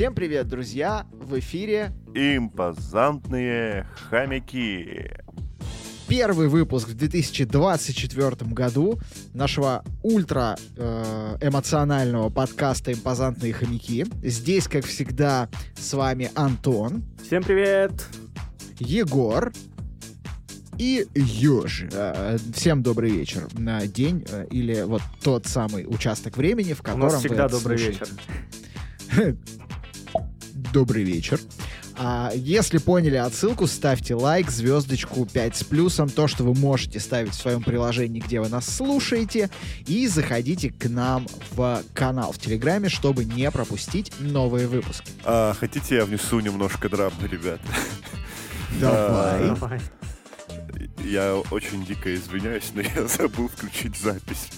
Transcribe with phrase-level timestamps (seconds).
[0.00, 1.04] Всем привет, друзья!
[1.12, 5.10] В эфире Импозантные хомяки.
[6.08, 8.98] первый выпуск в 2024 году
[9.34, 14.06] нашего ультра э, эмоционального подкаста «Импозантные хомяки».
[14.22, 17.92] Здесь, как всегда, с вами Антон, Всем привет!
[18.78, 19.52] Егор
[20.78, 21.84] и Ёж.
[21.92, 26.84] Э, Всем добрый вечер на день э, или вот тот самый участок времени, в У
[26.84, 28.06] котором нас вы всегда это добрый слушаете.
[29.12, 29.36] вечер.
[30.72, 31.40] Добрый вечер.
[31.96, 37.32] А, если поняли отсылку, ставьте лайк, звездочку 5 с плюсом, то, что вы можете ставить
[37.32, 39.50] в своем приложении, где вы нас слушаете,
[39.86, 45.10] и заходите к нам в канал в Телеграме, чтобы не пропустить новые выпуски.
[45.24, 47.60] А, хотите, я внесу немножко драмы, ребят?
[48.80, 49.48] Давай.
[49.48, 49.80] Давай.
[51.04, 54.48] Я очень дико извиняюсь, но я забыл включить запись.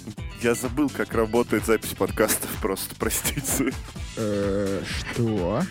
[0.42, 3.73] Я забыл, как работает запись подкастов, просто простите.
[4.17, 5.62] Э, Что?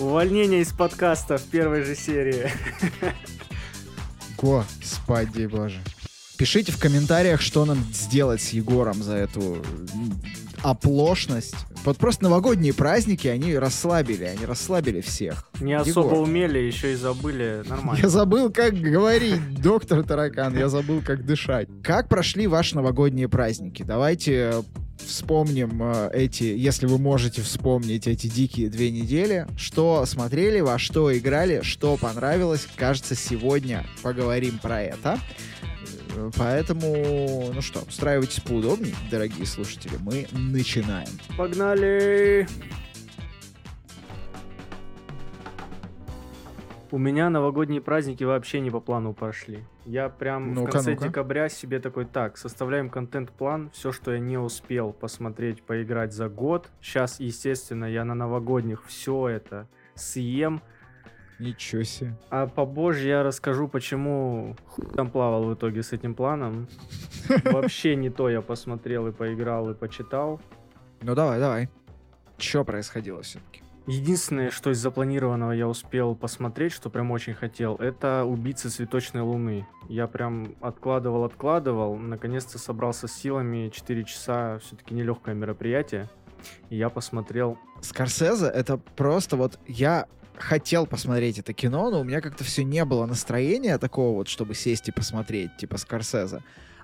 [0.00, 2.50] Увольнение из подкаста в первой же серии.
[4.38, 5.78] Господи боже.
[6.38, 9.58] Пишите в комментариях, что нам сделать с Егором за эту
[10.62, 11.54] оплошность.
[11.84, 15.46] Вот просто новогодние праздники, они расслабили, они расслабили всех.
[15.60, 16.22] Не особо Егор.
[16.22, 17.62] умели, еще и забыли.
[17.68, 18.00] Нормально.
[18.02, 21.68] Я забыл, как говорить, доктор Таракан, я забыл, как дышать.
[21.82, 23.82] Как прошли ваши новогодние праздники?
[23.82, 24.62] Давайте э,
[25.06, 29.46] вспомним э, эти, если вы можете вспомнить эти дикие две недели.
[29.56, 32.66] Что смотрели, во что играли, что понравилось.
[32.76, 35.18] Кажется, сегодня поговорим про это.
[36.16, 39.96] Э, Поэтому, ну что, устраивайтесь поудобнее, дорогие слушатели.
[40.00, 41.08] Мы начинаем.
[41.36, 42.46] Погнали!
[46.92, 49.64] У меня новогодние праздники вообще не по плану пошли.
[49.90, 51.08] Я прям в Ну-ка, конце ну-ка.
[51.08, 56.70] декабря себе такой, так, составляем контент-план, все, что я не успел посмотреть, поиграть за год.
[56.80, 60.62] Сейчас, естественно, я на новогодних все это съем,
[61.40, 62.14] Ничего себе.
[62.28, 64.56] А побольше я расскажу, почему
[64.94, 66.68] там плавал в итоге с этим планом.
[67.44, 70.38] Вообще не то я посмотрел и поиграл и почитал.
[71.00, 71.68] Ну давай, давай.
[72.36, 73.62] Что происходило все-таки?
[73.86, 79.66] Единственное, что из запланированного я успел посмотреть, что прям очень хотел, это «Убийцы цветочной луны».
[79.88, 86.08] Я прям откладывал, откладывал, наконец-то собрался с силами, 4 часа, все-таки нелегкое мероприятие.
[86.70, 92.20] И я посмотрел Скорсезе это просто вот я хотел посмотреть это кино, но у меня
[92.20, 96.42] как-то все не было настроения такого вот, чтобы сесть и посмотреть, типа Скорсезе.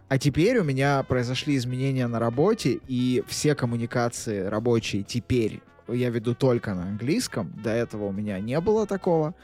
[0.08, 6.34] А теперь у меня произошли изменения на работе, и все коммуникации рабочие теперь я веду
[6.34, 7.52] только на английском.
[7.62, 9.34] До этого у меня не было такого.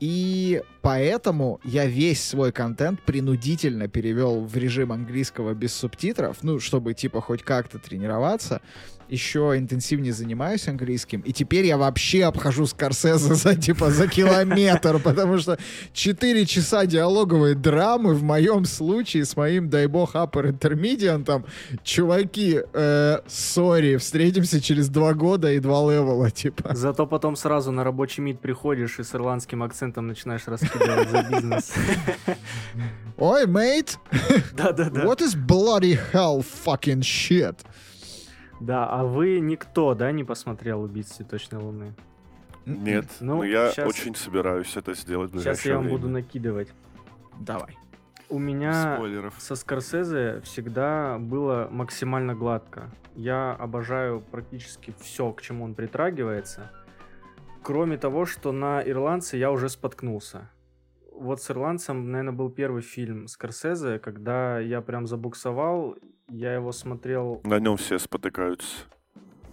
[0.00, 6.94] И поэтому я весь свой контент принудительно перевел в режим английского без субтитров, ну, чтобы,
[6.94, 8.62] типа, хоть как-то тренироваться.
[9.12, 11.20] Еще интенсивнее занимаюсь английским.
[11.20, 15.58] И теперь я вообще обхожу Скорсезе за, типа, за километр, потому что
[15.92, 21.44] 4 часа диалоговой драмы в моем случае с моим, дай бог, upper intermediate, там,
[21.84, 26.74] чуваки, э, сори, встретимся через два года и два левела, типа.
[26.74, 31.74] Зато потом сразу на рабочий мид приходишь и с ирландским акцентом начинаешь раскидывать за бизнес.
[33.18, 33.98] Ой, mate,
[34.56, 35.04] Да-да-да.
[35.04, 37.58] what is bloody hell fucking shit?
[38.62, 41.94] Да, а вы никто, да, не посмотрел «Убийц цветочной луны»?
[42.64, 45.98] Нет, Ну, но я щас- очень собираюсь это сделать в Сейчас я вам время.
[45.98, 46.68] буду накидывать.
[47.40, 47.76] Давай.
[48.28, 49.34] У меня Спойлеров.
[49.38, 52.88] со Скорсезе всегда было максимально гладко.
[53.16, 56.70] Я обожаю практически все, к чему он притрагивается.
[57.62, 60.48] Кроме того, что на ирландце я уже споткнулся.
[61.12, 65.96] Вот с ирландцем, наверное, был первый фильм Скорсезе, когда я прям забуксовал,
[66.32, 68.86] я его смотрел На нем все спотыкаются.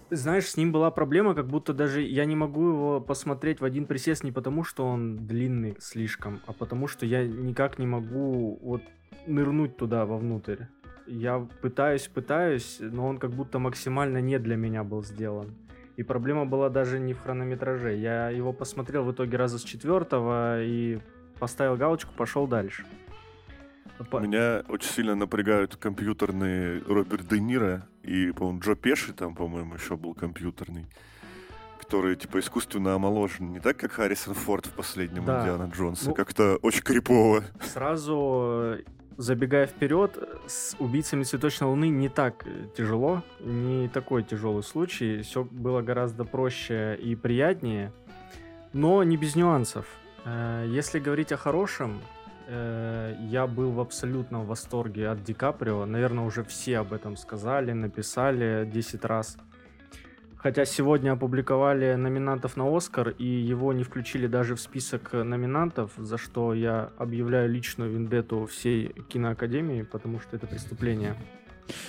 [0.10, 3.86] знаешь, с ним была проблема, как будто даже я не могу его посмотреть в один
[3.86, 8.82] присест не потому, что он длинный слишком, а потому что я никак не могу вот
[9.28, 10.64] нырнуть туда вовнутрь.
[11.06, 15.56] Я пытаюсь, пытаюсь, но он как будто максимально не для меня был сделан.
[15.98, 17.96] И проблема была даже не в хронометраже.
[17.96, 21.00] Я его посмотрел в итоге раза с четвертого и
[21.40, 22.86] поставил галочку, пошел дальше.
[24.00, 29.98] Меня очень сильно напрягают компьютерные Роберт Де Ниро и, по-моему, Джо Пеши там, по-моему, еще
[29.98, 30.86] был компьютерный,
[31.80, 33.52] который, типа, искусственно омоложен.
[33.52, 35.42] Не так, как Харрисон Форд в последнем Да.
[35.42, 36.10] Индиана Джонса.
[36.10, 37.44] Ну- Как-то очень крипово.
[37.62, 38.84] Сразу э,
[39.18, 40.18] забегая вперед,
[40.48, 45.22] с убийцами цветочной луны не так э, тяжело, не такой тяжелый случай.
[45.24, 47.92] Все было гораздо проще и приятнее,
[48.72, 49.86] но не без нюансов.
[50.26, 52.00] Э, Если говорить о хорошем,
[52.50, 55.86] э, я был в абсолютном восторге от Ди Каприо.
[55.86, 59.38] Наверное, уже все об этом сказали, написали 10 раз.
[60.36, 66.18] Хотя сегодня опубликовали номинантов на Оскар, и его не включили даже в список номинантов, за
[66.18, 71.16] что я объявляю личную вендетту всей киноакадемии, потому что это преступление.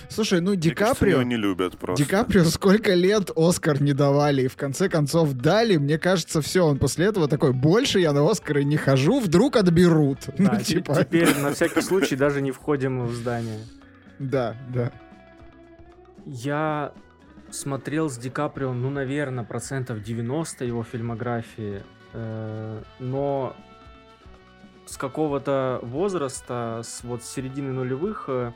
[0.08, 1.22] Слушай, ну Ди Каприо...
[1.22, 2.02] не любят просто.
[2.02, 5.76] Ди Каприо сколько лет Оскар не давали, и в конце концов дали.
[5.76, 10.18] Мне кажется, все, он после этого такой, больше я на Оскары не хожу, вдруг отберут.
[10.38, 13.60] Да, ну, типа, Теперь на всякий случай даже не входим в здание.
[14.18, 14.92] да, да.
[16.26, 16.92] Я
[17.50, 21.82] смотрел с Ди Каприо, ну, наверное, процентов 90 его фильмографии,
[22.12, 23.56] э, но
[24.86, 28.52] с какого-то возраста, с вот с середины нулевых, э,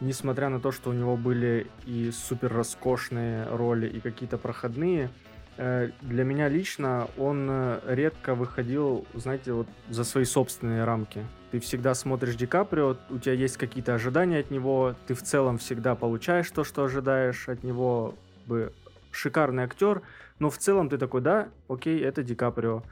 [0.00, 5.10] несмотря на то, что у него были и супер роскошные роли, и какие-то проходные,
[5.56, 11.24] э, для меня лично он э, редко выходил, знаете, вот за свои собственные рамки.
[11.50, 15.58] Ты всегда смотришь Ди Каприо, у тебя есть какие-то ожидания от него, ты в целом
[15.58, 18.14] всегда получаешь то, что ожидаешь от него.
[18.46, 18.72] Бы
[19.12, 20.02] шикарный актер,
[20.38, 22.82] но в целом ты такой, да, окей, это Ди Каприо,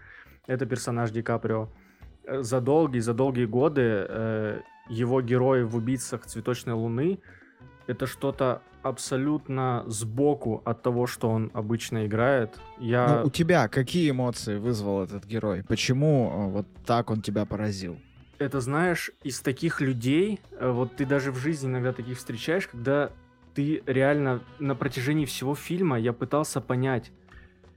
[0.46, 1.68] это персонаж Ди Каприо.
[2.24, 7.18] Э, За долгие, за долгие годы э, его герои в «Убийцах цветочной луны»
[7.86, 12.58] это что-то абсолютно сбоку от того, что он обычно играет.
[12.78, 13.20] Я...
[13.20, 15.64] Ну, у тебя какие эмоции вызвал этот герой?
[15.66, 17.98] Почему э, вот так он тебя поразил?
[18.38, 23.10] это знаешь, из таких людей, э, вот ты даже в жизни иногда таких встречаешь, когда
[23.54, 27.10] ты реально на протяжении всего фильма я пытался понять,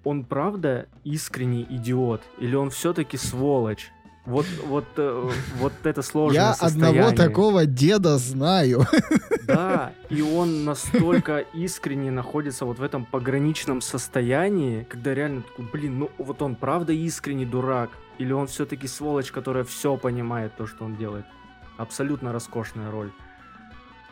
[0.04, 3.92] он правда искренний идиот или он все-таки сволочь?
[4.26, 7.16] Вот, вот, э, вот это сложное Я одного состояние.
[7.18, 8.86] такого деда знаю.
[9.48, 16.00] Да, и он настолько искренне находится вот в этом пограничном состоянии, когда реально такой, блин,
[16.00, 17.90] ну вот он правда искренний дурак,
[18.20, 21.26] или он все-таки сволочь, которая все понимает то, что он делает.
[21.78, 23.12] Абсолютно роскошная роль.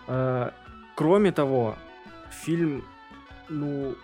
[0.08, 0.50] Э,
[0.96, 1.78] Кроме того,
[2.44, 2.84] фильм,
[3.48, 3.96] ну,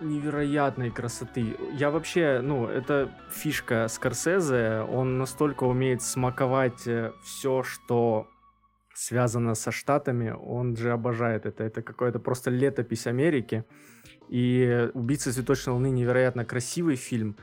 [0.00, 1.56] невероятной красоты.
[1.72, 6.88] Я вообще, ну, это фишка Скорсезе, он настолько умеет смаковать
[7.22, 8.28] все, что
[8.94, 11.64] связано со Штатами, он же обожает это.
[11.64, 13.64] Это какое-то просто летопись Америки.
[14.28, 17.36] И «Убийца цветочной луны» невероятно красивый фильм.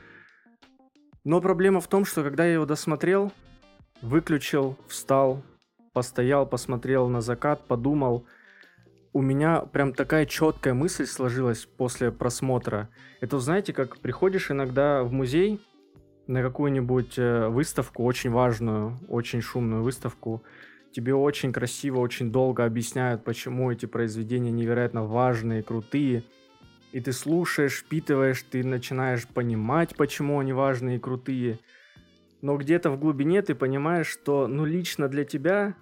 [1.24, 3.32] Но проблема в том, что когда я его досмотрел,
[4.00, 5.42] выключил, встал,
[5.92, 8.24] постоял, посмотрел на закат, подумал,
[9.18, 12.88] у меня прям такая четкая мысль сложилась после просмотра.
[13.20, 15.60] Это, знаете, как приходишь иногда в музей
[16.28, 20.44] на какую-нибудь э, выставку, очень важную, очень шумную выставку,
[20.92, 26.22] тебе очень красиво, очень долго объясняют, почему эти произведения невероятно важные, крутые.
[26.92, 31.58] И ты слушаешь, впитываешь, ты начинаешь понимать, почему они важные и крутые.
[32.40, 35.74] Но где-то в глубине ты понимаешь, что, ну, лично для тебя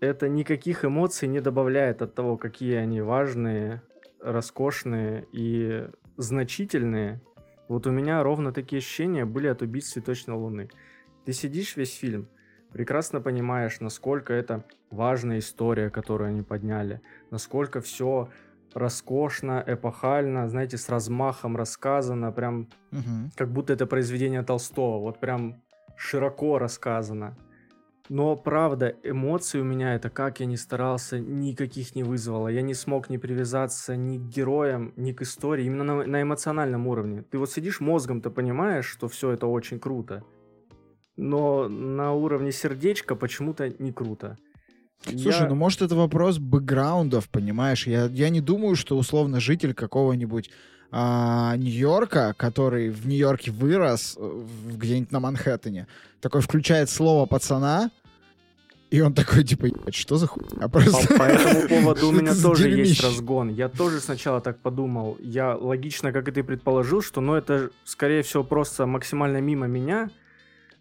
[0.00, 3.82] это никаких эмоций не добавляет от того, какие они важные,
[4.20, 7.20] роскошные и значительные.
[7.68, 10.70] Вот у меня ровно такие ощущения были от убийц цветочной луны.
[11.24, 12.28] Ты сидишь весь фильм,
[12.72, 17.00] прекрасно понимаешь, насколько это важная история, которую они подняли,
[17.30, 18.30] насколько все
[18.74, 23.30] роскошно, эпохально, знаете, с размахом рассказано, прям Мгм.
[23.36, 25.62] как будто это произведение Толстого, вот прям
[25.96, 27.36] широко рассказано.
[28.10, 32.48] Но правда, эмоции у меня это, как я ни старался, никаких не вызвало.
[32.48, 36.88] Я не смог ни привязаться ни к героям, ни к истории, именно на, на эмоциональном
[36.88, 37.22] уровне.
[37.30, 40.24] Ты вот сидишь мозгом, ты понимаешь, что все это очень круто.
[41.16, 44.36] Но на уровне сердечка почему-то не круто.
[45.04, 47.86] Слушай, Я- ну может это вопрос бэкграундов, понимаешь?
[47.86, 50.50] Я, я не думаю, что условно житель какого-нибудь
[50.90, 55.86] а, Нью-Йорка, который в Нью-Йорке вырос, э, где-нибудь на Манхэттене,
[56.20, 57.92] такой включает слово пацана,
[58.90, 60.68] и он такой, типа, «Ебать, что за хуйня?
[60.68, 61.14] По, Просто...
[61.16, 63.48] по этому поводу у меня тоже есть разгон.
[63.48, 65.16] Я тоже сначала так подумал.
[65.20, 70.10] Я логично, как и ты предположил, что ну это, скорее всего, просто максимально мимо меня.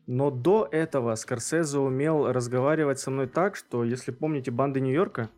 [0.07, 5.29] Но до этого Скорсезе умел разговаривать со мной так, что, если помните банды Нью-Йорка,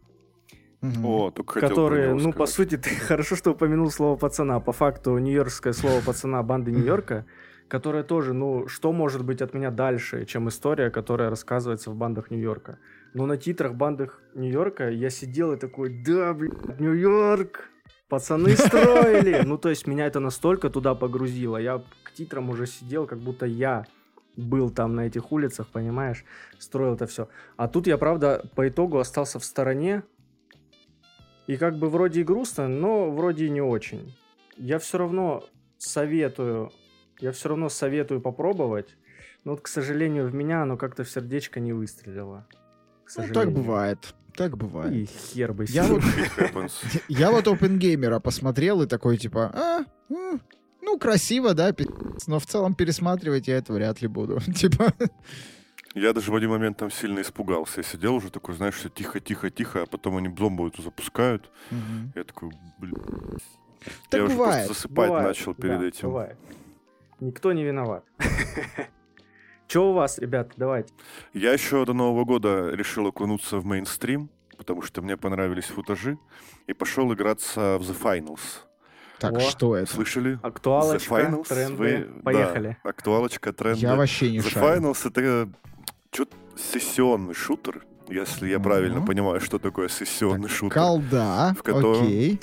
[0.81, 1.05] Мгм.
[1.05, 4.59] О, только которые, ну, по сути, ты хорошо, что упомянул слово пацана.
[4.59, 7.25] По факту, нью-йоркское слово пацана банды Нью-Йорка,
[7.71, 12.29] которое тоже, ну, что может быть от меня дальше, чем история, которая рассказывается в бандах
[12.29, 12.79] Нью-Йорка.
[13.13, 17.69] Но на титрах бандах Нью-Йорка я сидел и такой, да, блядь, Нью-Йорк,
[18.09, 19.43] пацаны строили.
[19.45, 21.55] Ну, то есть меня это настолько туда погрузило.
[21.55, 23.85] Я к титрам уже сидел, как будто я
[24.35, 26.25] был там на этих улицах, понимаешь,
[26.59, 27.29] строил это все.
[27.55, 30.03] А тут я, правда, по итогу остался в стороне,
[31.47, 34.13] и как бы вроде и грустно, но вроде и не очень.
[34.57, 35.45] Я все равно
[35.77, 36.69] советую,
[37.21, 38.95] я все равно советую попробовать.
[39.43, 42.47] Но вот, к сожалению, в меня оно как-то в сердечко не выстрелило.
[43.17, 44.13] Ну, так бывает.
[44.35, 44.93] Так бывает.
[44.93, 46.01] И хер бы Я вот,
[47.07, 49.85] я вот OpenGamer посмотрел и такой, типа, а,
[50.81, 51.73] ну, красиво, да,
[52.27, 54.39] но в целом пересматривать я это вряд ли буду.
[54.55, 54.93] Типа,
[55.93, 57.81] Я даже в один момент там сильно испугался.
[57.81, 61.51] Я сидел уже такой, знаешь, все тихо-тихо-тихо, а потом они бомбу эту запускают.
[62.15, 62.95] Я такой, блин.
[64.09, 64.65] Так я уже бывает.
[64.67, 66.07] просто засыпать Бывает, начал перед да, этим.
[66.09, 66.37] бывает.
[67.21, 68.03] Никто не виноват.
[69.67, 70.93] Че у вас, ребята, давайте.
[71.33, 76.17] Я еще до Нового года решил окунуться в мейнстрим, потому что мне понравились футажи,
[76.67, 78.39] и пошел играться в The Finals.
[79.19, 79.89] так, О, что это?
[79.93, 80.39] Слышали?
[80.43, 81.47] Актуалочка, The Finals?
[81.47, 81.77] тренды.
[81.77, 82.77] Вы- да, Поехали.
[82.83, 83.79] актуалочка, тренды.
[83.81, 84.81] Я вообще не The шарю.
[84.81, 85.49] Finals это
[86.11, 86.25] чё
[86.57, 90.73] сессионный шутер, если я правильно понимаю, что такое сессионный шутер.
[90.73, 92.41] Колда, в котором- окей.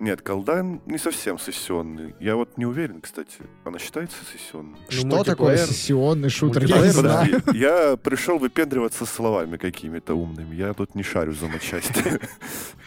[0.00, 2.14] Нет, колдан не совсем сессионный.
[2.20, 3.36] Я вот не уверен, кстати.
[3.64, 4.78] Она считается сессионной?
[4.90, 6.64] Ну, Что такое сессионный шутер?
[6.64, 7.42] Я не знаю.
[7.42, 10.54] Подожди, я пришел выпендриваться словами какими-то умными.
[10.54, 11.92] Я тут не шарю за матчасть.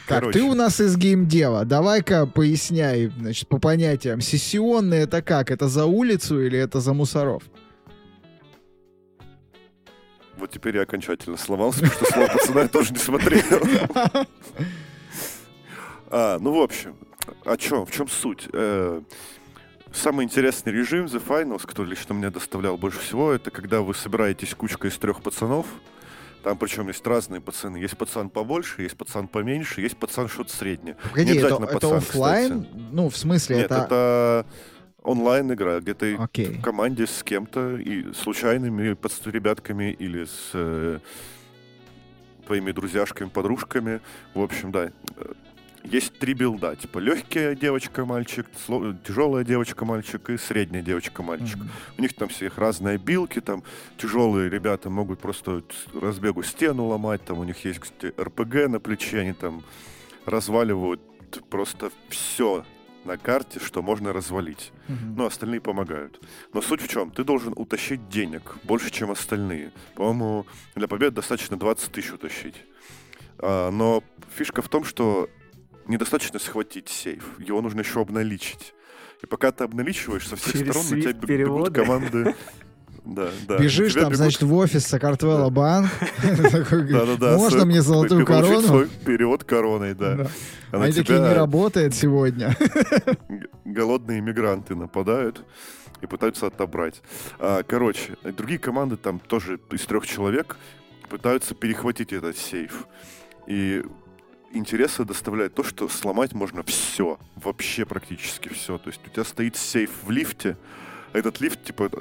[0.06, 1.64] Так, ты у нас из геймдева.
[1.64, 4.20] Давай-ка поясняй, значит, по понятиям.
[4.20, 5.50] Сессионный это как?
[5.50, 7.44] Это за улицу или это за мусоров?
[10.38, 13.44] Вот теперь я окончательно сломался, потому что слово пацана я тоже не смотрел.
[16.16, 16.96] А, ну, в общем,
[17.44, 17.86] о чем?
[17.88, 18.48] В чем суть?
[18.54, 19.02] Э,
[19.92, 24.56] Самый интересный режим The Finals, который лично мне доставлял больше всего, это когда вы собираетесь
[24.56, 25.68] кучкой из трех пацанов.
[26.44, 27.78] Там причем есть разные пацаны.
[27.78, 30.98] Есть пацан побольше, есть пацан поменьше, есть пацан что-то среднее.
[31.12, 32.68] Погоди, Не это, обязательно это пацан, оффлайн?
[32.92, 33.76] Ну, в смысле, Нет, это...
[33.76, 34.46] это
[35.04, 36.58] онлайн игра, где ты Окей.
[36.58, 41.00] в команде с кем-то, и случайными пац- ребятками или с э,
[42.48, 44.02] твоими друзьяшками, подружками.
[44.34, 44.92] В общем, да.
[45.84, 48.48] Есть три билда, типа легкая девочка-мальчик,
[49.06, 51.58] тяжелая девочка-мальчик и средняя девочка-мальчик.
[51.58, 51.70] Мгм.
[51.98, 53.64] У них там всех разные билки, там
[53.98, 55.64] тяжелые ребята могут просто
[55.94, 59.64] разбегу стену ломать, там у них есть кстати, РПГ на плече, они там
[60.26, 61.02] разваливают
[61.50, 62.66] просто все
[63.04, 64.72] на карте, что можно развалить.
[64.88, 65.16] Мгм.
[65.18, 66.22] Но остальные помогают.
[66.54, 67.12] Но суть в чем?
[67.12, 69.74] Ты должен утащить денег больше, чем остальные.
[69.96, 72.56] По-моему, для победы достаточно 20 тысяч утащить.
[73.40, 74.04] А, но
[74.36, 75.30] фишка в том, что
[75.88, 77.24] недостаточно схватить сейф.
[77.40, 78.74] Его нужно еще обналичить.
[79.22, 82.36] И пока ты обналичиваешь, со всех Через сторон на тебя бег- бегут команды.
[83.06, 83.58] Да, да.
[83.58, 85.90] Бежишь там, бегут- значит, в офис Сакартвелла банк.
[86.52, 88.62] Такой, Да-да-да, Можно мне золотую корону?
[88.62, 90.16] свой перевод короной, да.
[90.16, 90.28] Да.
[90.72, 92.56] Они такие, не работает сегодня.
[93.66, 95.44] голодные мигранты нападают
[96.02, 97.02] и пытаются отобрать.
[97.40, 100.56] А, короче, другие команды там тоже из трех человек
[101.10, 102.88] пытаются перехватить этот сейф.
[103.48, 103.84] И
[104.54, 108.78] интереса доставляет то, что сломать можно все, вообще практически все.
[108.78, 110.58] То есть у тебя стоит сейф в лифте,
[111.14, 111.92] а этот лифт, типа,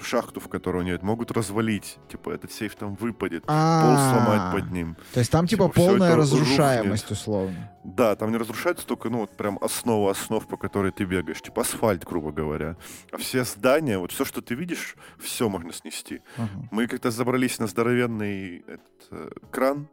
[0.00, 1.98] шахту, в которую нет, могут развалить.
[2.08, 4.96] Типа, этот сейф там выпадет, пол А, сломать под ним.
[5.12, 7.72] То есть там типа Типа, полная разрушаемость, условно.
[7.82, 11.42] Да, там не разрушается только, ну, вот прям основа основ, по которой ты бегаешь.
[11.42, 12.76] Типа асфальт, грубо говоря.
[13.10, 16.22] А все здания, вот все, что ты видишь, все можно снести.
[16.70, 18.64] Мы как-то забрались на здоровенный
[19.10, 19.88] э, кран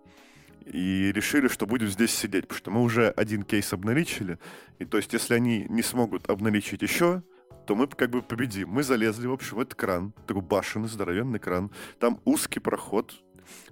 [0.72, 4.38] и решили, что будем здесь сидеть, потому что мы уже один кейс обналичили.
[4.80, 7.24] И то есть, если они не смогут обналичить еще,
[7.66, 8.70] то мы как бы победим.
[8.70, 11.72] Мы залезли, в общем, в этот кран, такой башенный, здоровенный кран.
[12.00, 13.14] Там узкий проход,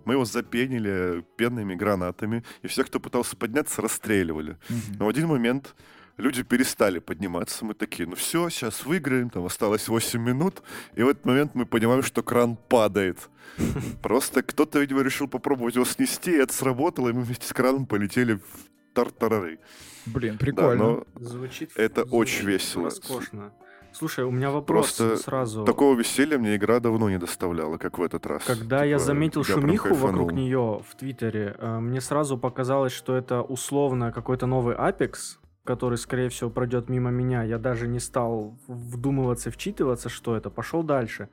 [0.04, 4.58] мы его запенили пенными гранатами, и всех, кто пытался подняться, расстреливали.
[4.70, 4.98] Мгм.
[5.00, 5.75] Но в один момент
[6.18, 7.66] люди перестали подниматься.
[7.66, 10.62] Мы такие, ну все, сейчас выиграем, там осталось 8 минут.
[10.96, 13.30] И в этот момент мы понимаем, что кран падает.
[14.02, 17.86] Просто кто-то, видимо, решил попробовать его снести, и это сработало, и мы вместе с краном
[17.86, 19.60] полетели в тартарары.
[20.06, 20.84] Блин, Да, прикольно.
[20.84, 22.84] но Звучит Это звучит очень весело.
[22.86, 23.52] Роскошно.
[23.92, 25.64] Слушай, у меня вопрос Просто сразу.
[25.64, 28.44] такого веселья мне игра давно не доставляла, как в этот раз.
[28.44, 33.16] Когда я Типа, заметил я шумиху вокруг нее в Твиттере, э, мне сразу показалось, что
[33.16, 37.44] это условно какой-то новый Apex, который, скорее всего, пройдет мимо меня.
[37.44, 40.50] Я даже не стал вдумываться, вчитываться, что это.
[40.50, 41.28] Пошел дальше.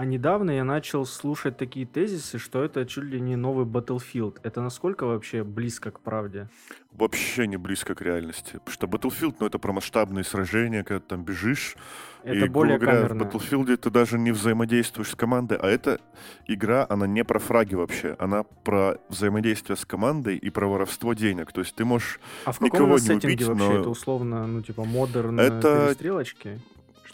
[0.00, 4.38] А недавно я начал слушать такие тезисы, что это чуть ли не новый Battlefield.
[4.42, 6.48] Это насколько вообще близко к правде?
[6.92, 8.60] Вообще не близко к реальности.
[8.64, 11.76] Потому что Battlefield, ну, это про масштабные сражения, когда ты там бежишь,
[12.22, 13.24] Это и, более говоря, камерно.
[13.24, 16.00] в Battlefield ты даже не взаимодействуешь с командой, а эта
[16.46, 21.52] игра, она не про фраги вообще, она про взаимодействие с командой и про воровство денег.
[21.52, 22.20] То есть ты можешь...
[22.46, 23.64] А в каком никого не убить, вообще?
[23.64, 26.58] но- Это условно, ну, типа, модерн Это- перестрелочки?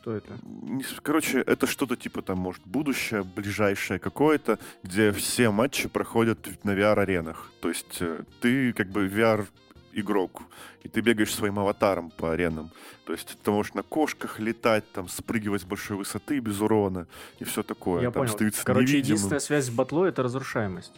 [0.07, 0.39] Что это?
[1.03, 7.51] Короче, это что-то типа там, может, будущее, ближайшее какое-то, где все матчи проходят на VR-аренах.
[7.61, 9.49] То есть э, ты как бы VR
[9.95, 10.43] игрок,
[10.85, 12.71] и ты бегаешь своим аватаром по аренам.
[13.05, 17.09] То есть ты можешь на кошках летать, там, спрыгивать с большой высоты без урона
[17.41, 18.03] и все такое.
[18.03, 18.53] Я там понял.
[18.63, 19.05] Короче, невидимым.
[19.05, 20.93] единственная связь с батлой— это разрушаемость.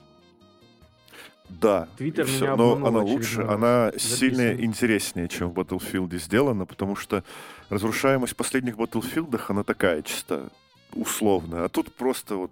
[1.48, 2.44] Да, Твиттер и всё.
[2.44, 4.02] меня но она лучше, очередной она раз.
[4.02, 7.24] сильно интереснее, чем в Battlefield сделана, потому что
[7.70, 10.50] разрушаемость в последних Battlefield, она такая чисто
[10.94, 11.64] условная.
[11.64, 12.50] А тут просто вот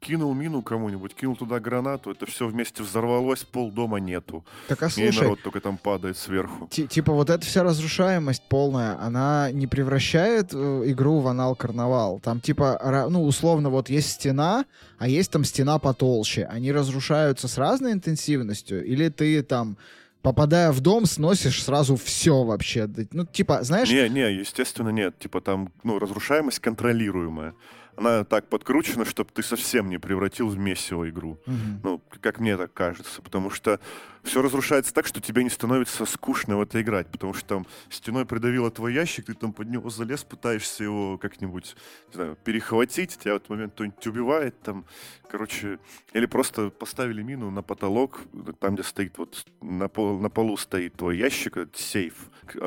[0.00, 4.44] кинул мину кому-нибудь, кинул туда гранату, это все вместе взорвалось, пол дома нету.
[4.68, 6.68] Так а и слушай, народ только там падает сверху.
[6.70, 12.20] ти- типа вот эта вся разрушаемость полная, она не превращает э, игру в анал карнавал.
[12.20, 14.64] Там типа, ну условно вот есть стена,
[14.98, 16.44] а есть там стена потолще.
[16.44, 19.76] Они разрушаются с разной интенсивностью, или ты там
[20.24, 22.88] попадая в дом, сносишь сразу все вообще.
[23.12, 25.18] Ну, типа, знаешь, Не, не, естественно, нет.
[25.18, 27.54] Типа там, ну, разрушаемость контролируемая.
[27.96, 31.38] Она так подкручена, чтобы ты совсем не превратил в месиво игру.
[31.46, 31.80] Мгм.
[31.82, 33.22] Ну, как мне так кажется.
[33.22, 33.80] Потому что
[34.22, 37.08] все разрушается так, что тебе не становится скучно в это играть.
[37.08, 41.76] Потому что там стеной придавило твой ящик, ты там под него залез, пытаешься его как-нибудь,
[42.08, 44.84] не знаю, перехватить, тебя в этот момент кто-нибудь убивает там.
[45.30, 45.78] Короче,
[46.12, 48.20] или просто поставили мину на потолок,
[48.60, 52.14] там, где стоит вот на, пол- на полу стоит твой ящик, этот сейф,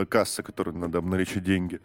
[0.10, 1.80] касса, которой надо обналичить деньги.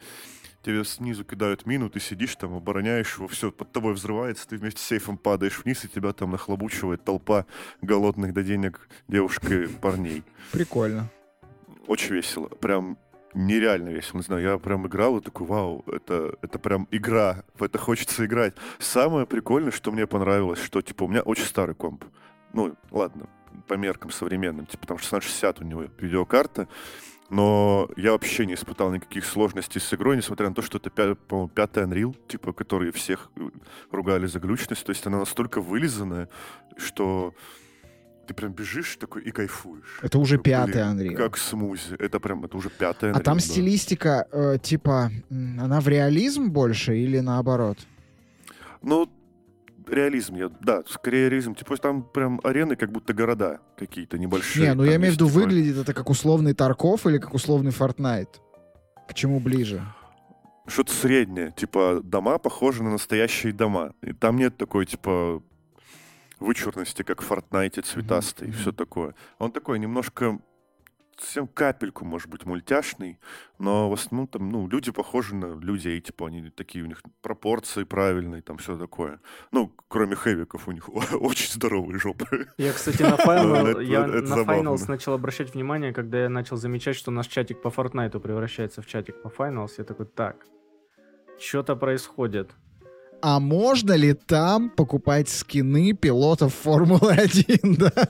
[0.62, 4.80] Тебе снизу кидают мину, ты сидишь там, обороняешь его, все, под тобой взрывается, ты вместе
[4.80, 7.46] с сейфом падаешь вниз, и тебя там нахлобучивает толпа
[7.80, 10.22] голодных до денег девушек и парней.
[10.52, 11.08] прикольно.
[11.88, 12.46] Очень весело.
[12.46, 12.96] Прям
[13.34, 14.18] нереально весело.
[14.18, 18.24] Не знаю, я прям играл и такой, вау, это, это прям игра, в это хочется
[18.24, 18.54] играть.
[18.78, 22.04] Самое прикольное, что мне понравилось, что, типа, у меня очень старый комп.
[22.52, 23.28] Ну, ладно,
[23.66, 26.68] по меркам современным, типа, там 1660 у него видеокарта,
[27.32, 31.48] но я вообще не испытал никаких сложностей с игрой, несмотря на то, что это, по-моему,
[31.48, 33.48] пятый Unreal, типа, которые всех э,
[33.90, 34.84] ругали за глючность.
[34.84, 36.28] То есть она настолько вылизанная,
[36.76, 37.32] что
[38.26, 40.00] ты прям бежишь такой и кайфуешь.
[40.02, 41.14] Это уже Блин, пятый Unreal.
[41.14, 41.96] Как смузи.
[41.98, 43.14] Это прям, это уже пятая.
[43.14, 43.42] А там да.
[43.42, 47.78] стилистика, э, типа, она в реализм больше или наоборот?
[48.82, 49.08] Ну,
[49.92, 51.54] реализм, я, да, скорее реализм.
[51.54, 54.68] Типа там прям арены, как будто города какие-то небольшие.
[54.68, 57.70] Не, ну я имею в виду, типа, выглядит это как условный Тарков или как условный
[57.70, 58.36] Fortnite.
[59.08, 59.82] К чему ближе?
[60.66, 61.52] Что-то среднее.
[61.52, 63.92] Типа дома похожи на настоящие дома.
[64.02, 65.42] И там нет такой, типа,
[66.38, 69.14] вычурности, как в Fortnite, цветастый, Мгм, все такое.
[69.38, 70.38] Он такой немножко
[71.18, 73.18] совсем капельку, может быть, мультяшный,
[73.58, 77.84] но в основном там, ну, люди похожи на людей, типа, они такие, у них пропорции
[77.84, 79.20] правильные, там все такое.
[79.50, 82.48] Ну, кроме хэвиков, у них очень здоровые жопы.
[82.58, 83.14] Я, кстати, на
[83.70, 84.42] это- я на.
[84.42, 88.86] Finals начал обращать внимание, когда я начал замечать, что наш чатик по Fortnite превращается в
[88.86, 89.72] чатик по Finals.
[89.78, 90.36] Я такой, так,
[91.38, 92.50] что-то происходит.
[93.24, 98.08] А можно ли там покупать скины пилотов Формулы-1, да?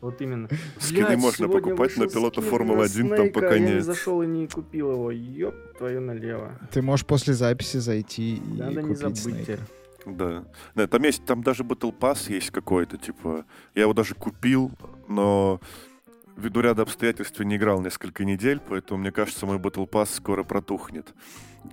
[0.00, 0.48] Вот именно.
[0.78, 3.84] Скины Блядь, можно покупать, но пилота скин Формулы-1 на там пока я не нет.
[3.84, 5.10] зашел и не купил его.
[5.10, 6.58] Ёб твою налево.
[6.70, 9.42] Ты можешь после записи зайти и Надо не купить забыть Снейка.
[9.42, 9.58] теперь.
[10.06, 10.44] Да.
[10.74, 13.44] Да, там есть, там даже Battle Pass есть какой-то, типа.
[13.74, 14.70] Я его даже купил,
[15.08, 15.60] но
[16.36, 21.12] ввиду ряда обстоятельств не играл несколько недель, поэтому мне кажется, мой Battle Pass скоро протухнет.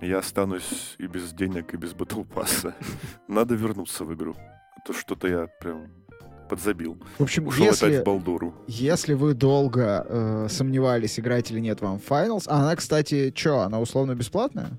[0.02, 2.74] Я останусь и без денег, и без Battle Pass.
[3.28, 4.34] Надо вернуться в игру.
[4.76, 5.86] А то что-то я прям
[6.48, 6.96] подзабил.
[7.18, 8.54] В общем, Ушел если, в Балдуру.
[8.66, 13.60] если вы долго э, сомневались, играть или нет вам в Finals, а она, кстати, что,
[13.60, 14.70] она условно бесплатная?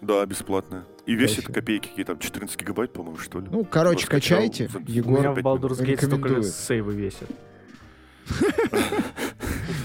[0.00, 0.84] Да, бесплатно.
[1.06, 1.54] И весит Кайф.
[1.56, 3.48] копейки, какие там, 14 гигабайт, по-моему, что ли?
[3.50, 4.68] Ну, короче, скачал качайте.
[4.68, 6.46] за- У Егор меня в Baldur's Gate столько рекомендует.
[6.46, 7.28] сейвы весит.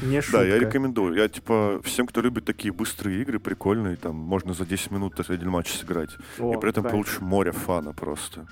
[0.03, 1.15] Не Да, я рекомендую.
[1.15, 5.49] Я, типа, всем, кто любит такие быстрые игры, прикольные, там, можно за 10 минут один
[5.49, 6.11] матч сыграть.
[6.39, 6.91] О, и при этом кайф.
[6.93, 8.45] получишь море фана просто.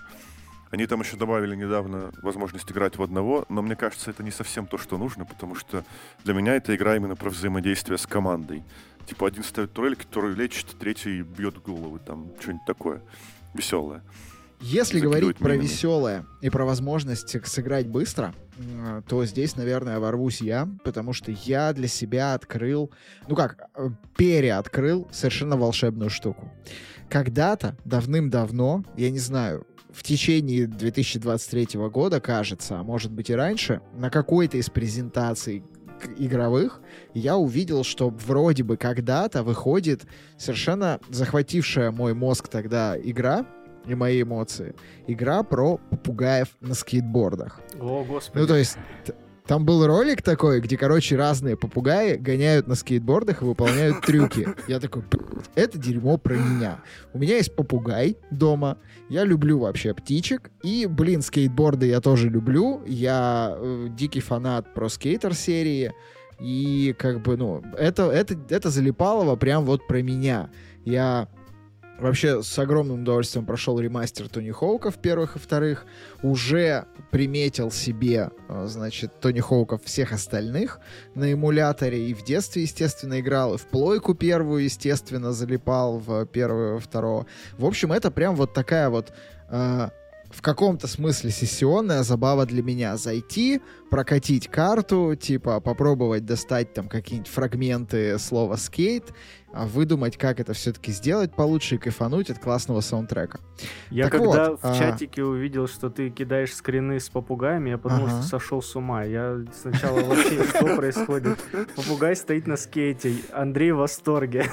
[0.75, 4.67] Они там еще добавили недавно возможность играть в одного, но мне кажется, это не совсем
[4.67, 5.85] то, что нужно, потому что
[6.25, 8.61] для меня эта игра именно про взаимодействие с командой.
[9.07, 13.01] Типа один ставит турель, который лечит, третий бьет головы, там, что-нибудь такое
[13.53, 14.03] веселое.
[14.59, 15.65] Если говорить про минами.
[15.65, 18.35] веселое и про возможность сыграть быстро,
[19.07, 22.91] то здесь, наверное, ворвусь я, потому что я для себя открыл,
[23.29, 26.51] ну как, э, переоткрыл совершенно волшебную штуку.
[27.09, 33.81] Когда-то, давным-давно, я не знаю, в течение 2023 года, кажется, а может быть и раньше,
[33.93, 35.63] на какой-то из презентаций
[36.17, 36.81] игровых
[37.13, 40.05] я увидел, что вроде бы когда-то выходит
[40.37, 43.45] совершенно захватившая мой мозг тогда игра
[43.87, 44.75] и мои эмоции.
[45.07, 47.61] Игра про попугаев на скейтбордах.
[47.79, 48.41] О, господи.
[48.41, 48.77] Ну, то есть,
[49.47, 54.47] там был ролик такой, где, короче, разные попугаи гоняют на скейтбордах и выполняют трюки.
[54.67, 56.79] Я такой, «Б***ь, это дерьмо про меня.
[57.13, 58.77] У меня есть попугай дома,
[59.09, 62.81] я люблю вообще птичек, и, блин, скейтборды я тоже люблю.
[62.87, 65.93] Я э, дикий фанат про скейтер серии,
[66.39, 70.49] и как бы, ну, это, это, это залипалово прям вот про меня.
[70.85, 71.29] Я
[71.97, 75.85] Вообще с огромным удовольствием прошел ремастер Тони Хоуков первых и вторых.
[76.23, 80.79] Уже приметил себе, э, значит, Тони Хоуков всех остальных
[81.15, 82.09] на эмуляторе.
[82.09, 83.55] И в детстве, естественно, играл.
[83.55, 87.27] И в плойку первую, естественно, залипал в первую, второго.
[87.57, 89.13] В общем, это прям вот такая вот
[89.49, 89.89] э,
[90.35, 92.97] в каком-то смысле сессионная забава для меня.
[92.97, 99.13] Зайти, прокатить карту, типа попробовать достать там какие-нибудь фрагменты слова скейт,
[99.53, 103.39] а выдумать, как это все-таки сделать получше и кайфануть от классного саундтрека.
[103.89, 107.77] Я Так когда вот, в а- чатике увидел, что ты кидаешь скрины с попугаями, я
[107.77, 108.19] подумал, Ага.
[108.21, 109.03] что сошел с ума.
[109.03, 111.39] Я сначала вообще, что происходит?
[111.75, 114.45] Попугай стоит на скейте, Андрей в восторге.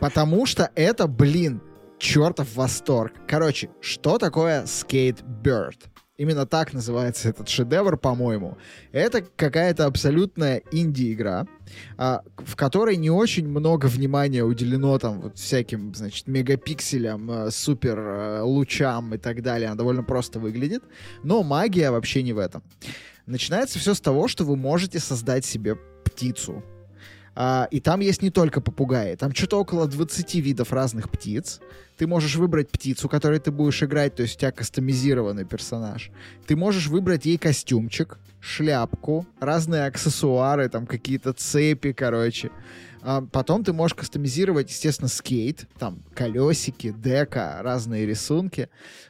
[0.00, 1.60] Потому что это, блин,
[1.98, 3.12] чертов восторг.
[3.26, 5.88] Короче, что такое Skatebird?
[6.18, 8.56] Именно так называется этот шедевр, по-моему.
[8.90, 11.46] Это какая-то абсолютная инди-игра,
[11.98, 17.98] а, в которой не очень много внимания уделено там вот всяким, значит, мегапикселям, э, супер
[17.98, 19.68] э, лучам и так далее.
[19.68, 20.82] Она довольно просто выглядит.
[21.22, 22.62] Но магия вообще не в этом.
[23.26, 26.64] Начинается все с того, что вы можете создать себе птицу.
[27.38, 31.60] А, и там есть не только попугаи, там что-то около 20 видов разных птиц.
[31.98, 36.10] Ты можешь выбрать птицу, которой ты будешь играть, то есть у тебя кастомизированный персонаж.
[36.46, 42.50] Ты можешь выбрать ей костюмчик, шляпку, разные аксессуары, там какие-то цепи, короче.
[43.02, 48.68] А потом ты можешь кастомизировать, естественно, скейт, там колесики, дека, разные рисунки.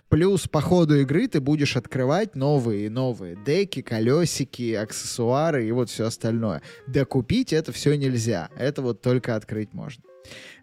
[0.09, 5.90] Плюс по ходу игры ты будешь открывать новые и новые деки, колесики, аксессуары и вот
[5.90, 6.62] все остальное.
[6.87, 8.51] Докупить это все нельзя.
[8.57, 10.03] Это вот только открыть можно.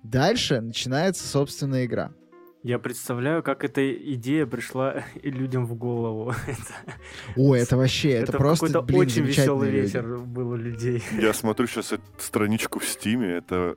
[0.04, 2.12] Дальше начинается собственная игра.
[2.64, 6.34] Я представляю, как эта идея пришла людям в голову.
[7.36, 9.86] Ой, это вообще, это, это просто, какой-то блин, очень веселый люди.
[9.86, 11.04] вечер был у людей.
[11.20, 13.76] Я смотрю сейчас страничку в Стиме, это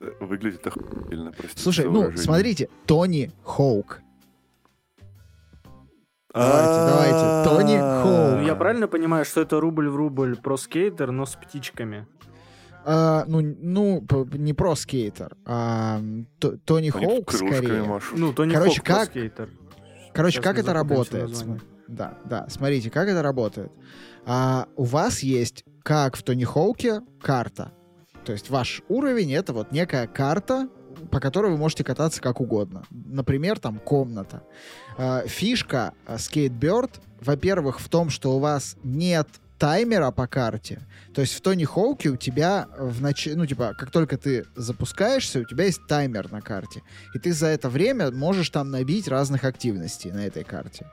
[0.00, 4.00] э, выглядит охуенно, простите Слушай, ну, смотрите, Тони Хоук.
[6.32, 8.40] Давайте, давайте, Тони Хоук.
[8.40, 12.06] Ну, я правильно понимаю, что это рубль в рубль про скейтер, но с птичками?
[12.86, 16.00] А, ну, ну, не про скейтер, а
[16.38, 17.82] Т- Тони Хоук скорее.
[17.84, 18.18] машут.
[18.18, 19.50] Ну, Тони Короче, про как- скейтер.
[20.12, 21.28] Короче, Сейчас как это работает?
[21.28, 21.58] названии.
[21.60, 22.46] См- Да, да.
[22.48, 23.70] Смотрите, как это работает.
[24.26, 27.72] А, у вас есть, как в Тони Хоуке, карта.
[28.24, 30.68] То есть ваш уровень— это вот некая карта,
[31.10, 32.84] по которой вы можете кататься как угодно.
[32.90, 34.42] Например, там комната.
[34.96, 40.80] А, фишка а, Skatebird, во-первых, в том, что у вас нет таймера по карте.
[41.14, 43.28] То есть в Тони Хоуке у тебя в нач...
[43.34, 46.82] ну, типа, как только ты запускаешься, у тебя есть таймер на карте.
[47.14, 50.86] И ты за это время можешь там набить разных активностей на этой карте.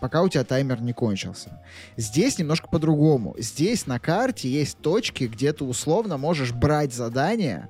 [0.00, 1.60] Пока у тебя таймер не кончился.
[1.96, 3.34] Здесь немножко по-другому.
[3.38, 7.68] Здесь на карте есть точки, где ты условно можешь брать задания,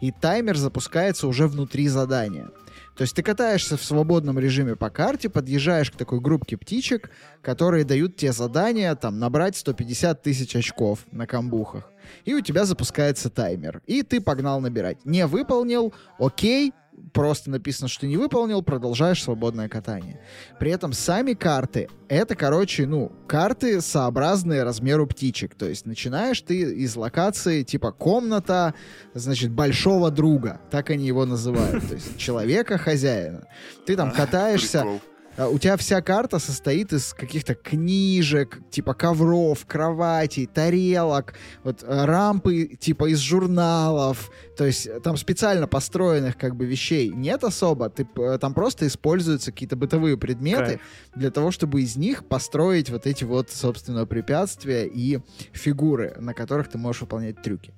[0.00, 2.48] и таймер запускается уже внутри задания.
[2.96, 7.10] То есть ты катаешься в свободном режиме по карте, подъезжаешь к такой группке птичек,
[7.42, 11.90] которые дают тебе задание там набрать 150 тысяч очков на камбухах.
[12.24, 13.82] И у тебя запускается таймер.
[13.86, 15.04] И ты погнал набирать.
[15.04, 16.72] Не выполнил, окей,
[17.12, 20.20] просто написано, что не выполнил, продолжаешь свободное катание.
[20.58, 25.54] При этом сами карты, это, короче, ну, карты сообразные размеру птичек.
[25.54, 28.74] То есть начинаешь ты из локации типа комната,
[29.14, 30.60] значит, большого друга.
[30.70, 31.88] Так они его называют.
[31.88, 33.46] То есть человека-хозяина.
[33.86, 34.84] Ты там катаешься,
[35.36, 42.76] У тебя вся карта состоит из каких-то книжек, типа ковров, кроватей, тарелок, вот э, рампы
[42.78, 44.30] типа из журналов.
[44.56, 47.90] То есть э, там специально построенных как бы вещей нет особо.
[47.90, 50.80] Ты, э, там просто используются какие-то бытовые предметы Кайф.
[51.16, 55.18] для того, чтобы из них построить вот эти вот, собственно, препятствия и
[55.52, 57.74] фигуры, на которых ты можешь выполнять трюки.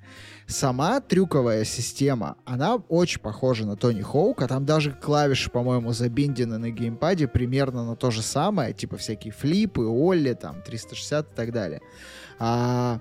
[0.48, 4.46] Сама трюковая система, она очень похожа на Тони Хоука.
[4.46, 9.82] Там даже клавиши, по-моему, забиндены на геймпаде примерно на то же самое, типа всякие флипы,
[9.82, 11.80] Олли, там, 360 и так далее.
[12.38, 13.00] А,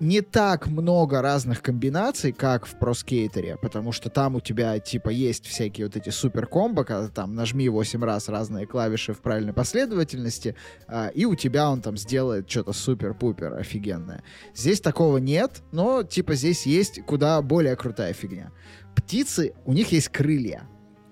[0.00, 5.46] не так много разных комбинаций, как в проскейтере, потому что там у тебя, типа, есть
[5.46, 10.56] всякие вот эти супер комбо, когда там нажми 8 раз разные клавиши в правильной последовательности,
[10.88, 14.24] а, и у тебя он там сделает что-то супер-пупер офигенное.
[14.54, 18.52] Здесь такого нет, но, типа, здесь есть куда более крутая фигня.
[18.96, 20.62] Птицы, у них есть крылья.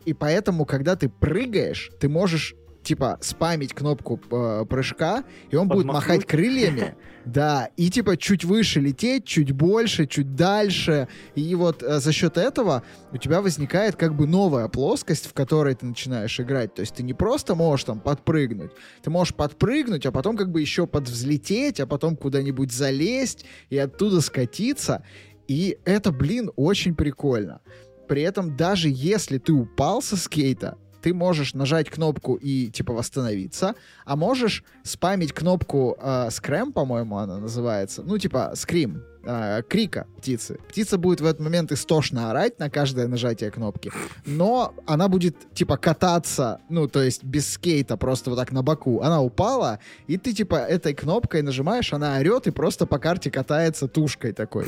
[0.06, 5.86] И поэтому, когда ты прыгаешь, ты можешь типа спамить кнопку э, прыжка, и он будет
[5.86, 6.08] Подмахнуть.
[6.08, 11.08] махать крыльями, да, и типа чуть выше лететь, чуть больше, чуть дальше.
[11.34, 15.74] И вот э, за счет этого у тебя возникает как бы новая плоскость, в которой
[15.74, 16.74] ты начинаешь играть.
[16.74, 20.60] То есть ты не просто можешь там подпрыгнуть, ты можешь подпрыгнуть, а потом как бы
[20.60, 25.04] еще подвзлететь, а потом куда-нибудь залезть и оттуда скатиться.
[25.46, 27.60] И это, блин, очень прикольно.
[28.06, 33.74] При этом даже если ты упал со скейта, ты можешь нажать кнопку и типа восстановиться,
[34.04, 40.58] а можешь спамить кнопку э, скрэм, по-моему, она называется, ну типа скрим, э, крика птицы.
[40.68, 43.92] Птица будет в этот момент истошно орать на каждое нажатие кнопки,
[44.26, 49.00] но она будет типа кататься, ну то есть без скейта, просто вот так на боку.
[49.02, 53.86] Она упала, и ты типа этой кнопкой нажимаешь, она орет и просто по карте катается
[53.86, 54.66] тушкой такой.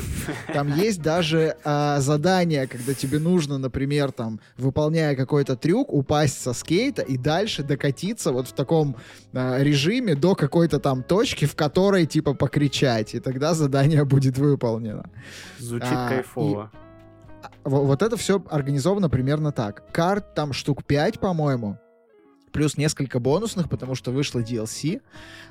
[0.53, 6.53] Там есть даже э, задание, когда тебе нужно, например, там, выполняя какой-то трюк, упасть со
[6.53, 8.95] скейта и дальше докатиться вот в таком
[9.33, 15.09] э, режиме до какой-то там точки, в которой типа покричать, и тогда задание будет выполнено.
[15.59, 16.71] Звучит А, кайфово.
[17.63, 19.91] Во- Вот это все организовано примерно так.
[19.91, 21.77] Карт там штук 5, по-моему.
[22.51, 25.01] Плюс несколько бонусных, потому что вышло DLC.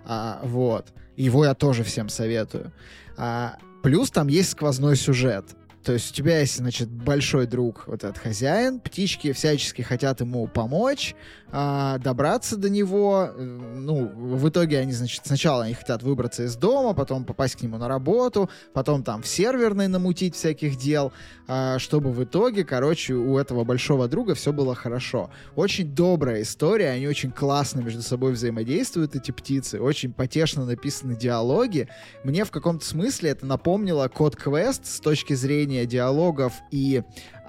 [0.04, 0.92] А, вот.
[1.16, 2.72] Его я тоже всем советую.
[3.16, 5.56] А, плюс там есть сквозной сюжет.
[5.82, 10.46] То есть у тебя есть, значит, большой друг, вот этот хозяин, птички всячески хотят ему
[10.46, 11.14] помочь,
[11.52, 13.30] а, добраться до него.
[13.34, 17.62] Э, Ну, в итоге они, значит, сначала они хотят выбраться из дома, потом попасть к
[17.62, 21.12] нему на работу, потом там в серверной намутить всяких дел,
[21.48, 25.30] а, чтобы в итоге, короче, у этого большого друга все было хорошо.
[25.56, 31.88] Очень добрая история, они очень классно между собой взаимодействуют, эти птицы, очень потешно написаны диалоги.
[32.22, 37.02] Мне в каком-то смысле это напомнило Код Квест с точки зрения диалогов и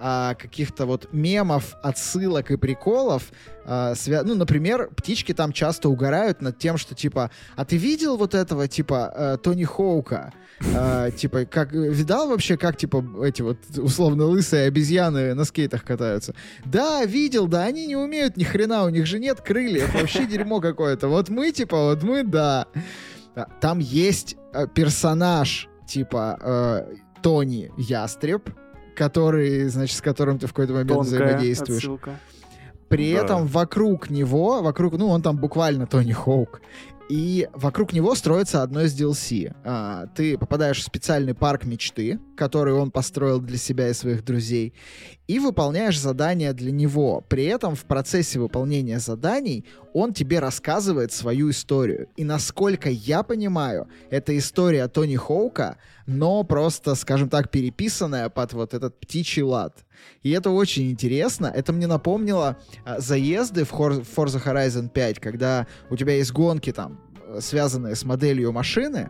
[0.03, 3.31] а, каких-то вот мемов, отсылок и приколов.
[3.65, 8.17] А, свя- Ну, например, птички там часто угорают над тем, что типа, а ты видел
[8.17, 10.34] вот этого типа э, Тони Хоука?
[10.75, 16.34] А, типа, как видал вообще, как типа эти вот условно лысые обезьяны на скейтах катаются?
[16.65, 20.60] Да, видел, да, они не умеют ни хрена, у них же нет крыльев, вообще дерьмо
[20.62, 21.07] какое-то.
[21.10, 22.65] Вот мы типа, вот мы, да.
[23.36, 28.49] А, Там есть э, персонаж типа э, Тони Ястреб,
[28.95, 31.84] который, значит, с которым ты в какой-то момент Тонкая взаимодействуешь.
[31.84, 32.19] отсылка.
[32.89, 33.21] При Да.
[33.21, 36.62] этом вокруг него, вокруг, ну, он там буквально Тони Хоук,
[37.10, 39.53] и вокруг него строится одно из DLC.
[39.65, 44.73] А, ты попадаешь в специальный парк мечты, который он построил для себя и своих друзей,
[45.27, 47.23] и выполняешь задания для него.
[47.29, 52.07] При этом в процессе выполнения заданий он тебе рассказывает свою историю.
[52.17, 55.77] И насколько я понимаю, это история Тони Хоука,
[56.12, 59.86] но просто, скажем так, переписанная под вот этот птичий лад.
[60.24, 61.47] И это очень интересно.
[61.47, 67.00] Это мне напомнило а, заезды в Forza Horizon 5, когда у тебя есть гонки там,
[67.28, 69.10] э, связанные с моделью машины,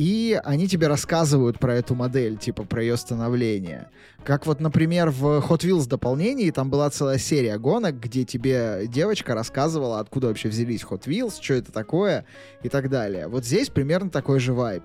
[0.00, 3.90] и они тебе рассказывают про эту модель, типа про ее становление.
[4.24, 9.34] Как вот, например, в Hot Wheels дополнении там была целая серия гонок, где тебе девочка
[9.34, 12.24] рассказывала, откуда вообще взялись Hot Wheels, что это такое
[12.62, 13.28] и так далее.
[13.28, 14.84] Вот здесь примерно такой же вайб.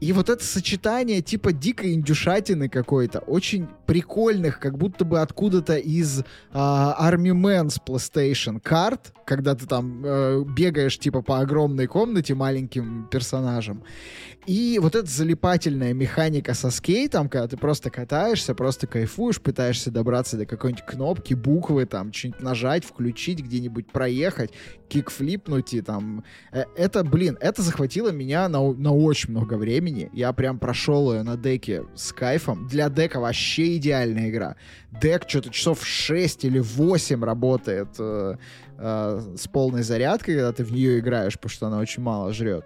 [0.00, 6.24] И вот это сочетание типа дикой индюшатины какой-то, очень прикольных, как будто бы откуда-то из
[6.52, 12.34] а, Army Man с PlayStation карт, когда ты там э, бегаешь типа по огромной комнате
[12.34, 13.82] маленьким персонажем.
[14.46, 20.36] И вот эта залипательная механика со скейтом, когда ты просто катаешься, просто кайфуешь, пытаешься добраться
[20.36, 24.50] до какой-нибудь кнопки, буквы, там, что-нибудь нажать, включить, где-нибудь проехать,
[24.88, 26.24] кикфлипнуть и там...
[26.52, 29.83] Э, Это, блин, это захватило меня на, на очень много времени.
[30.12, 32.66] Я прям прошел ее на деке с кайфом.
[32.68, 34.56] Для дека вообще идеальная игра.
[34.90, 38.36] Дек что-то часов 6 или 8 работает э,
[38.78, 42.64] э, с полной зарядкой, когда ты в нее играешь, потому что она очень мало жрет.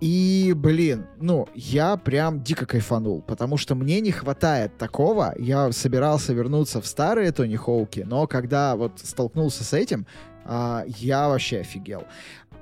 [0.00, 5.34] И, блин, ну, я прям дико кайфанул, потому что мне не хватает такого.
[5.38, 10.06] Я собирался вернуться в старые Тони Хоуки, но когда вот столкнулся с этим,
[10.44, 12.04] а, я вообще офигел.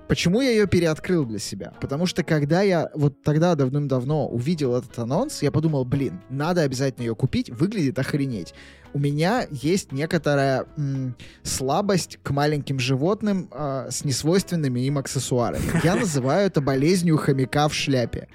[0.09, 1.73] Почему я ее переоткрыл для себя?
[1.81, 7.05] Потому что когда я вот тогда давным-давно увидел этот анонс, я подумал, блин, надо обязательно
[7.05, 8.55] ее купить, выглядит охренеть.
[8.93, 15.65] У меня есть некоторая м, слабость к маленьким животным а, с несвойственными им аксессуарами.
[15.83, 18.29] Я называю это болезнью хомяка в шляпе.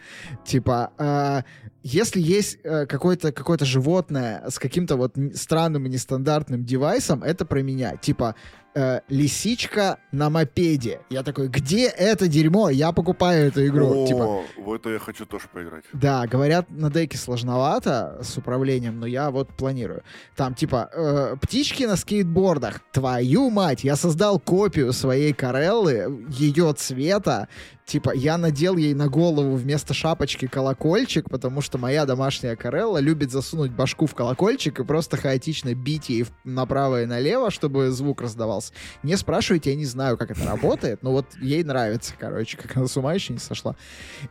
[0.45, 1.43] Типа, а,
[1.81, 7.61] если есть э, какое-то какое животное с каким-то вот странным и нестандартным девайсом, это про
[7.61, 7.95] меня.
[7.95, 8.35] Типа,
[8.75, 11.01] э, лисичка на мопеде.
[11.09, 12.69] Я такой, где это дерьмо?
[12.69, 14.03] Я покупаю эту игру.
[14.03, 15.83] О, Типа, в это я хочу тоже поиграть.
[15.93, 20.03] да, говорят, на деке сложновато с управлением, но я вот планирую.
[20.35, 22.81] Там, типа, э, птички на скейтбордах.
[22.91, 27.47] Твою мать, я создал копию своей Кареллы, ее цвета,
[27.89, 33.31] Типа, я надел ей на голову вместо шапочки колокольчик, потому что моя домашняя Карелла любит
[33.31, 38.73] засунуть башку в колокольчик и просто хаотично бить ей направо и налево, чтобы звук раздавался.
[39.01, 42.85] Не спрашивайте, я не знаю, как это работает, но вот ей нравится, короче, как она
[42.85, 43.75] с ума еще не сошла.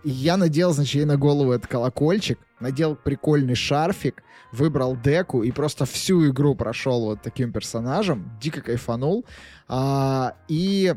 [0.05, 5.51] И я надел, значит, ей на голову этот колокольчик, надел прикольный шарфик, выбрал деку и
[5.51, 9.27] просто всю игру прошел вот таким персонажем, дико кайфанул.
[9.67, 10.95] А, и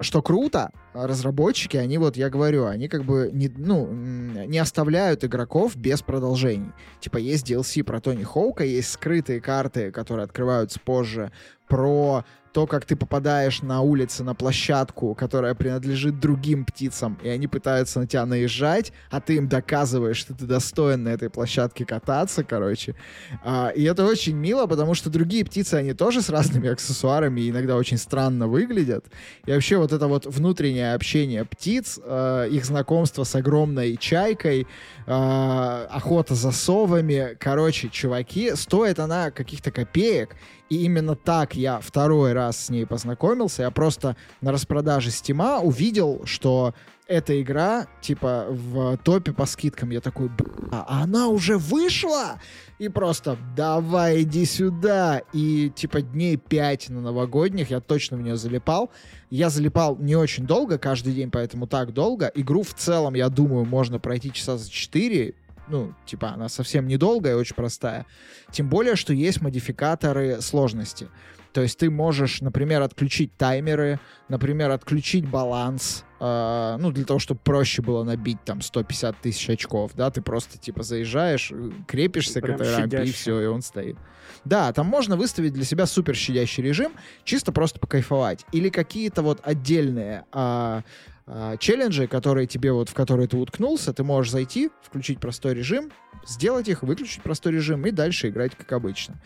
[0.00, 5.76] что круто, разработчики, они вот, я говорю, они как бы не, ну, не оставляют игроков
[5.76, 6.72] без продолжений.
[7.00, 11.32] Типа есть DLC про Тони Хоука, есть скрытые карты, которые открываются позже,
[11.68, 17.48] про то, как ты попадаешь на улице, на площадку, которая принадлежит другим птицам, и они
[17.48, 22.44] пытаются на тебя наезжать, а ты им доказываешь, что ты достоин на этой площадке кататься,
[22.44, 22.94] короче.
[23.42, 27.50] А, и это очень мило, потому что другие птицы, они тоже с разными аксессуарами и
[27.50, 29.06] иногда очень странно выглядят.
[29.46, 34.68] И вообще вот это вот внутреннее общение птиц, э, их знакомство с огромной чайкой,
[35.06, 40.36] э, охота за совами, короче, чуваки, стоит она каких-то копеек,
[40.70, 43.62] и именно так я второй раз с ней познакомился.
[43.62, 46.74] Я просто на распродаже Стима увидел, что
[47.06, 49.90] эта игра, типа, в топе по скидкам.
[49.90, 50.30] Я такой,
[50.70, 52.40] а она уже вышла?
[52.78, 55.20] И просто, давай, иди сюда.
[55.32, 58.90] И, типа, дней пять на новогодних я точно в нее залипал.
[59.28, 62.32] Я залипал не очень долго, каждый день, поэтому так долго.
[62.34, 65.34] Игру в целом, я думаю, можно пройти часа за 4,
[65.68, 68.06] ну, типа, она совсем недолгая, очень простая.
[68.50, 71.08] Тем более, что есть модификаторы сложности.
[71.54, 77.40] То есть ты можешь, например, отключить таймеры, например, отключить баланс, э, ну, для того, чтобы
[77.44, 82.58] проще было набить там 150 тысяч очков, да, ты просто, типа, заезжаешь, э, крепишься Прям
[82.58, 83.96] к этой рампе, и все, и он стоит.
[84.44, 88.44] Да, там можно выставить для себя супер щадящий режим, чисто просто покайфовать.
[88.50, 90.82] Или какие-то вот отдельные э,
[91.26, 95.90] э, челленджи, которые тебе вот, в которые ты уткнулся, ты можешь зайти, включить простой режим,
[96.26, 99.16] сделать их, выключить простой режим и дальше играть как обычно.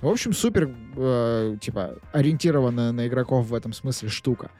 [0.00, 4.50] В общем, супер, э, типа, ориентированная на игроков в этом смысле штука.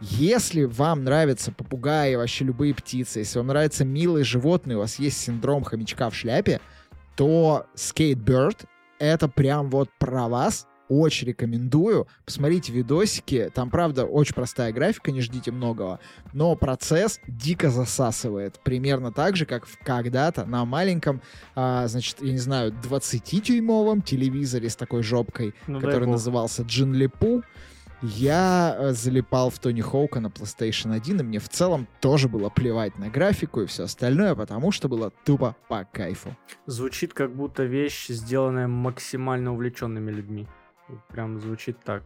[0.00, 5.18] Если вам нравятся попугаи, вообще любые птицы, если вам нравятся милые животные, у вас есть
[5.18, 6.60] синдром хомячка в шляпе,
[7.16, 8.66] то Skatebird—
[8.98, 12.06] это прям вот про вас, очень рекомендую.
[12.24, 13.50] Посмотрите видосики.
[13.54, 16.00] Там, правда, очень простая графика, не ждите многого.
[16.32, 18.60] Но процесс дико засасывает.
[18.62, 21.22] Примерно так же, как когда-то на маленьком,
[21.54, 27.42] а, значит, я не знаю, 20-дюймовом телевизоре с такой жопкой, ну, который назывался Джин Липу.
[28.02, 32.50] Я э, залипал в Тони Хоука на PlayStation 1, и мне в целом тоже было
[32.50, 36.36] плевать на графику и все остальное, потому что было тупо по кайфу.
[36.66, 40.46] Звучит как будто вещь, сделанная максимально увлеченными людьми.
[41.08, 42.02] Прям звучит так.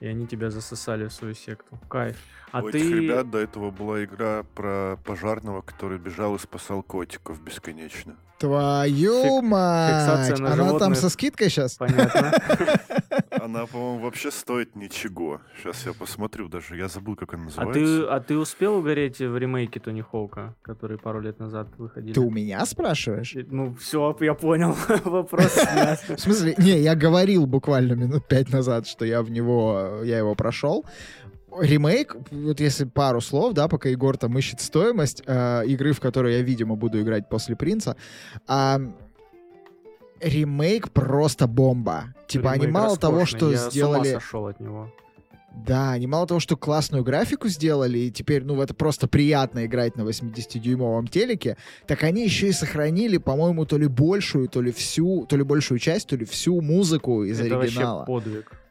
[0.00, 1.78] И они тебя засосали в свою секту.
[1.88, 2.16] Кайф.
[2.50, 2.78] А У ты...
[2.78, 8.16] этих ребят до этого была игра про пожарного, который бежал и спасал котиков бесконечно.
[8.38, 9.42] Твою Фик...
[9.44, 10.30] мать!
[10.40, 10.78] Она животных...
[10.80, 11.76] там со скидкой сейчас?
[11.76, 12.32] Понятно.
[13.44, 15.40] Она, по-моему, вообще стоит ничего.
[15.56, 16.76] Сейчас я посмотрю даже.
[16.76, 17.80] Я забыл, как она называется.
[17.80, 22.12] А ты, а ты успел угореть в ремейке Тони Хоука, который пару лет назад выходили?
[22.12, 23.34] Ты у меня спрашиваешь?
[23.50, 24.76] Ну, все, я понял.
[25.04, 26.54] Вопрос В смысле?
[26.56, 30.84] Не, я говорил буквально минут пять назад, что я в него, я его прошел
[31.60, 36.32] ремейк, вот если пару слов, да, пока Егор там ищет стоимость э, игры, в которую
[36.34, 37.94] я, видимо, буду играть после Принца,
[38.48, 38.78] э,
[40.22, 42.14] ремейк просто бомба.
[42.26, 44.08] Типа ремейк они мало того, что я сделали...
[44.08, 44.90] Я сошел от него.
[45.54, 49.96] Да, они мало того, что классную графику сделали, и теперь, ну, это просто приятно играть
[49.96, 55.26] на 80-дюймовом телеке, так они еще и сохранили, по-моему, то ли большую, то ли всю,
[55.26, 57.98] то ли большую часть, то ли всю музыку из это оригинала.
[57.98, 58.61] Вообще подвиг.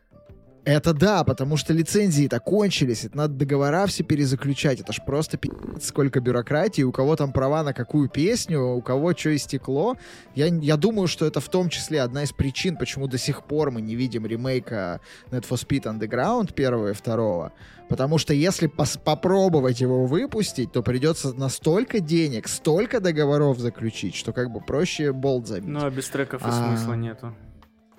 [0.63, 5.87] Это да, потому что лицензии-то кончились, это надо договора все перезаключать, это ж просто пи***ц,
[5.87, 9.97] сколько бюрократии, у кого там права на какую песню, у кого что истекло.
[10.35, 13.71] Я, я думаю, что это в том числе одна из причин, почему до сих пор
[13.71, 17.53] мы не видим ремейка Need for Speed Underground первого и второго.
[17.89, 24.31] Потому что если пос- попробовать его выпустить, то придется настолько денег, столько договоров заключить, что
[24.31, 25.67] как бы проще болт забить.
[25.67, 26.51] Ну а без треков и а...
[26.51, 27.33] смысла нету.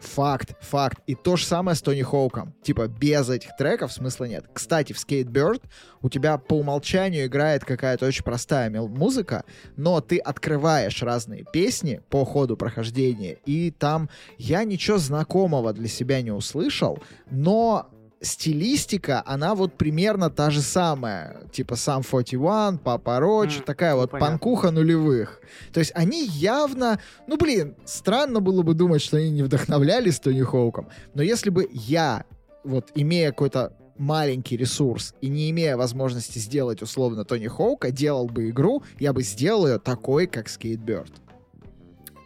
[0.02, 1.00] Факт, факт.
[1.06, 2.54] И то же самое с Тони Хоуком.
[2.62, 4.44] Типа, без этих треков смысла нет.
[4.52, 5.62] Кстати, в Skatebird
[6.00, 9.44] у тебя по умолчанию играет какая-то очень простая музыка,
[9.76, 16.20] но ты открываешь разные песни по ходу прохождения, и там я ничего знакомого для себя
[16.22, 16.98] не услышал,
[17.30, 17.88] но
[18.22, 21.42] стилистика, она вот примерно та же самая.
[21.52, 24.30] Типа сам 41, Папа Роч, mm, такая ну, вот понятно.
[24.30, 25.40] панкуха нулевых.
[25.72, 27.00] То есть они явно...
[27.26, 30.88] Ну, блин, странно было бы думать, что они не вдохновлялись Тони Хоуком.
[31.14, 32.24] Но если бы я,
[32.64, 38.50] вот имея какой-то маленький ресурс и не имея возможности сделать условно Тони Хоука, делал бы
[38.50, 41.10] игру, я бы сделал ее такой, как Skatebird.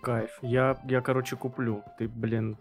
[0.03, 0.31] Кайф.
[0.43, 1.83] Я, я, короче, куплю.
[1.99, 2.57] Ты, блин,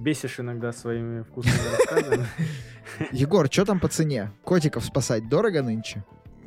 [0.00, 2.26] бесишь иногда своими вкусными рассказами.
[3.12, 4.32] Егор, что там по цене?
[4.42, 6.04] Котиков спасать дорого нынче?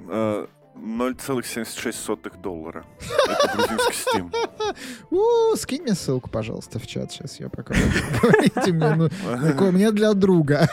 [0.10, 2.86] А, 0,76 доллара.
[3.00, 4.76] Это грузинский Steam.
[5.12, 7.12] У, скинь мне ссылку, пожалуйста, в чат.
[7.12, 7.74] Сейчас я пока
[8.22, 8.96] говорите мне.
[8.96, 10.68] Ну, такое мне для друга.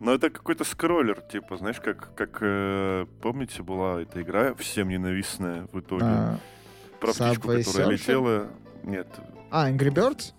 [0.00, 5.66] Но это какой-то скроллер, типа, знаешь, как, как э, помните, была эта игра всем ненавистная
[5.72, 6.04] в итоге.
[6.04, 6.38] А,
[7.00, 8.48] Про птичку, которая летела.
[8.82, 9.06] Нет.
[9.56, 10.32] А, Angry Birds?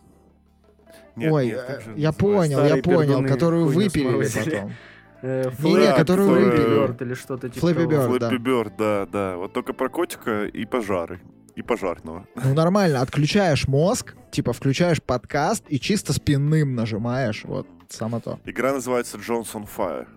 [1.15, 2.19] нет Ой, нет, э, же я называется?
[2.19, 4.73] понял, я понял, которую выпилили потом.
[5.21, 7.61] Э, Flappy которую вы- Bird или что-то типа
[8.01, 8.15] того.
[8.17, 8.19] Bird.
[8.19, 8.75] да.
[8.77, 9.37] Да, да.
[9.37, 11.21] Вот только про котика и пожары.
[11.55, 12.27] И пожарного.
[12.35, 18.41] Ну нормально, отключаешь мозг, типа включаешь подкаст и чисто спинным нажимаешь, вот само то.
[18.43, 20.07] Игра называется Johnson Fire.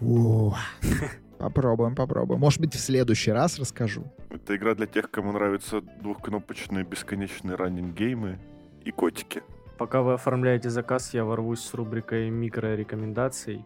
[1.38, 2.40] Попробуем, попробуем.
[2.40, 4.04] Может быть, в следующий раз расскажу.
[4.30, 8.38] Это игра для тех, кому нравятся двухкнопочные бесконечные раннинг-геймы
[8.84, 9.42] и котики.
[9.78, 13.64] Пока вы оформляете заказ, я ворвусь с рубрикой микрорекомендаций.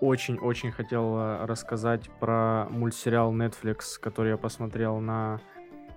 [0.00, 5.40] Очень-очень хотел рассказать про мультсериал Netflix, который я посмотрел на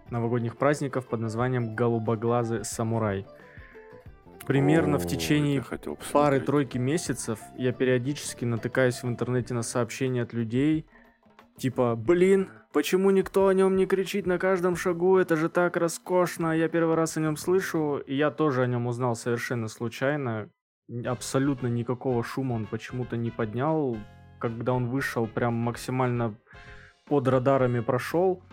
[0.10, 3.26] новогодних праздников под названием «Голубоглазый самурай».
[4.46, 6.14] Примерно в О, течение хотел посмотреть.
[6.14, 10.86] пары-тройки месяцев я периодически натыкаюсь в интернете на сообщения от людей,
[11.58, 16.56] типа, блин, почему никто о нем не кричит на каждом шагу, это же так роскошно,
[16.56, 20.50] я первый раз о нем слышу, и я тоже о нем узнал совершенно случайно,
[21.06, 23.98] абсолютно никакого шума он почему-то не поднял,
[24.40, 26.36] когда он вышел, прям максимально
[27.06, 28.44] под радарами прошел,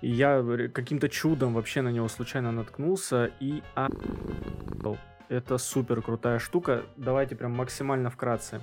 [0.00, 4.96] и я каким-то чудом вообще на него случайно наткнулся и а**ел.
[5.28, 6.82] Это супер крутая штука.
[6.96, 8.62] Давайте прям максимально вкратце.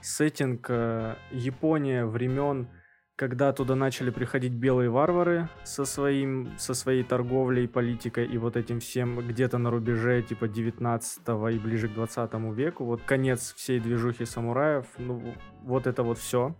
[0.00, 2.68] Сеттинг э, Япония времен,
[3.16, 8.80] когда туда начали приходить белые варвары со, своим, со своей торговлей, политикой и вот этим
[8.80, 11.20] всем где-то на рубеже типа 19
[11.52, 12.84] и ближе к 20 веку.
[12.84, 14.86] Вот конец всей движухи самураев.
[14.98, 16.56] Ну, вот это вот все.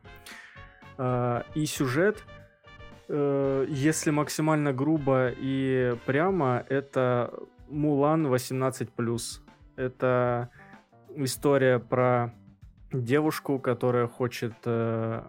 [1.57, 2.23] И сюжет,
[3.09, 7.35] э, если максимально грубо и прямо, это
[7.69, 9.41] Мулан 18+.
[9.75, 10.51] Это
[11.17, 12.33] история про
[12.93, 15.25] девушку, которая хочет, э,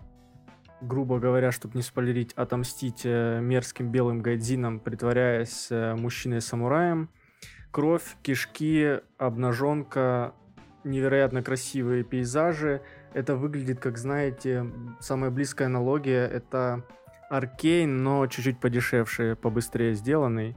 [0.87, 7.09] грубо говоря, чтобы не спойлерить, отомстить э, мерзким белым гайдзинам, притворяясь э, мужчиной-самураем.
[7.71, 10.33] Кровь, кишки, обнаженка,
[10.83, 12.81] невероятно красивые пейзажи.
[13.13, 14.65] Это выглядит, как знаете,
[14.99, 16.85] самая близкая аналогия это
[17.29, 20.55] Аркейн, но чуть-чуть подешевше, побыстрее сделанный.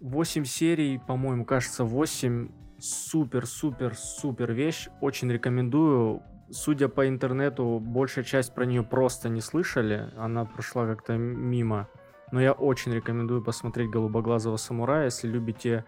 [0.00, 2.48] 8 серий, по-моему, кажется, 8.
[2.78, 4.88] Супер-супер-супер вещь.
[5.00, 6.22] Очень рекомендую.
[6.50, 10.10] Судя по интернету, большая часть про нее просто не слышали.
[10.16, 11.88] Она прошла как-то мимо.
[12.32, 15.84] Но я очень рекомендую посмотреть «Голубоглазого самурая», если любите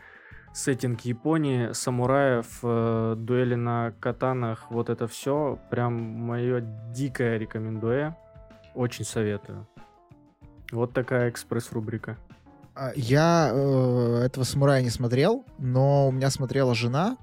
[0.53, 6.61] сеттинг Японии, самураев, э, дуэли на катанах, вот это все, прям мое
[6.93, 8.17] дикое рекомендуя.
[8.75, 9.67] Очень советую.
[10.73, 12.17] Вот такая экспресс-рубрика.
[12.75, 17.17] А, Я э, этого самурая не смотрел, но у меня смотрела жена.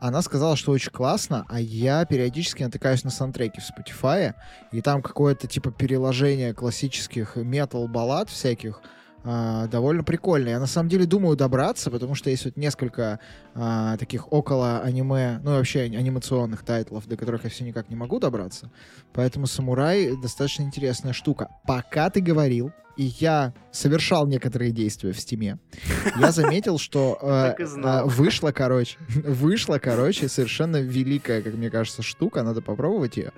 [0.00, 4.34] Она сказала, что очень классно, а я периодически натыкаюсь на саундтреки в Spotify,
[4.72, 8.80] и там какое-то типа переложение классических метал-баллад всяких,
[9.24, 10.48] а, довольно прикольно.
[10.48, 13.20] Я на самом деле думаю добраться, потому что есть вот несколько
[13.54, 17.96] а, таких около аниме, ну и вообще анимационных тайтлов, до которых я все никак не
[17.96, 18.70] могу добраться.
[19.12, 21.48] Поэтому «Самурай» достаточно интересная штука.
[21.66, 25.58] Пока ты говорил, и я совершал некоторые действия в стиме,
[26.18, 32.42] я заметил, что э, э, вышла, короче, вышла, короче, совершенно великая, как мне кажется, штука,
[32.42, 33.32] надо попробовать ее.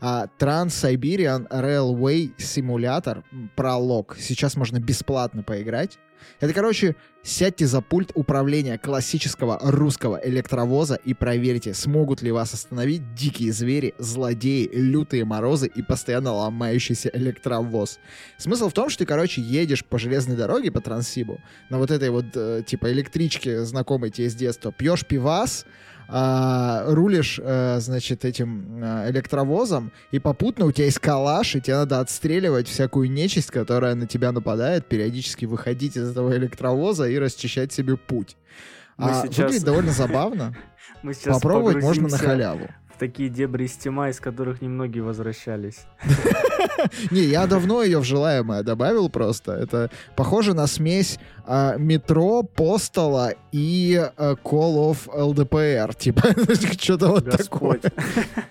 [0.00, 3.22] А, Trans-Siberian Railway Simulator
[3.54, 4.16] пролог.
[4.18, 5.98] Сейчас можно бесплатно поиграть.
[6.38, 13.14] Это, короче, сядьте за пульт управления классического русского электровоза и проверьте, смогут ли вас остановить
[13.14, 17.98] дикие звери, злодеи, лютые морозы и постоянно ломающийся электровоз.
[18.38, 22.10] Смысл в том, что ты, короче, едешь по железной дороге, по Транссибу, на вот этой
[22.10, 25.66] вот, э, типа, электричке, знакомой тебе с детства, пьешь пивас,
[26.12, 31.76] а, рулишь, э, значит, этим э, электровозом, и попутно у тебя есть калаш, и тебе
[31.76, 37.72] надо отстреливать всякую нечисть, которая на тебя нападает, периодически выходить из этого электровоза и расчищать
[37.72, 38.36] себе путь.
[38.96, 40.56] Мы А, сейчас- Выглядит довольно забавно.
[41.02, 42.68] Мы сейчас Попробовать можно на халяву.
[43.00, 45.86] Такие дебри стима, из которых немногие возвращались.
[47.10, 49.52] Не, я давно ее в желаемое добавил просто.
[49.52, 55.96] Это похоже на смесь а, метро, Постала и а, Call of LDPR.
[55.98, 56.28] Типа,
[56.78, 57.80] что-то вот такое.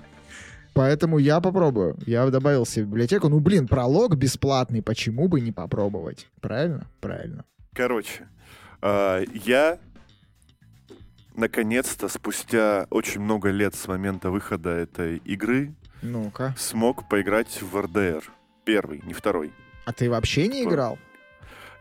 [0.73, 1.95] Поэтому я попробую.
[2.07, 3.29] Я добавил себе в библиотеку.
[3.29, 6.27] Ну, блин, пролог бесплатный, почему бы не попробовать?
[6.41, 6.87] Правильно?
[7.01, 7.45] Правильно.
[7.75, 8.27] Короче,
[8.81, 9.77] а, я
[11.39, 16.53] наконец-то спустя очень много лет с момента выхода этой игры Ну-ка.
[16.57, 18.23] смог поиграть в РДР.
[18.65, 19.51] Первый, не второй.
[19.85, 20.99] А ты вообще не играл?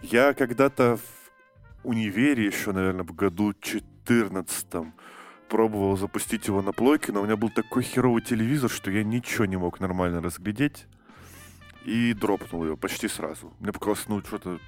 [0.00, 4.66] Я когда-то в универе еще, наверное, в году 14
[5.48, 9.44] пробовал запустить его на плойке, но у меня был такой херовый телевизор, что я ничего
[9.44, 10.86] не мог нормально разглядеть.
[11.84, 13.52] И дропнул его почти сразу.
[13.60, 14.58] Мне показалось, ну, что-то...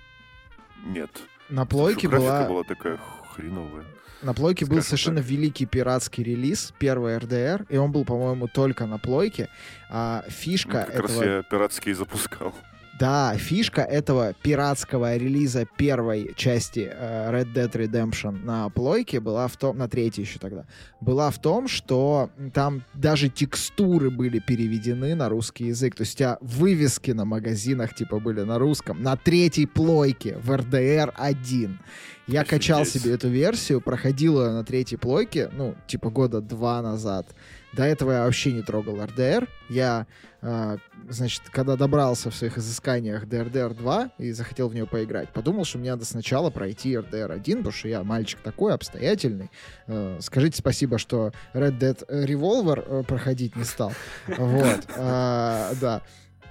[0.86, 1.10] Нет.
[1.50, 2.48] На плойке Что была...
[2.48, 2.98] была такая
[3.34, 3.84] хреновая.
[4.22, 5.26] На плойке был Скажем совершенно так.
[5.26, 9.48] великий пиратский релиз, первый РДР, и он был, по-моему, только на плойке.
[9.88, 11.24] А Ну, фишка как раз этого...
[11.24, 12.54] я пиратский запускал.
[13.00, 19.56] Да, фишка этого пиратского релиза первой части э, Red Dead Redemption на плойке была в
[19.56, 20.66] том, на третьей еще тогда,
[21.00, 25.94] была в том, что там даже текстуры были переведены на русский язык.
[25.94, 29.02] То есть у тебя вывески на магазинах типа были на русском.
[29.02, 31.78] На третьей плойке в RDR 1.
[32.26, 37.26] Я качал себе эту версию, проходил ее на третьей плойке, ну, типа года два назад.
[37.72, 39.48] До этого я вообще не трогал RDR.
[39.68, 40.06] Я,
[40.42, 40.76] э,
[41.08, 45.64] значит, когда добрался в своих изысканиях до RDR 2 и захотел в нее поиграть, подумал,
[45.64, 49.50] что мне надо сначала пройти RDR 1, потому что я мальчик такой, обстоятельный.
[49.86, 53.92] Э, скажите спасибо, что Red Dead Revolver э, проходить не стал.
[54.26, 56.02] Вот, э, да.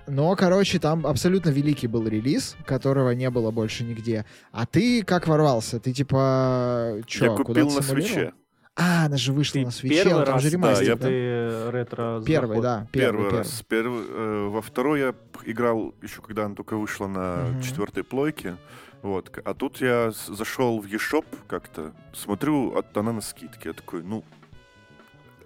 [0.09, 4.26] Но, короче, там абсолютно великий был релиз, которого не было больше нигде.
[4.51, 5.80] А ты как ворвался?
[5.80, 7.01] Ты типа...
[7.05, 8.34] Чё, я купил на свече.
[8.82, 11.07] А, она же вышла Ты на свече, первый там раз, же да, ремастер, я да?
[11.07, 13.38] ты ретро Первый, да, Первый, первый, первый.
[13.39, 13.63] раз.
[13.67, 15.13] Первый, э, во второй я
[15.45, 17.61] играл еще когда она только вышла на Мгм.
[17.61, 18.55] четвертой плойке.
[19.01, 19.38] Вот.
[19.43, 23.69] А тут я зашел в eShop как-то, смотрю, от она на скидке.
[23.69, 24.23] Я такой, ну,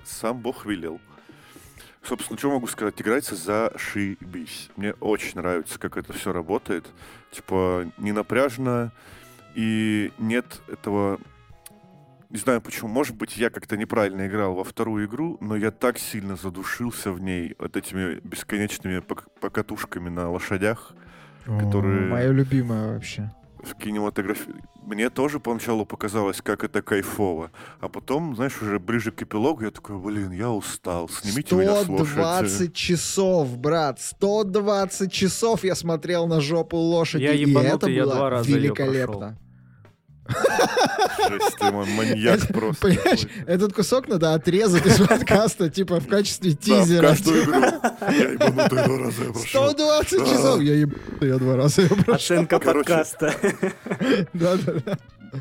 [0.03, 0.99] сам Бог велел.
[2.03, 3.01] Собственно, что могу сказать?
[3.01, 4.69] Играется зашибись.
[4.75, 6.85] Мне очень нравится, как это все работает.
[7.31, 8.91] Типа, не напряжно,
[9.55, 11.19] и нет этого...
[12.33, 12.89] Не знаю почему.
[12.89, 17.21] Может быть, я как-то неправильно играл во вторую игру, но я так сильно задушился в
[17.21, 20.93] ней вот этими бесконечными пок- покатушками на лошадях
[21.45, 23.31] которые- Моя любимая вообще.
[23.59, 24.55] в кинематографии.
[24.81, 27.51] Мне тоже поначалу показалось, как это кайфово.
[27.79, 31.87] А потом, знаешь, уже ближе к эпилогу я такой, блин, я устал, снимите меня с
[31.87, 32.09] лошади.
[32.09, 38.15] 120 часов, брат, 120 часов я смотрел на жопу лошади, Я и это я было
[38.15, 39.37] два раза великолепно.
[40.27, 42.87] Жесть, ты мой маньяк Это, просто.
[42.87, 47.07] Понимаешь, этот кусок надо отрезать из подкаста, типа в качестве Да, в тизера.
[47.09, 47.61] каждую игру.
[48.11, 49.69] Я ебанутый два раза я прошел.
[49.69, 50.25] 120 Да.
[50.25, 50.61] часов!
[50.61, 50.97] Я еб...
[51.21, 52.13] я два раза его прошел.
[52.15, 53.35] Оценка подкаста.
[54.33, 54.97] Да-да-да.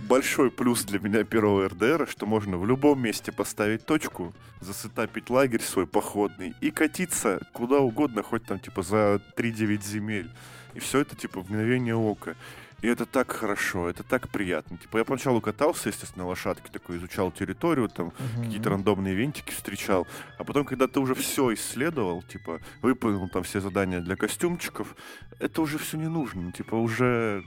[0.08, 5.60] Большой плюс для меня первого РДР, что можно в любом месте поставить точку, засетапить лагерь
[5.62, 10.30] свой походный и катиться куда угодно, хоть там типа за 3-9 земель.
[10.74, 12.34] И все это типа в мгновение ока.
[12.82, 14.76] И это так хорошо, это так приятно.
[14.76, 18.12] Типа я поначалу катался, естественно, на лошадке, такой изучал территорию, там
[18.42, 20.06] какие-то рандомные винтики встречал.
[20.36, 24.96] А потом, когда ты уже все исследовал, типа, выполнил там все задания для костюмчиков,
[25.38, 26.50] это уже все не нужно.
[26.50, 27.44] Типа, уже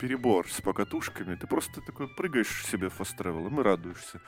[0.00, 1.34] перебор с покатушками.
[1.34, 4.22] Ты просто такой прыгаешь себе фаст-тревелом и радуешься.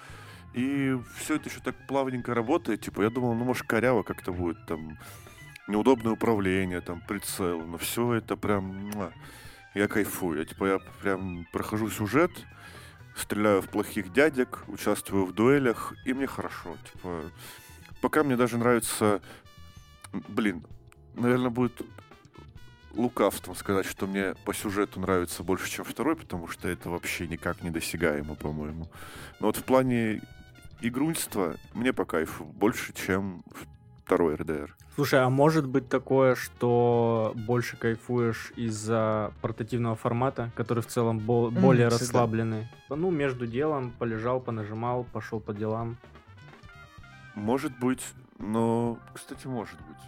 [0.53, 2.83] И все это еще так плавненько работает.
[2.83, 4.99] Типа, я думал, ну, может, коряво как-то будет, там,
[5.67, 7.61] неудобное управление, там, прицел.
[7.63, 8.91] Но все это прям...
[9.75, 10.39] Я кайфую.
[10.39, 12.31] Я, типа, я прям прохожу сюжет,
[13.17, 16.77] стреляю в плохих дядек, участвую в дуэлях, и мне хорошо.
[16.93, 17.23] Типа,
[18.01, 19.21] пока мне даже нравится...
[20.13, 20.65] Блин,
[21.15, 21.83] наверное, будет
[22.93, 27.63] лукавством сказать, что мне по сюжету нравится больше, чем второй, потому что это вообще никак
[27.63, 28.91] недосягаемо, по-моему.
[29.39, 30.23] Но вот в плане
[30.81, 33.45] игрунства мне по кайфу больше, чем
[34.11, 34.77] второй РДР.
[34.97, 41.51] Слушай, а может быть такое, что больше кайфуешь из-за портативного формата, который в целом бо-
[41.51, 42.05] более всегда.
[42.05, 42.69] расслабленный?
[42.89, 45.97] Ну, между делом полежал, понажимал, пошел по делам.
[47.37, 48.05] Может быть,
[48.41, 50.03] но, кстати, может быть.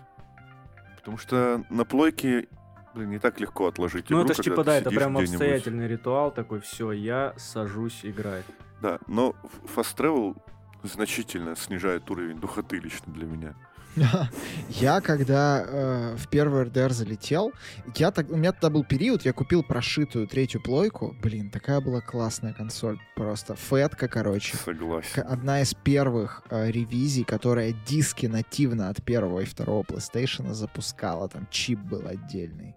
[0.96, 2.48] Потому что на плойке,
[2.94, 6.32] блин, не так легко отложить Ну, игру, это ж типа, да, это прям обстоятельный ритуал
[6.32, 8.44] такой, все, я сажусь играть.
[8.80, 9.36] Да, но
[9.76, 10.36] Fast Travel
[10.82, 13.54] значительно снижает уровень духоты лично для меня.
[14.68, 17.52] Я когда э, в первый РДР залетел,
[17.94, 21.14] я так, у меня тогда был период, я купил прошитую третью плойку.
[21.22, 22.98] Блин, такая была классная консоль.
[23.14, 24.56] Просто фетка, короче.
[24.56, 25.24] Согласен.
[25.26, 31.28] Одна из первых э, ревизий, которая диски нативно от первого и второго PlayStation запускала.
[31.28, 32.74] Там чип был отдельный.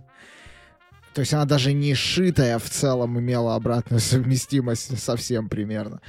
[1.15, 6.01] То есть она даже не шитая в целом имела обратную совместимость совсем примерно.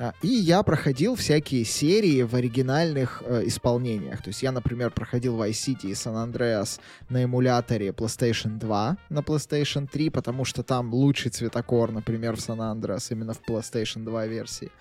[0.00, 4.22] А, И я проходил всякие серии в оригинальных э, исполнениях.
[4.22, 6.80] То есть я, например, проходил Vice City и San Andreas
[7.10, 12.58] на эмуляторе PlayStation 2 на PlayStation 3, потому что там лучший цветокор, например, в San
[12.58, 14.72] Andreas именно в PlayStation 2 версии.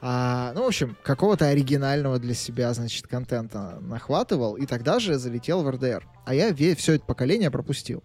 [0.00, 5.62] А, ну, в общем, какого-то оригинального для себя, значит, контента нахватывал, и тогда же залетел
[5.62, 6.08] в РДР.
[6.24, 8.02] А я все это поколение пропустил.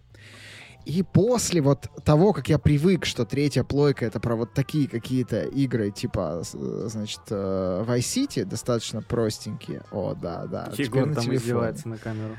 [0.88, 5.42] И после вот того, как я привык, что третья плойка это про вот такие какие-то
[5.42, 9.82] игры, типа, значит, э, Vice City, достаточно простенькие.
[9.92, 10.72] О, да, да.
[10.78, 11.36] Егор на там телефоне.
[11.36, 12.36] издевается на камеру.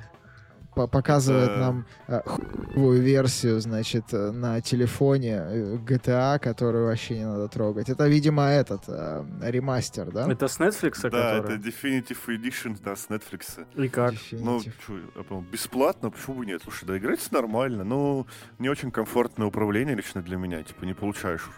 [0.79, 7.17] По- показывает Это- нам э, хуевую версию, значит, э, на телефоне э, GTA, которую вообще
[7.17, 7.89] не надо трогать.
[7.89, 10.31] Это, видимо, этот э, ремастер, да?
[10.31, 11.55] Это с Netflix, Да, который?
[11.57, 13.65] это Definitive Edition, да, с Netflix.
[13.75, 14.13] И как?
[14.31, 16.61] Ну, чё, бесплатно, почему бы нет?
[16.63, 18.25] Слушай, да играется нормально, но
[18.57, 20.63] не очень комфортное управление лично для меня.
[20.63, 21.49] Типа не получаешь.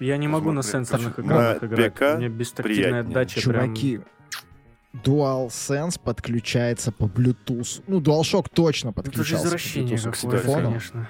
[0.00, 1.92] Я не могу на сенсорных экранах На играть.
[1.94, 3.10] ПК У меня бестактильная приятнее.
[3.12, 3.74] отдача прям...
[5.04, 7.82] DualSense подключается по Bluetooth.
[7.86, 10.68] Ну, DualShock точно Это же подключался по извращение Bluetooth к телефону.
[10.68, 11.08] конечно.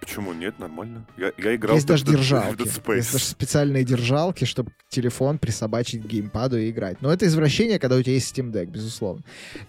[0.00, 0.58] Почему нет?
[0.58, 1.04] Нормально.
[1.18, 2.62] Я, я играл Есть даже в в держалки.
[2.62, 2.96] Space.
[2.96, 7.02] Есть даже специальные держалки, чтобы телефон присобачить к геймпаду и играть.
[7.02, 9.22] Но это извращение, когда у тебя есть Steam Deck, безусловно.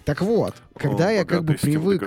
[0.05, 2.01] Так вот, когда О, я как бы привык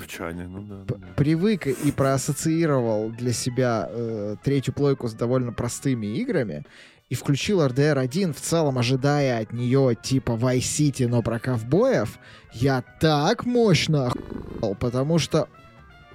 [0.48, 1.06] Ну да, да.
[1.16, 6.64] привык и проассоциировал для себя э, третью плойку с довольно простыми играми
[7.08, 12.18] и включил RDR 1 в целом, ожидая от нее типа Vice City, но про ковбоев,
[12.52, 15.48] я так мощно охуел, потому что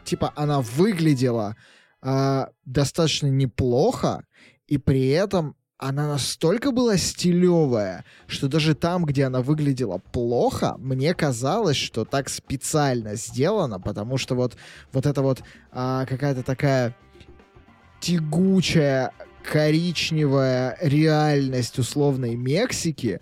[0.03, 1.55] типа она выглядела
[2.01, 4.23] а, достаточно неплохо,
[4.67, 11.13] и при этом она настолько была стилевая, что даже там, где она выглядела плохо, мне
[11.13, 14.57] казалось, что так специально сделано, потому что вот,
[14.91, 16.95] вот это вот а, какая-то такая
[18.01, 19.13] тягучая
[19.49, 23.19] коричневая реальность условной Мексики,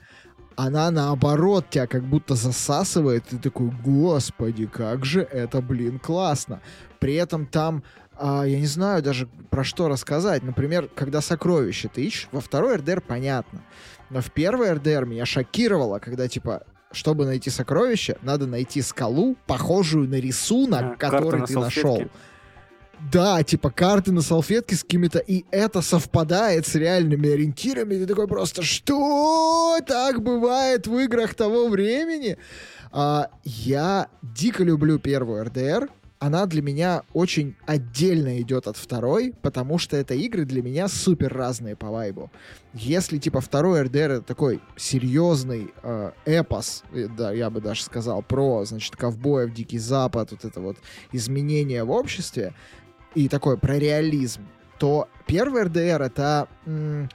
[0.57, 6.61] она наоборот тебя как будто засасывает, и ты такой, господи, как же это, блин, классно.
[6.99, 7.84] При этом там,
[8.19, 10.43] а, я не знаю даже про что рассказать.
[10.43, 13.63] Например, когда сокровище ты ищешь, во второй РДР понятно.
[14.09, 20.07] Но в первый РДР меня шокировало, когда типа чтобы найти сокровище, надо найти скалу, похожую
[20.09, 21.82] на рисунок, А, который на ты салфетке.
[21.88, 22.01] нашел.
[23.11, 27.95] Да, типа карты на салфетке с какими-то, и это совпадает с реальными ориентирами.
[27.95, 32.37] И ты такой просто, что так бывает в играх того времени?
[32.91, 35.89] А, я дико люблю первую РДР.
[36.19, 41.31] Она для меня очень отдельно идет от второй, потому что это игры для меня супер
[41.31, 42.31] разные по вайбу.
[42.73, 48.23] Если типа второй РДР это такой серьезный э, эпос, э, да, я бы даже сказал,
[48.23, 50.77] про, значит, ковбоев, Дикий Запад, вот это вот
[51.11, 52.55] изменение в обществе,
[53.18, 54.47] и такой про реализм,
[54.78, 56.47] то первый РДР это,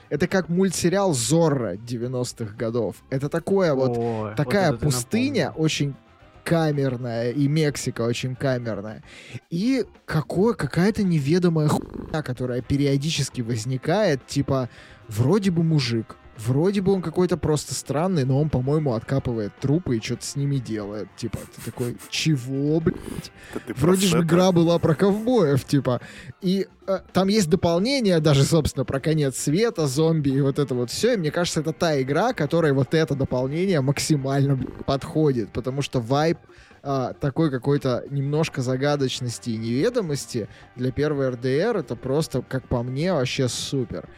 [0.09, 2.97] это как мультсериал Зорро 90-х годов.
[3.09, 5.95] Это такое вот Ой, вот такая ты пустыня очень
[6.43, 9.01] камерная, и Мексика очень камерная.
[9.49, 14.67] И какое, какая-то неведомая хуйня, которая периодически возникает, типа,
[15.07, 20.01] вроде бы мужик, вроде бы он какой-то просто странный, но он, по-моему, откапывает трупы и
[20.01, 21.07] что-то с ними делает.
[21.15, 23.31] Типа, ты такой, чего, блядь?
[23.75, 26.01] Вроде же игра была про ковбоев, типа.
[26.41, 30.89] И э, там есть дополнение даже, собственно, про конец света, зомби и вот это вот
[30.89, 31.13] все.
[31.13, 35.51] И мне кажется, это та игра, которой вот это дополнение максимально блин, подходит.
[35.51, 36.37] Потому что вайб
[36.85, 43.13] а, такой какой-то немножко загадочности и неведомости для первой РДР это просто, как по мне,
[43.13, 44.09] вообще супер.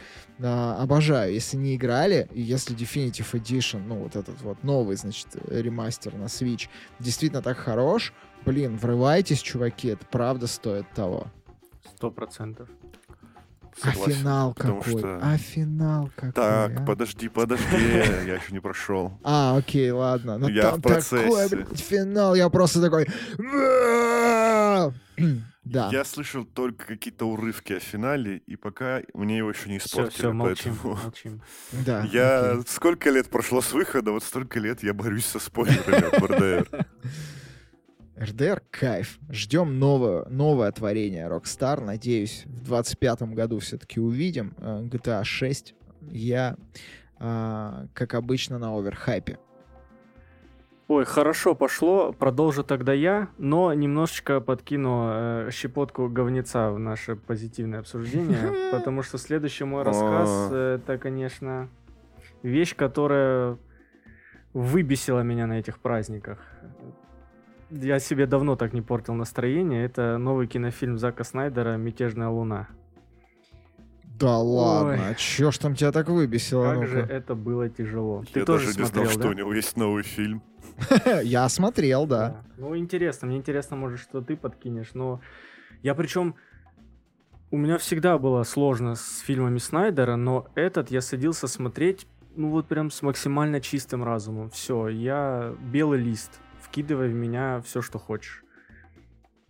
[0.42, 1.34] А, обожаю.
[1.34, 6.26] Если не играли, и если Definitive Edition, ну вот этот вот новый, значит, ремастер на
[6.26, 6.68] Switch,
[7.00, 8.14] действительно так хорош,
[8.46, 11.28] блин, врывайтесь, чуваки, это правда стоит того.
[11.96, 12.70] Сто процентов.
[13.82, 15.00] А Согласен, финал потому какой?
[15.00, 16.32] что- А финал какой?
[16.32, 16.86] Так, а?
[16.86, 17.66] подожди, подожди,
[18.26, 19.20] я еще не прошел.
[19.24, 20.38] А, окей, ладно.
[20.38, 21.24] Ну Я там в процессе.
[21.24, 23.08] такой, блядь, финал, я просто такой...
[25.66, 25.90] Да.
[25.92, 30.18] Я слышал только какие-то урывки о финале, и пока мне его еще не Все, испортили,
[30.20, 30.96] все, молчим, поэтому...
[31.04, 31.42] молчим.
[31.72, 32.04] Да.
[32.12, 32.52] Я...
[32.52, 32.64] окей.
[32.68, 36.70] Сколько лет прошло с выхода, вот столько лет я борюсь со спойлерами от.
[38.20, 39.20] РДР кайф.
[39.30, 41.84] Ждем новое, новое творение Rockstar.
[41.84, 45.76] Надеюсь, в 25-м году все-таки увидим э, GTA 6.
[46.12, 46.56] Я,
[47.20, 49.38] а, как обычно, на оверхайпе.
[50.88, 57.80] Ой, хорошо пошло, продолжу тогда я, но немножечко подкину э, щепотку говнеца в наше позитивное
[57.80, 60.76] обсуждение, потому что следующий мой рассказ А.
[60.76, 61.70] это, конечно,
[62.44, 63.58] вещь, которая
[64.54, 66.38] выбесила меня на этих праздниках.
[67.82, 69.84] Я себе давно так не портил настроение.
[69.86, 72.68] Это новый кинофильм Зака Снайдера «Мятежная луна».
[74.18, 75.10] Да ладно, Ой.
[75.10, 76.64] а чё ж там тебя так выбесило?
[76.64, 76.88] Как Ну-ка.
[76.88, 78.24] же это было тяжело.
[78.32, 79.30] Ты Я тоже даже не смотрел, знал, что да?
[79.30, 80.42] у него есть новый фильм.
[81.24, 82.42] Я смотрел, да.
[82.58, 85.20] Ну, интересно, мне интересно, может, что ты подкинешь, но
[85.84, 86.36] я причем...
[87.52, 92.68] У меня всегда было сложно с фильмами Снайдера, но этот я садился смотреть, ну вот
[92.68, 94.50] прям с максимально чистым разумом.
[94.50, 98.44] Все, я белый лист, вкидывай в меня все, что хочешь.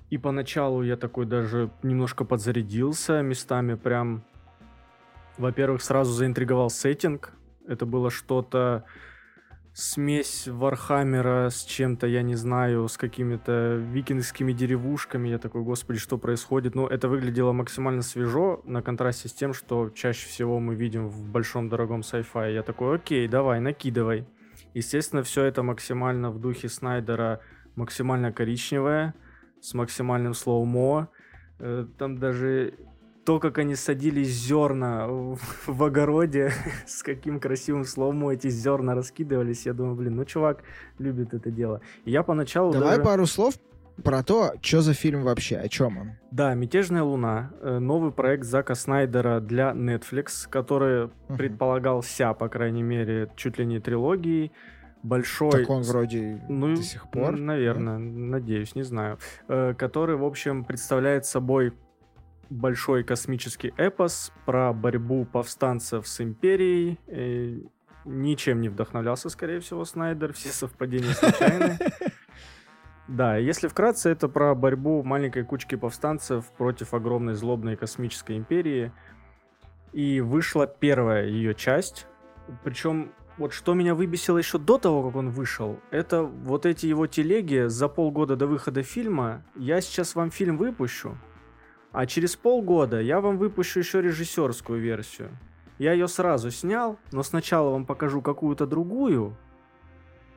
[0.09, 4.23] И поначалу я такой даже немножко подзарядился местами, прям...
[5.37, 7.33] Во-первых, сразу заинтриговал сеттинг.
[7.67, 8.85] Это было что-то
[9.73, 15.27] смесь Вархаммера с чем-то, я не знаю, с какими-то викингскими деревушками.
[15.27, 16.75] Я такой, господи, что происходит?
[16.75, 21.29] Ну, это выглядело максимально свежо, на контрасте с тем, что чаще всего мы видим в
[21.29, 22.53] большом дорогом sci-fi.
[22.53, 24.25] Я такой, окей, давай, накидывай.
[24.75, 27.39] Естественно, все это максимально в духе Снайдера,
[27.75, 29.13] максимально коричневое,
[29.61, 31.07] с максимальным slow-mo.
[31.59, 32.73] Э, Там даже
[33.25, 36.51] то, как они садились зерна в, в огороде,
[36.85, 40.63] с каким красивым словом эти зерна раскидывались, я думаю, блин, ну чувак
[40.99, 41.79] любит это дело.
[42.03, 43.55] И я поначалу Давай даже- пару слов
[44.03, 46.11] про то, что за фильм вообще, о чем он.
[46.31, 51.37] Да, «Мятежная луна», э, новый проект Зака Снайдера для Netflix, который Мгм.
[51.37, 54.51] предполагался, по крайней мере, чуть ли не трилогией.
[55.03, 55.51] Большой...
[55.51, 57.37] Так он вроде Ну, до сих пор.
[57.37, 59.17] Наверное, надеюсь, не знаю.
[59.47, 61.73] Э, Который, в общем, представляет собой
[62.49, 66.99] большой космический эпос про борьбу повстанцев с империей.
[67.07, 67.59] Э,
[68.07, 70.31] Ничем не вдохновлялся, скорее всего, Снайдер.
[70.33, 71.77] Все совпадения случайны.
[73.07, 78.91] Да, если вкратце, это про борьбу маленькой кучки повстанцев против огромной злобной космической империи.
[79.93, 82.07] И вышла первая ее часть.
[82.63, 87.05] Причем, вот что меня выбесило еще до того, как он вышел, это вот эти его
[87.05, 89.43] телеги за полгода до выхода фильма.
[89.55, 91.17] Я сейчас вам фильм выпущу,
[91.91, 95.29] а через полгода я вам выпущу еще режиссерскую версию.
[95.77, 99.37] Я ее сразу снял, но сначала вам покажу какую-то другую.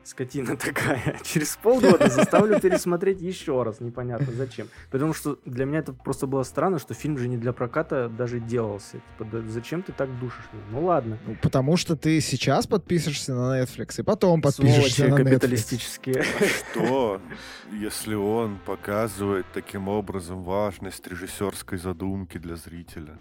[0.03, 1.19] Скотина такая.
[1.23, 3.79] Через полгода заставлю пересмотреть еще раз.
[3.79, 4.67] Непонятно зачем.
[4.89, 8.39] Потому что для меня это просто было странно, что фильм же не для проката даже
[8.39, 8.97] делался.
[9.17, 10.45] Типа, да зачем ты так душишь?
[10.53, 10.63] меня?
[10.71, 11.17] Ну ладно.
[11.25, 15.23] Ну, потому что ты сейчас подпишешься на Netflix, и потом подпишешься Сволочи на Netflix.
[15.25, 16.23] капиталистические.
[16.73, 17.21] Что,
[17.71, 23.19] если он показывает таким образом важность режиссерской задумки для зрителя?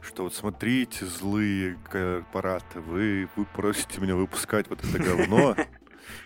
[0.00, 5.54] Что вот смотрите, злые корпораты, вы, вы просите меня выпускать вот это говно,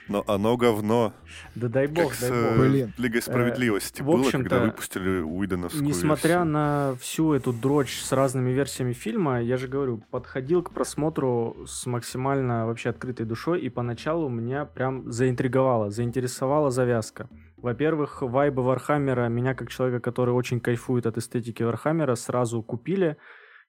[0.09, 1.13] но оно говно.
[1.55, 2.67] Да дай бог, Как с дай э, бог.
[2.67, 2.93] Блин.
[2.99, 6.53] Лигой справедливости в было, общем-то, когда выпустили Уидоновскую Несмотря версию.
[6.53, 11.87] на всю эту дрочь с разными версиями фильма, я же говорю, подходил к просмотру с
[11.87, 17.29] максимально вообще открытой душой, и поначалу меня прям заинтриговала, заинтересовала завязка.
[17.57, 23.17] Во-первых, вайбы Вархаммера меня, как человека, который очень кайфует от эстетики Вархаммера, сразу купили.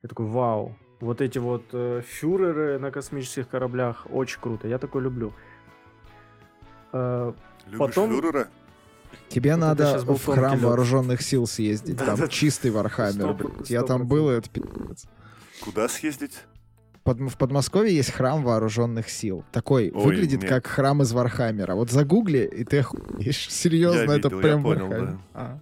[0.03, 5.01] Я такой, вау, вот эти вот э, фюреры на космических кораблях, очень круто, я такой
[5.01, 5.33] люблю.
[6.97, 7.33] Э,
[7.65, 8.47] Любишь потом- фюрера?
[9.29, 11.97] Тебе Вот надо в храм вооруженных сил съездить.
[11.97, 12.27] Там Да-да-да.
[12.27, 13.35] чистый Вархаммер.
[13.65, 15.05] Я там был, и это пиздец.
[15.61, 16.39] Куда съездить?
[17.03, 19.43] Под- в Подмосковье есть храм вооруженных сил.
[19.51, 20.49] Такой Ой, выглядит нет.
[20.49, 21.75] как храм из Вархаммера.
[21.75, 23.47] Вот загугли, и ты охуеешь.
[23.49, 25.19] Серьезно, Я это видел, я прям понял, Вархаммер.
[25.33, 25.59] А.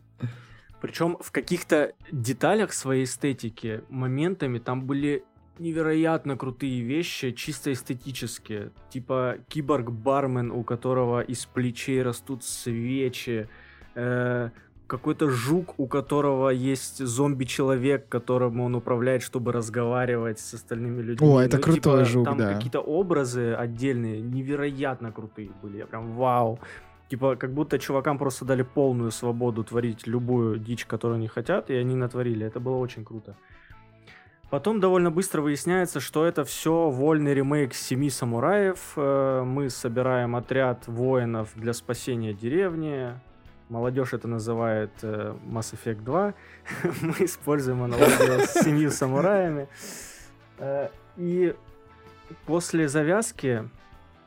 [0.82, 5.24] Причем в каких-то деталях своей эстетики, моментами там были
[5.60, 8.72] невероятно крутые вещи, чисто эстетические.
[8.90, 13.48] Типа киборг-бармен, у которого из плечей растут свечи.
[13.96, 14.50] э,
[14.88, 21.28] какой-то жук, у которого есть зомби-человек, которому он управляет, чтобы разговаривать с остальными людьми.
[21.28, 22.54] О, это Ну, крутой типа, жук, Там да.
[22.54, 25.78] какие-то образы отдельные, невероятно крутые были.
[25.78, 26.60] Я прям вау.
[27.10, 31.76] Типа, как будто чувакам просто дали полную свободу творить любую дичь, которую они хотят, и
[31.76, 32.46] они натворили.
[32.46, 33.36] Это было очень круто.
[34.50, 38.94] Потом довольно быстро выясняется, что это все вольный ремейк «Семи самураев».
[38.96, 43.20] Э, Мы собираем отряд воинов для спасения деревни.
[43.70, 46.34] Молодежь это называет э, Mass Effect 2.
[47.02, 49.68] Мы используем аналогию с «Семью самураями».
[50.60, 51.56] Э, И
[52.46, 53.68] после завязки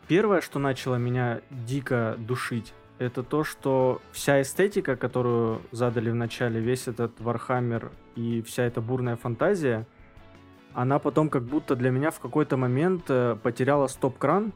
[0.08, 6.58] первое, что начало меня дико душить, это то, что вся эстетика, которую задали в начале,
[6.60, 9.86] весь этот Вархаммер и вся эта бурная фантазия,
[10.82, 14.52] она потом как будто для меня в какой-то момент э, потеряла стоп-кран,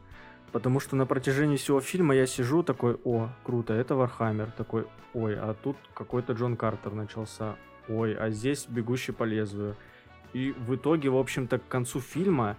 [0.53, 4.51] Потому что на протяжении всего фильма я сижу такой, о, круто, это Вархаммер.
[4.53, 7.57] Такой, ой, а тут какой-то Джон Картер начался.
[7.89, 9.77] Ой, а здесь Бегущий по лезвию.
[10.35, 12.57] И в итоге, в общем-то, к концу фильма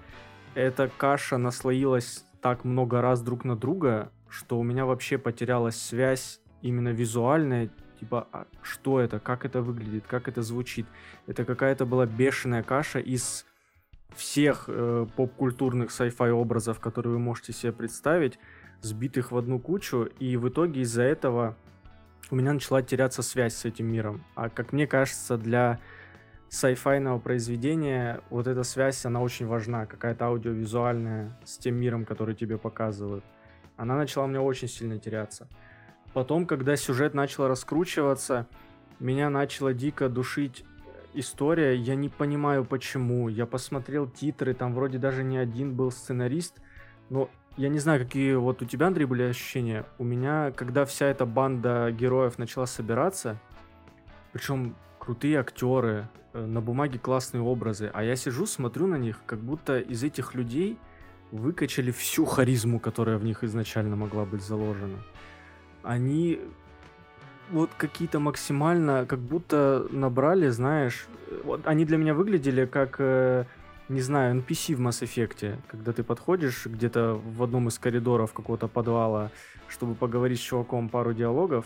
[0.56, 6.42] эта каша наслоилась так много раз друг на друга, что у меня вообще потерялась связь
[6.64, 10.88] именно визуальная, типа, а что это, как это выглядит, как это звучит.
[11.28, 13.46] Это какая-то была бешеная каша из
[14.16, 18.40] всех э, поп-культурных sci-fi образов, которые вы можете себе представить,
[18.82, 21.56] сбитых в одну кучу, и в итоге из-за этого
[22.30, 24.24] у меня начала теряться связь с этим миром.
[24.36, 25.80] А как мне кажется, для
[26.50, 32.58] sci-fi произведения вот эта связь, она очень важна, какая-то аудиовизуальная с тем миром, который тебе
[32.58, 33.24] показывают.
[33.78, 35.48] Она начала у меня очень сильно теряться.
[36.14, 38.48] Потом, когда сюжет начал раскручиваться,
[39.00, 40.64] меня начала дико душить
[41.14, 43.30] история, я не понимаю почему.
[43.30, 46.60] Я посмотрел титры, там вроде даже не один был сценарист,
[47.10, 49.86] но я не знаю, какие вот у тебя, Андрей, были ощущения.
[50.00, 53.40] У меня, когда вся эта банда героев начала собираться,
[54.32, 59.40] причем крутые актеры, э, на бумаге классные образы, а я сижу, смотрю на них, как
[59.40, 60.80] будто из этих людей
[61.32, 64.98] выкачали всю харизму, которая в них изначально могла быть заложена.
[65.84, 66.40] Они
[67.52, 71.08] вот какие-то максимально, как будто набрали, знаешь,
[71.44, 73.46] вот они для меня выглядели как, э,
[73.90, 78.68] не знаю, NPC в Mass Effect, когда ты подходишь где-то в одном из коридоров какого-то
[78.68, 79.32] подвала,
[79.68, 81.66] чтобы поговорить с чуваком пару диалогов,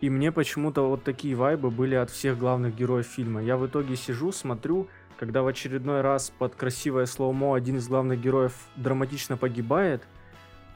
[0.00, 3.42] и мне почему-то вот такие вайбы были от всех главных героев фильма.
[3.42, 8.20] Я в итоге сижу, смотрю, когда в очередной раз под красивое слоумо один из главных
[8.20, 10.02] героев драматично погибает,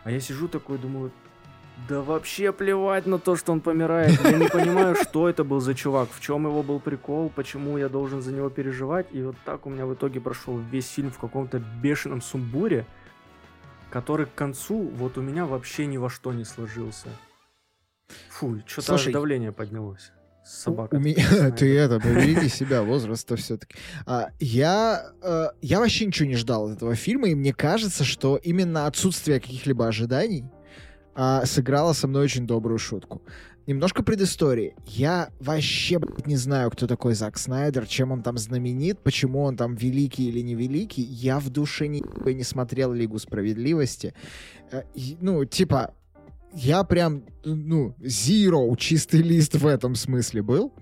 [0.02, 1.12] а я сижу такой, думаю,
[1.88, 4.20] да вообще плевать на то, что он помирает.
[4.24, 7.88] Я не понимаю, что это был за чувак, в чем его был прикол, почему я
[7.88, 9.06] должен за него переживать.
[9.12, 12.86] И вот так у меня в итоге прошел весь фильм в каком-то бешеном сумбуре,
[13.90, 17.08] который к концу вот у меня вообще ни во что не сложился.
[18.30, 20.12] Фу, что-то давление поднялось.
[20.44, 20.96] Собака.
[20.96, 23.76] У меня, ты это, побереги себя, возраст-то все-таки.
[24.06, 28.36] А, я, э, я вообще ничего не ждал от этого фильма, и мне кажется, что
[28.36, 30.44] именно отсутствие каких-либо ожиданий
[31.14, 33.22] а, сыграла со мной очень добрую шутку.
[33.66, 34.74] Немножко предыстории.
[34.86, 39.76] Я вообще не знаю, кто такой Зак Снайдер, чем он там знаменит, почему он там
[39.76, 41.02] великий или не великий.
[41.02, 44.14] Я в душе не, не смотрел Лигу Справедливости.
[44.72, 44.82] Э,
[45.20, 45.94] ну, типа,
[46.54, 50.72] я прям, ну, zero, чистый лист в этом смысле был.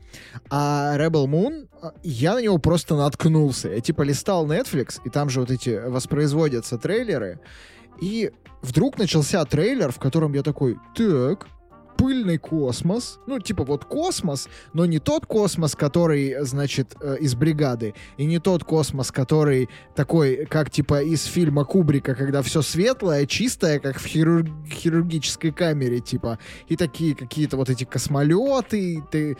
[0.48, 3.68] А Rebel Moon, э, я на него просто наткнулся.
[3.68, 7.40] Я типа листал Netflix, и там же вот эти воспроизводятся трейлеры.
[8.00, 8.30] И
[8.62, 11.46] вдруг начался трейлер, в котором я такой, так,
[12.00, 13.18] пыльный космос.
[13.26, 18.38] Ну, типа вот космос, но не тот космос, который, значит, э, из бригады, и не
[18.38, 24.06] тот космос, который такой, как типа из фильма Кубрика, когда все светлое, чистое, как в
[24.06, 24.48] хирург...
[24.72, 26.38] хирургической камере, типа,
[26.68, 29.36] и такие какие-то вот эти космолеты, ты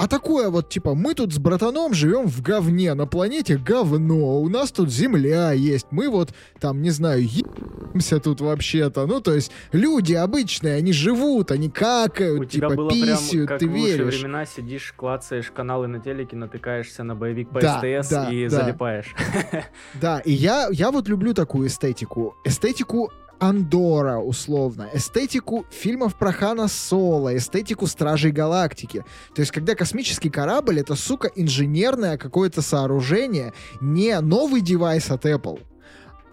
[0.00, 4.48] а такое вот, типа, мы тут с братаном живем в говне, на планете говно, у
[4.48, 9.04] нас тут земля есть, мы вот, там, не знаю, ебимся тут вообще-то.
[9.04, 13.46] Ну, то есть, люди обычные, они живут, они какают, у типа, тебя было писают, прям,
[13.46, 14.14] как ты в лучшие веришь.
[14.14, 18.56] времена сидишь, клацаешь каналы на телеке, натыкаешься на боевик по Да, СТС да, и да.
[18.56, 19.14] залипаешь.
[20.00, 22.36] Да, и я, я вот люблю такую эстетику.
[22.44, 29.04] Эстетику Андора, условно, эстетику фильмов про Хана Соло, эстетику Стражей Галактики.
[29.34, 35.60] То есть, когда космический корабль— это, сука, инженерное какое-то сооружение, не новый девайс от Apple,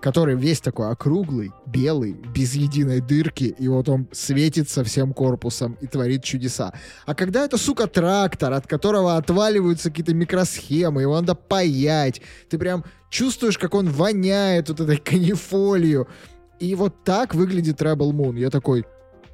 [0.02, 5.88] который весь такой округлый, белый, без единой дырки, и вот он светится всем корпусом и
[5.88, 6.74] творит чудеса.
[7.06, 12.84] А когда это, сука, трактор, от которого отваливаются какие-то микросхемы, его надо паять, ты прям
[13.10, 16.08] чувствуешь, как он воняет вот этой канифолью.
[16.60, 18.38] И вот так выглядит Rebel Moon.
[18.38, 18.86] Я такой,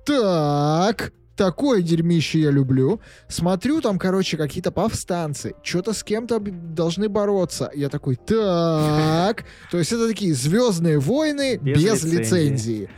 [0.06, 3.00] так, такое дерьмище я люблю.
[3.28, 5.54] Смотрю, там, короче, какие-то повстанцы.
[5.64, 7.72] Что-то с кем-то должны бороться.
[7.74, 9.46] Я такой, так.
[9.72, 12.20] То есть это такие звездные войны без, Без лицензии.
[12.20, 12.90] лицензии.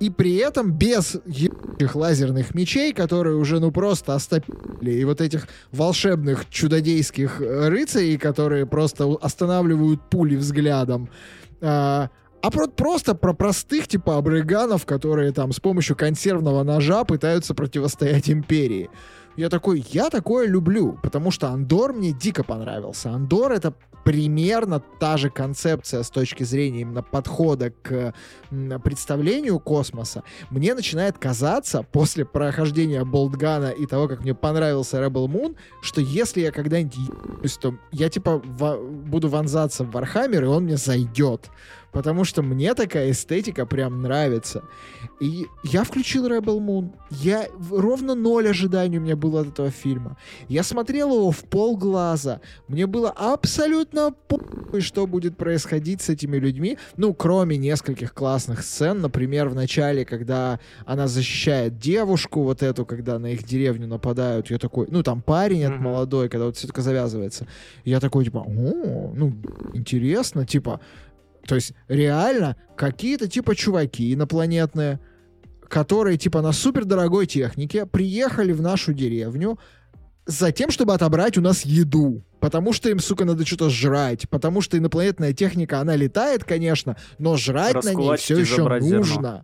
[0.00, 4.92] И при этом без ебаных лазерных мечей, которые уже, ну, просто остопили.
[4.92, 11.10] И вот этих волшебных чудодейских э, рыцарей, которые просто останавливают пули взглядом.
[11.60, 12.10] А,
[12.46, 18.30] а про- просто про простых, типа, абрыганов, которые там с помощью консервного ножа пытаются противостоять
[18.30, 18.88] империи.
[19.36, 23.10] Я такой, я такое люблю, потому что Андор мне дико понравился.
[23.10, 23.74] Андор это
[24.04, 28.14] примерно та же концепция с точки зрения именно подхода к
[28.84, 30.22] представлению космоса.
[30.50, 36.42] Мне начинает казаться после прохождения Болтгана и того, как мне понравился Rebel Moon, что если
[36.42, 36.94] я когда-нибудь
[37.60, 41.50] то я типа буду вонзаться в Вархаммер, и он мне зайдет.
[41.96, 44.62] Потому что мне такая эстетика прям нравится.
[45.18, 46.90] И я включил Rebel Moon.
[47.10, 50.18] Я ровно ноль ожиданий у меня было от этого фильма.
[50.46, 52.42] Я смотрел его в полглаза.
[52.68, 56.76] Мне было абсолютно похуй, что будет происходить с этими людьми.
[56.98, 59.00] Ну, кроме нескольких классных сцен.
[59.00, 64.50] Например, в начале, когда она защищает девушку вот эту, когда на их деревню нападают.
[64.50, 65.78] Я такой, ну, там парень mm-hmm.
[65.78, 67.46] молодой, когда вот все только завязывается.
[67.86, 69.32] Я такой, типа, о, ну,
[69.72, 70.80] интересно, типа,
[71.46, 75.00] то есть реально какие-то типа чуваки инопланетные,
[75.68, 79.58] которые типа на супер дорогой технике приехали в нашу деревню
[80.26, 82.22] за тем, чтобы отобрать у нас еду.
[82.40, 84.28] Потому что им, сука, надо что-то жрать.
[84.28, 89.42] Потому что инопланетная техника, она летает, конечно, но жрать на ней все еще нужно.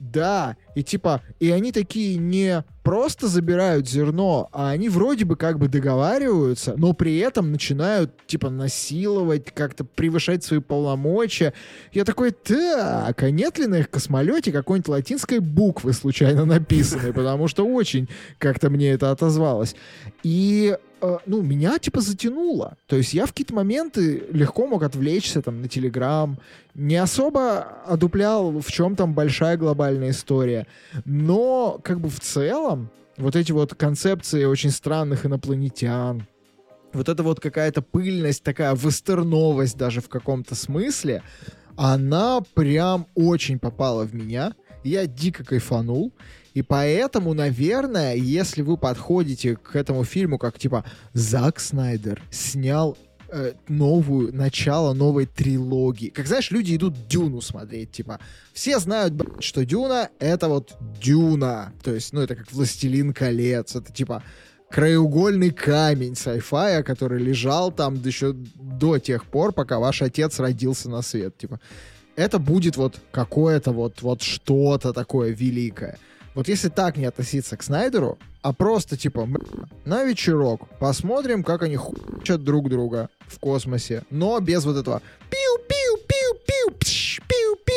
[0.00, 5.58] Да, и типа, и они такие не просто забирают зерно, а они вроде бы как
[5.58, 11.52] бы договариваются, но при этом начинают типа насиловать, как-то превышать свои полномочия.
[11.92, 17.46] Я такой, так, а нет ли на их космолете какой-нибудь латинской буквы случайно написанной, потому
[17.46, 19.76] что очень как-то мне это отозвалось.
[20.22, 20.78] И
[21.26, 22.76] ну, меня, типа, затянуло.
[22.86, 26.38] То есть я в какие-то моменты легко мог отвлечься, там, на Телеграм,
[26.74, 30.66] не особо одуплял, в чем там большая глобальная история.
[31.04, 36.26] Но, как бы, в целом, вот эти вот концепции очень странных инопланетян,
[36.92, 41.22] вот эта вот какая-то пыльность, такая вестерновость даже в каком-то смысле,
[41.76, 44.54] она прям очень попала в меня.
[44.82, 46.12] Я дико кайфанул.
[46.54, 52.98] И поэтому, наверное, если вы подходите к этому фильму как типа Зак Снайдер снял
[53.28, 56.08] э, новую, начало новой трилогии.
[56.08, 58.18] Как знаешь, люди идут Дюну смотреть, типа,
[58.52, 61.72] все знают, что Дюна— это вот Дюна.
[61.82, 64.22] То есть, ну, это как Властелин колец, это типа
[64.70, 71.02] краеугольный камень сайфая, который лежал там еще до тех пор, пока ваш отец родился на
[71.02, 71.60] свет, типа.
[72.16, 75.98] Это будет вот какое-то вот, вот что-то такое великое.
[76.34, 79.28] Вот если так не относиться к Снайдеру, а просто типа
[79.84, 86.74] на вечерок посмотрим, как они хучат друг друга в космосе, но без вот этого пиу-пиу-пиу-пиу,
[86.78, 87.69] пиу-пиу,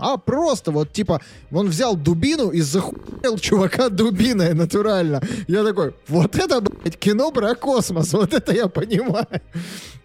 [0.00, 1.20] а просто вот типа
[1.50, 5.20] он взял дубину и захуел чувака дубиной натурально.
[5.48, 9.40] Я такой, вот это, блядь, кино про космос, вот это я понимаю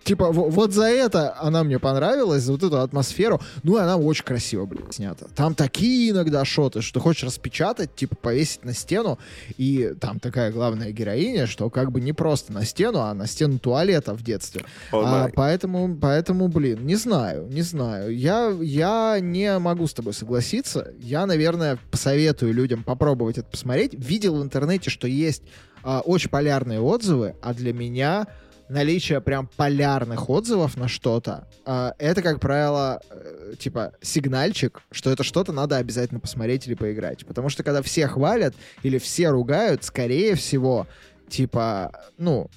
[0.06, 3.42] типа, вот за это она мне понравилась, за вот эту атмосферу.
[3.64, 5.26] Ну, и она очень красиво, блядь, снята.
[5.36, 9.20] Там такие иногда шоты, что хочешь распечатать, типа, повесить на стену,
[9.58, 13.60] и там такая главная героиня, что как бы не просто на стену, а на стену
[13.60, 14.64] туалета в детстве.
[14.92, 18.16] Oh, а, поэтому, поэтому, блин, не знаю, не знаю.
[18.16, 20.94] Я, я не могу с тобой согласиться.
[21.00, 23.94] Я, наверное, посоветую людям попробовать это посмотреть.
[23.94, 25.44] Видел в интернете, что есть
[25.84, 28.28] а, очень полярные отзывы, а для меня
[28.70, 35.24] наличие прям полярных отзывов на что-то, э, это, как правило, э, типа сигнальчик, что это
[35.24, 37.26] что-то надо обязательно посмотреть или поиграть.
[37.26, 40.88] Потому что когда все хвалят или все ругают, скорее всего,
[41.30, 42.50] типа, ну,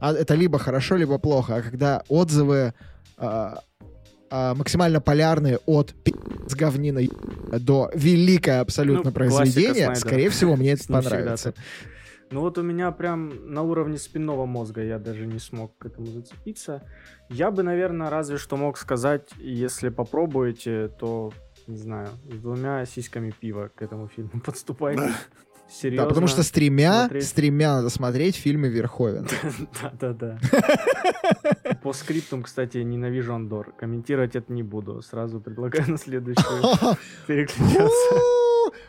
[0.00, 1.56] а это либо хорошо, либо плохо.
[1.56, 2.74] А когда отзывы
[3.18, 3.54] э,
[4.30, 5.94] э, максимально полярные от
[6.46, 7.00] с говнина
[7.58, 11.54] до великое абсолютно ну, произведение, скорее всего, мне это понравится.
[12.30, 16.06] Ну вот у меня прям на уровне спинного мозга я даже не смог к этому
[16.08, 16.82] зацепиться.
[17.30, 21.32] Я бы, наверное, разве что мог сказать, если попробуете, то,
[21.66, 25.10] не знаю, с двумя сиськами пива к этому фильму подступайте.
[25.68, 26.04] Серьезно.
[26.04, 27.26] Да, потому что с тремя, смотреть...
[27.26, 29.28] с тремя надо смотреть фильмы Верховен.
[29.82, 30.38] Да-да-да.
[31.82, 33.72] По скриптам, кстати, ненавижу Андор.
[33.78, 35.02] Комментировать это не буду.
[35.02, 36.62] Сразу предлагаю на следующую
[37.26, 38.47] переключаться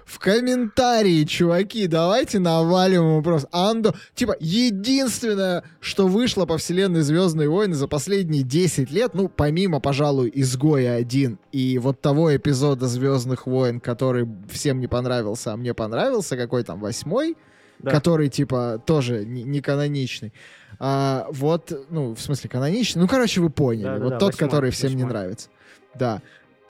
[0.09, 3.47] в комментарии, чуваки, давайте навалим просто.
[3.51, 9.79] Андо, типа, единственное, что вышло по вселенной Звездные войны за последние 10 лет, ну, помимо,
[9.79, 15.75] пожалуй, Изгоя один и вот того эпизода Звездных войн, который всем не понравился, а мне
[15.75, 17.37] понравился, какой там, восьмой,
[17.77, 17.91] да.
[17.91, 20.33] который, типа, тоже не, не каноничный.
[20.79, 23.03] А, вот, ну, в смысле, каноничный.
[23.03, 23.83] Ну, короче, вы поняли.
[23.83, 25.49] Да, вот да, тот, восьмой, который всем не нравится.
[25.93, 26.21] Да.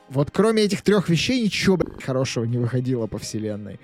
[0.10, 3.80] Вот кроме этих трех вещей ничего блядь, хорошего не выходило по вселенной.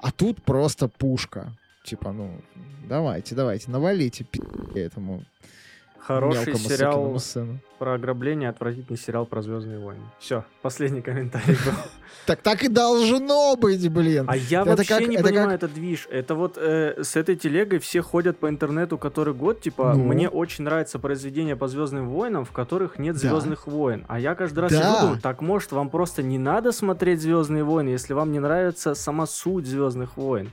[0.00, 1.52] А тут просто пушка.
[1.84, 2.40] Типа, ну,
[2.88, 4.26] давайте, давайте, навалите
[4.74, 5.24] этому
[6.14, 7.16] Хороший сериал
[7.78, 10.02] про ограбление, отвратительный сериал про Звездные войны.
[10.18, 11.72] Все, последний комментарий был.
[12.26, 14.26] Так так и должно быть, блин.
[14.28, 16.06] А я вообще не понимаю этот движ.
[16.10, 20.04] Это вот э, с этой телегой все ходят по интернету который год, типа, ну.
[20.04, 24.04] мне очень нравится произведение по Звездным войнам, в которых нет Звездных войн.
[24.08, 28.12] А я каждый раз думаю, так может вам просто не надо смотреть Звездные войны, если
[28.12, 30.50] вам не нравится сама суть Звездных войн.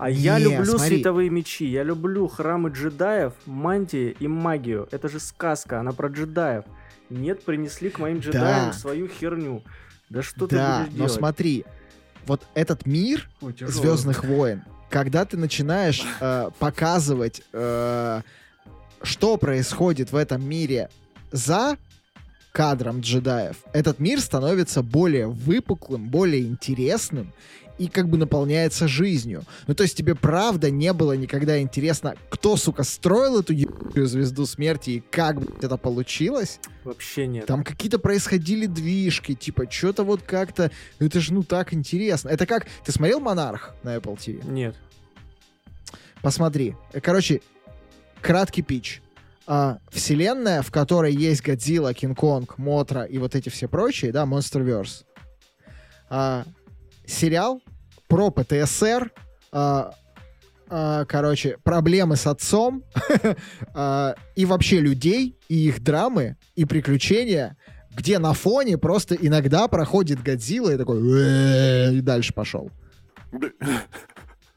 [0.00, 0.96] А я Не, люблю смотри.
[0.96, 4.88] световые мечи, я люблю храмы джедаев, мантии и магию.
[4.90, 6.64] Это же сказка, она про джедаев.
[7.10, 8.72] Нет, принесли к моим джедаям Да.
[8.72, 9.62] свою херню.
[10.08, 11.12] Да что да, ты будешь но делать?
[11.12, 11.64] смотри,
[12.26, 13.54] вот этот мир Ой.
[13.58, 18.22] Звездных войн, когда ты начинаешь э, показывать, э,
[19.02, 20.88] что происходит в этом мире
[21.30, 21.76] за
[22.52, 27.32] кадром джедаев, этот мир становится более выпуклым, более интересным
[27.80, 29.42] и как бы наполняется жизнью.
[29.66, 34.44] Ну, то есть тебе правда не было никогда интересно, кто, сука, строил эту ебаную звезду
[34.44, 36.60] смерти и как блядь, это получилось?
[36.84, 37.46] Вообще нет.
[37.46, 40.70] Там какие-то происходили движки, типа, что-то вот как-то...
[40.98, 42.28] Это же, ну, так интересно.
[42.28, 42.66] Это как...
[42.84, 44.46] Ты смотрел «Монарх» на Apple TV?
[44.46, 44.76] Нет.
[46.20, 46.76] Посмотри.
[47.02, 47.40] Короче,
[48.20, 49.00] краткий пич.
[49.46, 55.04] А, вселенная, в которой есть Годзилла, Кинг-Конг, Мотра и вот эти все прочие, да, Monsterverse.
[56.10, 56.44] А,
[57.06, 57.62] сериал
[58.10, 59.12] про ПТСР,
[59.52, 59.94] а,
[60.68, 62.82] а, короче, проблемы с отцом
[63.74, 67.56] а, и вообще людей, и их драмы, и приключения,
[67.94, 72.70] где на фоне просто иногда проходит Годзилла и такой и дальше пошел.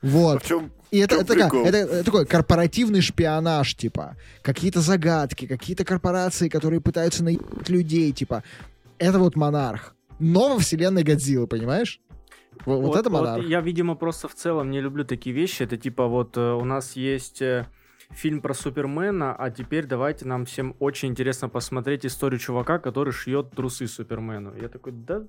[0.01, 0.37] Вот.
[0.37, 0.71] А в чем...
[0.91, 1.65] И это, это, прикол?
[1.65, 4.15] это, это такой корпоративный шпионаж, типа.
[4.41, 8.43] Какие-то загадки, какие-то корпорации, которые пытаются наебать людей, типа.
[8.99, 9.95] Это вот монарх.
[10.19, 11.99] Но во вселенной Годзиллы, понимаешь?
[12.65, 13.45] Во- Вот, это монарх.
[13.45, 15.63] я, видимо, просто в целом не люблю такие вещи.
[15.63, 17.67] Это типа вот э, у нас есть э,
[18.11, 23.51] фильм про Супермена, а теперь давайте нам всем очень интересно посмотреть историю чувака, который шьет
[23.51, 24.53] трусы Супермену.
[24.61, 25.23] Я такой, да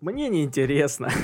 [0.00, 1.08] мне не интересно.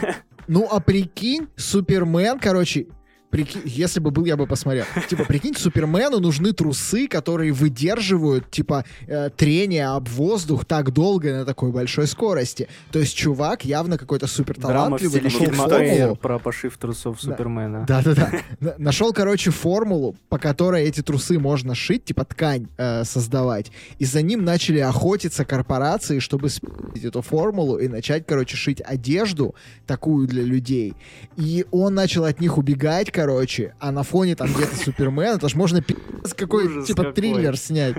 [0.49, 2.89] Ну, а прикинь, Супермен, короче,
[3.33, 4.85] прикинь, если бы был, я бы посмотрел.
[5.09, 11.45] Типа, прикинь, Супермену нужны трусы, которые выдерживают, типа, э, трение об воздух так долго на
[11.45, 12.68] такой большой скорости.
[12.93, 16.16] То есть чувак явно какой-то супер талантливый, нашел формулу.
[16.16, 17.30] Про пошив трусов Да.
[17.33, 17.85] Супермена.
[17.89, 18.30] Да-да-да.
[18.61, 23.72] На- Нашел, короче, формулу, по которой эти трусы можно шить, типа ткань э, создавать.
[23.99, 29.55] И за ним начали охотиться корпорации, чтобы спить эту формулу и начать, короче, шить одежду
[29.87, 30.95] такую для людей.
[31.39, 35.55] И он начал от них убегать, короче, а на фоне там где-то Супермен, это ж
[35.55, 37.14] можно пи***ц какой, Ужас типа, какой.
[37.14, 37.97] триллер снять.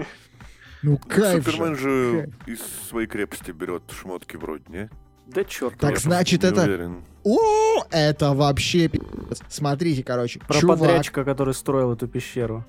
[0.82, 2.30] Ну, кайф Супермен же.
[2.46, 2.60] из
[2.90, 4.90] своей крепости берет шмотки вроде, не?
[5.28, 5.78] Да черт.
[5.80, 7.04] Так значит, это- уверен.
[7.24, 9.44] О, это вообще пи***ц.
[9.48, 10.80] Смотрите, короче, Про чувак...
[10.80, 12.66] подрядчика, который строил эту пещеру.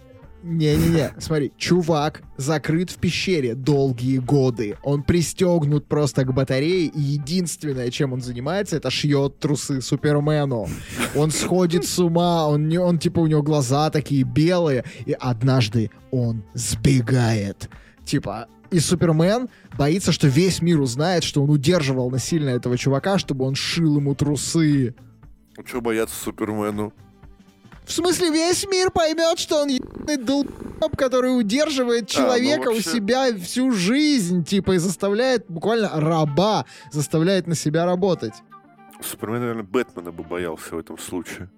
[0.47, 4.77] Не-не-не, смотри, чувак закрыт в пещере долгие годы.
[4.83, 10.69] Он пристегнут просто к батарее, и единственное, чем он занимается, это шьет трусы Супермену.
[11.17, 15.91] Он сходит с ума, он, не, он типа у него глаза такие белые, и однажды
[16.11, 17.71] он сбегает.
[18.05, 23.47] Типа, и Супермен боится, что весь мир узнает, что он удерживал насильно этого чувака, чтобы
[23.47, 24.95] он шил ему трусы.
[25.65, 26.93] Что бояться Супермену?
[27.85, 30.49] В смысле, весь мир поймет, что он ебаный долб,
[30.97, 36.65] который удерживает А, ну человека у вообще- себя всю жизнь, типа, и заставляет буквально раба,
[36.93, 38.35] заставляет на себя работать.
[39.03, 41.51] Супермен, наверное, Бэтмена бы боялся в этом случае.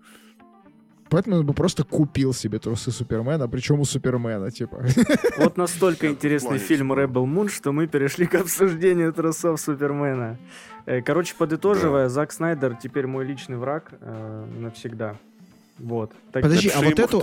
[1.09, 4.85] Поэтому он бы просто купил себе трусы Супермена, причем у Супермена, типа.
[5.39, 10.37] Вот настолько интересный фильм что- Rebel Moon, что мы перешли к обсуждению трусов Супермена.
[10.87, 15.15] Э, Короче, подытоживая, Зак Снайдер теперь мой личный враг э, навсегда.
[15.79, 16.13] Вот.
[16.33, 17.23] Так- Подожди, а вот эту-.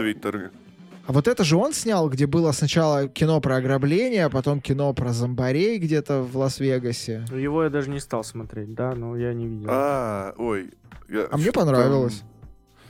[1.06, 4.93] А вот это же он снял, где было сначала кино про ограбление, а потом кино
[4.93, 7.26] про зомбарей где-то в Лас-Вегасе.
[7.32, 9.68] Его я даже не стал смотреть, да, но я не видел.
[9.70, 10.72] А, ой.
[11.10, 12.24] я А мне понравилось.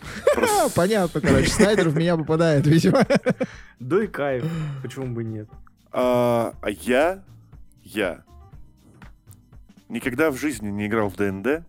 [0.75, 3.05] понятно, короче, Снайдер в меня попадает, видимо.
[3.79, 4.45] Да и кайф,
[4.81, 5.49] почему бы нет.
[5.91, 7.23] А, а я,
[7.83, 8.23] я
[9.89, 11.63] никогда в жизни не играл в ДНД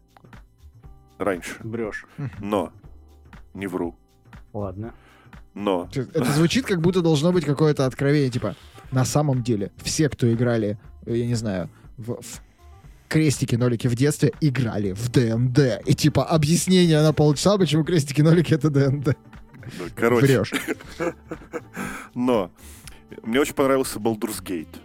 [1.18, 2.06] раньше, Брешь.
[2.38, 2.72] но
[3.54, 3.96] не вру,
[4.52, 4.94] Ладно.
[5.54, 8.56] но Это звучит, как будто должно быть какое-то откровение, типа,
[8.90, 12.42] на самом деле, все, кто играли, я не знаю, в, в
[13.08, 15.82] крестики-нолики в детстве, играли в д&д.
[15.86, 19.16] И, типа, объяснение на полчаса, почему крестики-нолики— это д&д.
[19.78, 20.52] ну, короче, Врешь.
[22.14, 22.50] но
[23.22, 24.76] мне очень понравился Baldur's Gate.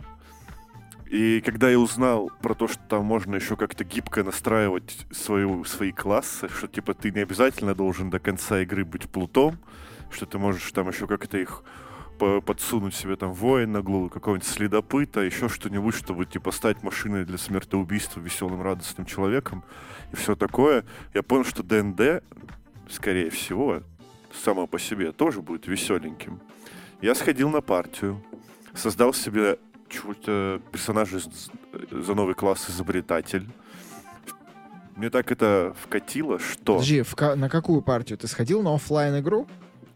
[1.10, 5.92] И когда я узнал про то, что там можно еще как-то гибко настраивать свою, свои
[5.92, 9.58] классы, что типа ты не обязательно должен до конца игры быть плутом,
[10.12, 11.64] что ты можешь там еще как-то их
[12.20, 17.40] по- подсунуть себе там воина, глу- какого-нибудь следопыта, еще что-нибудь, чтобы типа стать машиной для
[17.40, 19.64] смертоубийства веселым, радостным человеком
[20.12, 20.86] и все такое,
[21.16, 22.24] я понял, что ДНД,
[22.88, 23.82] скорее всего,
[24.32, 26.40] само по себе тоже будет веселеньким.
[27.02, 28.24] Я сходил на партию,
[28.76, 29.58] создал себе
[29.90, 31.50] чуть-то персонажа из-
[31.92, 33.48] за новый класс изобретатель.
[34.96, 36.74] мне так это вкатило, что...
[36.76, 38.18] Подожди, в ка- на какую партию?
[38.18, 39.48] Ты сходил на оффлайн игру?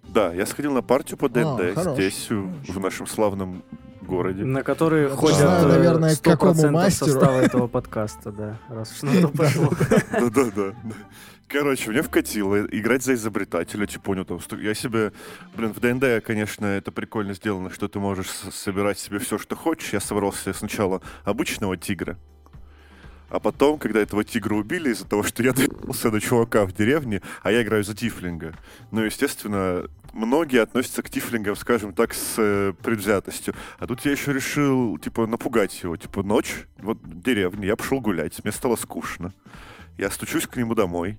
[0.07, 2.69] Да, я сходил на партию по ДНД хорош, здесь, у- хорош.
[2.69, 3.63] в нашем славном
[4.01, 4.43] городе.
[4.43, 7.11] На которые Я ходят знаю, э, наверное, к какому 100% мастеру.
[7.11, 8.59] состава этого подкаста, да.
[8.69, 9.71] Раз уж на то пошло.
[10.11, 10.73] Да-да-да.
[11.47, 15.11] Короче, мне вкатило играть за изобретателя, типа, понял, там, я себе,
[15.55, 19.93] блин, в ДНД, конечно, это прикольно сделано, что ты можешь собирать себе все, что хочешь.
[19.93, 22.17] Я собрал себе сначала обычного тигра,
[23.33, 27.21] а потом, когда этого тигра убили из-за того, что я двигался до чувака в деревне,
[27.41, 28.53] а я играю за тифлинга.
[28.91, 33.55] Ну, естественно, многие относятся к тифлингам, скажем так, с э, предвзятостью.
[33.79, 35.97] А тут я еще решил, типа, напугать его.
[35.97, 39.33] Типа, ночь, вот деревня, я пошел гулять, мне стало скучно.
[39.97, 41.17] Я стучусь к нему домой.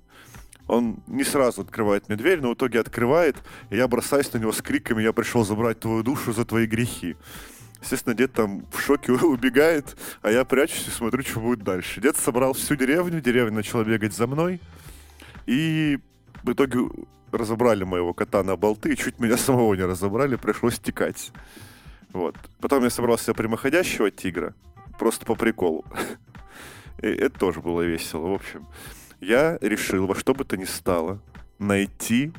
[0.66, 3.36] Он не сразу открывает мне дверь, но в итоге открывает,
[3.70, 7.16] и я бросаюсь на него с криками «Я пришел забрать твою душу за твои грехи».
[7.82, 12.00] Естественно, дед там в шоке убегает, а я прячусь и смотрю, что будет дальше.
[12.00, 14.60] Дед собрал всю деревню, деревня начала бегать за мной,
[15.44, 15.98] и
[16.42, 16.78] в итоге
[17.30, 21.30] разобрали моего кота на болты, и чуть меня самого не разобрали, пришлось текать.
[22.12, 22.36] Вот.
[22.60, 24.54] Потом я собрал себе прямоходящего тигра,
[24.98, 25.84] просто по приколу.
[27.00, 28.28] И это тоже было весело.
[28.28, 28.66] В общем,
[29.20, 31.20] я решил во что бы то ни стало
[31.58, 32.32] найти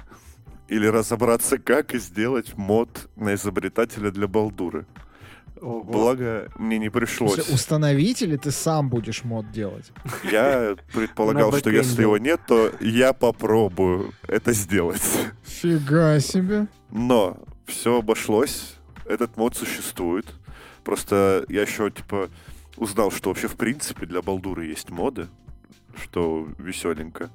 [0.68, 4.86] или разобраться, как сделать мод на изобретателя для Балдуры.
[5.61, 5.84] Ого.
[5.84, 7.49] Благо, мне не пришлось.
[7.49, 9.91] установить или ты сам будешь мод делать?
[10.23, 15.02] Я предполагал, что если его нет, то я попробую это сделать.
[15.44, 16.68] Фига себе.
[16.91, 18.76] Но все обошлось.
[19.06, 20.26] Этот мод существует.
[20.84, 22.30] Просто я еще, типа,
[22.77, 25.27] узнал, что вообще, в принципе, для Балдуры есть моды,
[26.02, 27.30] что веселенько.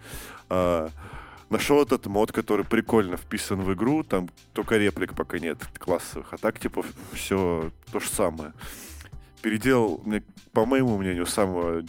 [0.48, 0.90] А,
[1.48, 6.38] нашел этот мод, который прикольно вписан в игру, там только реплик пока нет классовых, а
[6.38, 8.52] так, типа, все то же самое.
[9.42, 10.22] Переделал, мне,
[10.52, 11.82] по моему мнению, самого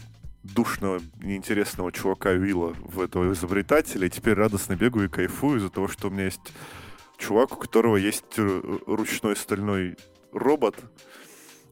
[0.43, 5.87] душного, неинтересного чувака Уилла в этого изобретателя, и теперь радостно бегаю и кайфую из-за того,
[5.87, 6.53] что у меня есть
[7.17, 9.97] чувак, у которого есть ручной стальной
[10.31, 10.75] робот,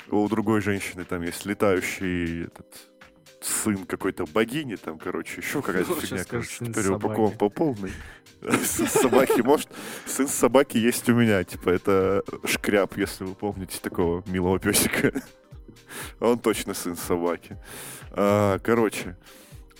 [0.10, 2.90] у другой женщины там есть летающий этот
[3.42, 7.92] сын какой-то богини, там, короче, еще какая-то фигня, короче, теперь упакован по полной.
[8.64, 9.70] Сын собаки, может,
[10.06, 15.14] сын собаки есть у меня, типа, это шкряп, если вы помните такого милого песика.
[16.20, 17.58] Он точно сын собаки.
[18.12, 19.18] А, короче,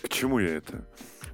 [0.02, 0.86] к чему я это?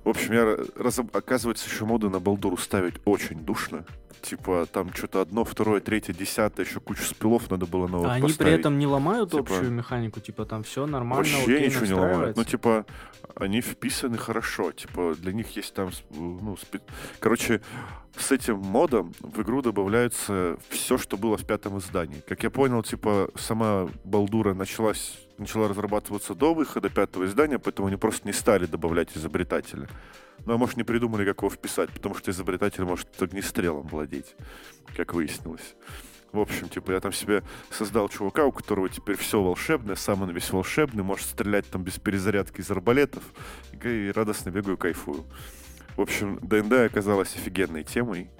[0.06, 0.42] В общем, я
[0.76, 3.84] разоб- оказывается, еще моды на Балдуру ставить очень душно.
[4.22, 8.32] Типа, там что-то одно, второе, третье, десятое, еще кучу спилов надо было новых А они
[8.32, 11.92] при этом не ломают Типа, общую механику, типа там все нормально, Вообще окей, ничего не
[11.94, 12.36] ломают.
[12.36, 12.86] Ну, типа,
[13.34, 14.70] они вписаны хорошо.
[14.70, 16.82] Типа, для них есть там, ну, спе-
[17.18, 17.60] короче,
[18.16, 22.20] с этим модом в игру добавляется все, что было в пятом издании.
[22.28, 27.96] Как я понял, типа, сама Балдура началась, начала разрабатываться до выхода пятого издания, поэтому они
[27.96, 29.88] просто не стали добавлять изобретателя.
[30.44, 34.34] Ну, а может, не придумали, как его вписать, потому что изобретатель может огнестрелом владеть,
[34.96, 35.74] как выяснилось.
[36.32, 40.30] В общем, типа, я там себе создал чувака, у которого теперь все волшебное, сам он
[40.30, 43.22] весь волшебный, может стрелять там без перезарядки из арбалетов,
[43.82, 45.24] и, радостно бегаю, кайфую.
[45.96, 48.30] В общем, ДНД оказалась офигенной темой.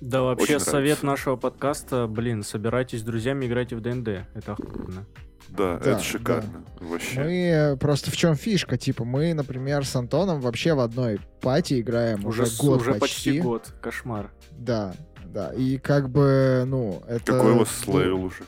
[0.00, 1.06] Да, вообще Очень совет нравится.
[1.06, 4.26] нашего подкаста, блин, собирайтесь с друзьями, играйте в ДНД.
[4.34, 5.06] Это охуенно.
[5.48, 6.64] Да, Да, это шикарно.
[6.80, 7.22] Вообще.
[7.22, 8.76] Мы э, просто в чем фишка?
[8.76, 13.40] Типа, мы, например, с Антоном вообще в одной party играем уже, с- год уже почти.
[13.40, 13.72] год.
[13.80, 14.30] Кошмар.
[14.52, 14.94] Да,
[15.24, 15.52] да.
[15.52, 17.32] И как бы, ну, это...
[17.32, 18.44] Какой у вас ну, слэйл уже?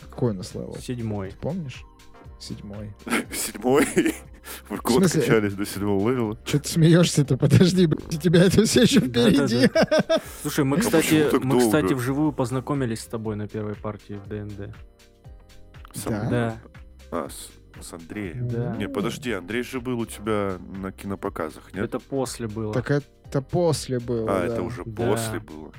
[0.00, 0.76] Какой у нас level?
[0.80, 1.32] Седьмой.
[1.40, 1.82] Помнишь?
[2.38, 2.94] Седьмой.
[3.32, 3.86] Седьмой?
[4.68, 5.20] Вы год смысле?
[5.20, 6.38] качались до седьмого левела?
[6.44, 7.36] Че ты смеешься-то?
[7.36, 9.70] Подожди, блядь, у тебя это все еще впереди.
[10.42, 14.74] Слушай, мы, А кстати, мы, кстати, вживую познакомились с тобой на первой партии в ДНД.
[15.92, 16.28] Со Да?
[16.30, 16.58] Да.
[17.10, 17.50] А, с,
[17.84, 18.48] с Андреем.
[18.48, 18.76] Да.
[18.76, 21.84] Не, подожди, Андрей же был у тебя на кинопоказах, нет?
[21.84, 22.72] Это после было.
[22.72, 24.30] Так это после было.
[24.30, 24.46] а, да.
[24.54, 25.06] это уже Да.
[25.06, 25.72] после было.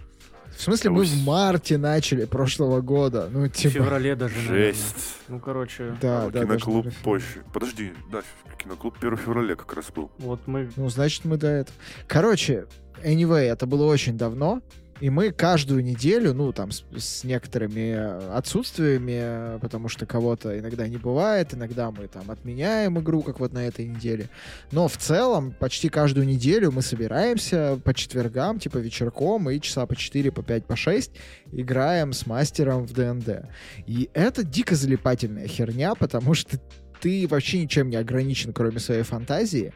[0.56, 3.27] В смысле, мы в марте начали прошлого года.
[3.31, 3.73] Ну, В типа...
[3.73, 4.72] феврале даже, наверное.
[4.73, 5.15] Жесть.
[5.27, 7.44] Ну, короче, Да, А, да, киноклуб даже- позже.
[7.52, 8.22] Подожди, да,
[8.61, 10.11] киноклуб 1 февраля как раз был.
[10.19, 10.69] вот мы...
[10.76, 11.76] Ну, значит, мы до этого.
[12.07, 12.68] Короче,
[13.03, 14.61] anyway, это было очень давно.
[15.04, 17.92] И мы каждую неделю, ну, там, с, с некоторыми
[18.34, 23.68] отсутствиями, потому что кого-то иногда не бывает, иногда мы там отменяем игру, как вот на
[23.68, 24.30] этой неделе.
[24.72, 29.94] Но в целом почти каждую неделю мы собираемся по четвергам, типа вечерком, и часа по
[29.94, 31.12] 4, по 5, по 6
[31.52, 33.50] играем с мастером в ДНД.
[33.86, 36.58] И это дико залипательная херня, потому что
[37.04, 39.74] ты вообще ничем не ограничен, кроме своей фантазии.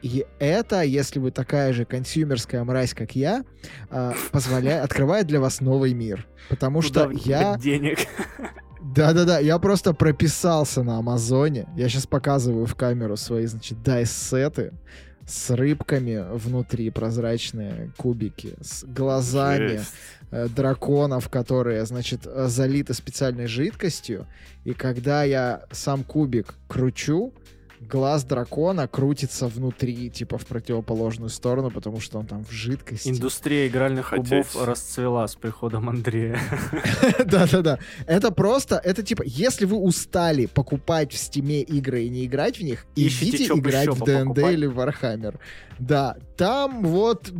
[0.00, 3.44] И это, если вы такая же консюмерская мразь, как я,
[3.90, 6.28] а, позволяет, открывает для вас новый мир.
[6.48, 7.56] Потому Куда что я...
[7.56, 7.98] денег?
[8.80, 11.66] Да-да-да, я просто прописался на Амазоне.
[11.76, 14.72] Я сейчас показываю в камеру свои, значит, дайс-сеты
[15.28, 19.82] с рыбками внутри, прозрачные кубики, с глазами
[20.30, 24.26] э, драконов, которые, значит, э, залиты специальной жидкостью.
[24.64, 27.34] И когда я сам кубик кручу,
[27.80, 33.08] глаз дракона крутится внутри, типа в противоположную сторону, потому что он там в жидкости.
[33.08, 34.46] Индустрия игральных Хотеть.
[34.48, 36.38] кубов расцвела с приходом Андрея.
[37.24, 37.78] Да-да-да.
[38.06, 42.62] Это просто, это типа, если вы устали покупать в стиме игры и не играть в
[42.62, 45.38] них, Ищите, идите играть в ДНД или в Warhammer.
[45.78, 47.30] Да, там вот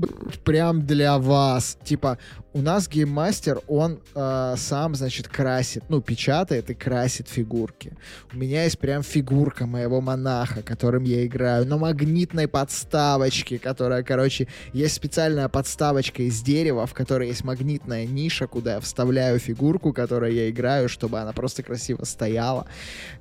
[0.45, 1.77] прям для вас.
[1.85, 2.19] Типа,
[2.53, 7.97] у нас game master, он э, сам, значит, красит, ну, печатает и красит фигурки.
[8.33, 14.49] У меня есть прям фигурка моего монаха, которым я играю, на магнитной подставочке, которая, короче,
[14.73, 20.35] есть специальная подставочка из дерева, в которой есть магнитная ниша, куда я вставляю фигурку, которой
[20.35, 22.67] я играю, чтобы она просто красиво стояла.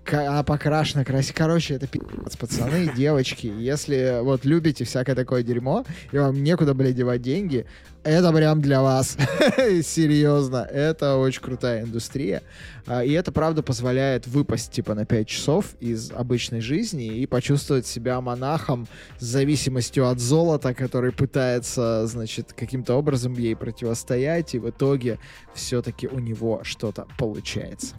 [0.04, 1.36] К- Она покрашена красиво.
[1.38, 3.48] Короче, это пи***ц, пацаны девочки.
[3.48, 7.66] Если вот любите всякое такое дерьмо, и вам некуда, блядь, девать деньги,
[8.04, 9.18] это прям для вас.
[9.84, 12.42] Серьезно, это очень крутая индустрия.
[12.86, 17.86] А, И это, правда, позволяет выпасть, типа, на 5 часов из обычной жизни и почувствовать
[17.86, 18.88] себя монахом
[19.20, 25.20] с зависимостью от золота, который пытается, значит, каким-то образом ей противостоять, и в итоге
[25.54, 27.96] все-таки у него что-то получается.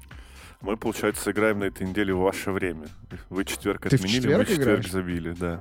[0.60, 2.88] Мы, получается, играем на этой неделе в ваше время.
[3.30, 4.90] Вы четверг Ты отменили, четверг мы четверг играешь?
[4.90, 5.60] забили, да.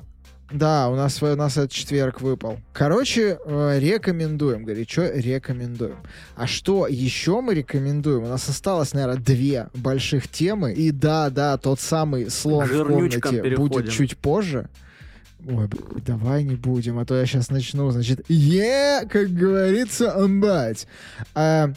[0.52, 2.60] Да, у нас, у нас этот четверг выпал.
[2.72, 5.98] Короче, э, рекомендуем, горячо рекомендуем.
[6.38, 8.24] А что еще мы рекомендуем?
[8.24, 10.72] У нас осталось, наверное, две больших темы.
[10.72, 13.92] И да, да, тот самый слон К в жирнючкам комнате будет переходим.
[13.92, 14.70] чуть позже.
[15.46, 15.70] Ой,
[16.06, 20.88] давай не будем, а то я сейчас начну, значит, е, как говорится, амбать.
[21.36, 21.72] А,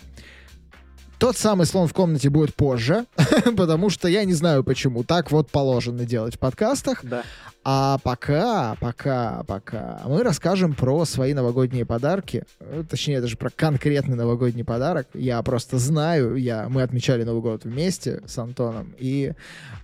[1.20, 3.04] тот самый слон в комнате будет позже,
[3.56, 5.04] потому что я не знаю почему.
[5.04, 7.04] Так вот положено делать в подкастах.
[7.04, 7.22] Да.
[7.62, 12.44] А пока, пока, пока мы расскажем про свои новогодние подарки.
[12.58, 15.08] Э, Точнее, даже про конкретный новогодний подарок.
[15.12, 19.34] Я просто знаю, я, мы отмечали Новый год вместе с Антоном, и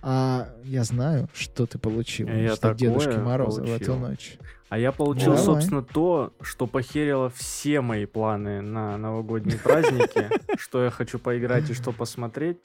[0.01, 2.27] а, я знаю, что ты получил.
[2.27, 3.95] Я что Дедушки Мороза в эту получил.
[3.97, 4.37] ночь.
[4.69, 5.43] А я получил, Давай.
[5.43, 11.73] собственно, то, что похерило все мои планы на новогодние праздники, что я хочу поиграть и
[11.73, 12.57] что посмотреть,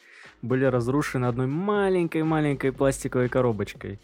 [0.43, 4.01] были разрушены одной маленькой-маленькой пластиковой коробочкой.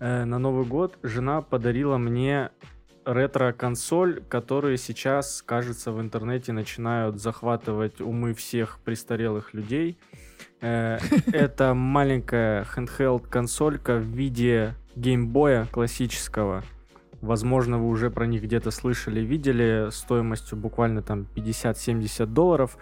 [0.00, 2.50] Э, На Новый год жена подарила мне
[3.06, 9.96] ретро-консоль, которые сейчас, кажется, в интернете начинают захватывать умы всех престарелых людей.
[10.60, 10.98] Э,
[11.32, 16.62] Это маленькая handheld консолька в виде геймбоя классического.
[17.20, 22.78] Возможно, вы уже про них где-то слышали, видели, стоимостью буквально там 50-70 долларов,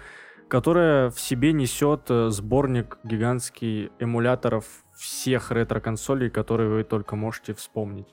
[0.49, 4.65] которая в себе несет э, сборник гигантский эмуляторов
[4.97, 8.09] всех ретро-консолей, которые вы только можете вспомнить.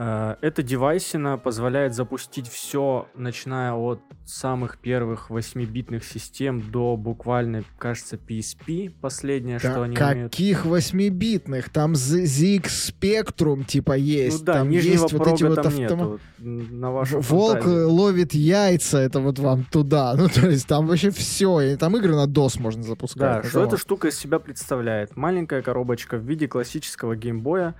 [0.00, 8.16] Э, Эта девайсина позволяет запустить все, начиная от самых первых 8-битных систем до буквально, кажется,
[8.16, 10.30] PSP, последнее, что Ка- они умеют.
[10.32, 11.70] каких восьмибитных?
[11.70, 14.40] Там Z- ZX Spectrum типа есть.
[14.40, 16.20] Ну да, там нижнего есть вот эти вот там автома- нету.
[16.40, 17.80] м, На вашу Волк фантазию.
[17.80, 20.14] э, ловит яйца, это вот вам туда.
[20.18, 21.76] Ну, то есть там вообще все.
[21.76, 23.18] Там игры на DOS можно запускать.
[23.20, 25.16] Да, Ну, что эта штука из себя представляет?
[25.16, 27.74] Маленькая коробочка в виде классического геймбоя,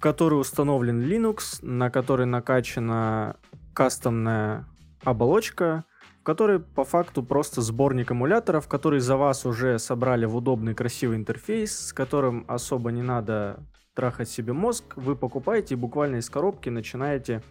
[0.00, 3.36] в которой установлен Linux, на которой накачана
[3.74, 4.64] кастомная
[5.04, 5.84] оболочка,
[6.20, 11.18] в которой по факту просто сборник эмуляторов, которые за вас уже собрали в удобный красивый
[11.18, 13.60] интерфейс, с которым особо не надо
[13.94, 17.42] трахать себе мозг, вы покупаете и буквально из коробки начинаете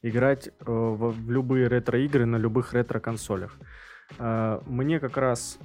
[0.00, 3.58] играть э, в, в любые ретро-игры на любых ретро-консолях.
[4.18, 5.58] Э, мне как раз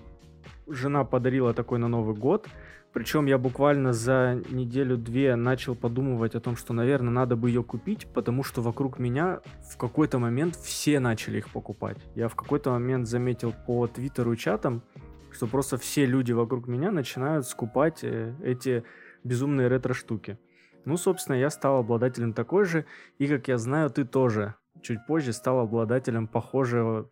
[0.68, 2.50] жена подарила такой на Новый год.
[2.94, 8.06] Причем я буквально за неделю-две начал подумывать о том, что, наверное, надо бы ее купить,
[8.14, 9.42] потому что вокруг меня
[9.72, 11.98] в какой-то момент все начали их покупать.
[12.14, 14.84] Я в какой-то момент заметил по твиттеру и чатам,
[15.32, 18.84] что просто все люди вокруг меня начинают скупать э, эти
[19.24, 20.38] безумные ретро-штуки.
[20.86, 22.86] Ну, собственно, я стал обладателем такой же,
[23.18, 24.54] и, как я знаю, ты тоже
[24.84, 27.10] чуть позже стал обладателем похожего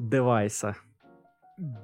[0.00, 0.76] девайса.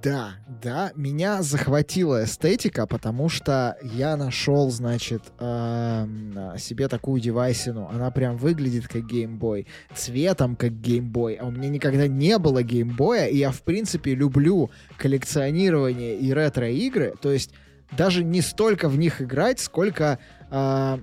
[0.02, 7.88] Да, да, меня захватила эстетика, потому что я нашел, значит, эм, себе такую девайсину.
[7.88, 13.26] Она прям выглядит как геймбой, цветом как геймбой, а у меня никогда не было геймбоя,
[13.26, 17.52] и я, в принципе, люблю коллекционирование и ретро-игры, то есть
[17.92, 20.18] даже не столько в них играть, сколько
[20.50, 20.98] э,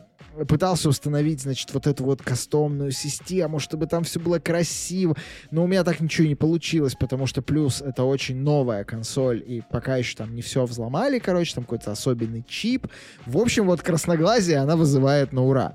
[0.47, 5.16] пытался установить, значит, вот эту вот кастомную систему, чтобы там все было красиво,
[5.51, 9.62] но у меня так ничего не получилось, потому что плюс это очень новая консоль, и
[9.70, 12.86] пока еще там не все взломали, короче, там какой-то особенный чип.
[13.27, 15.74] В общем, вот красноглазие она вызывает на ура.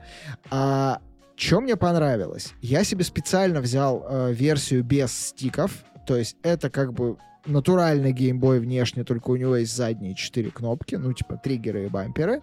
[0.50, 1.00] А
[1.36, 2.54] что мне понравилось?
[2.62, 8.60] Я себе специально взял э, версию без стиков, то есть это как бы натуральный геймбой
[8.60, 12.42] внешне, только у него есть задние четыре кнопки, ну, типа триггеры и бамперы.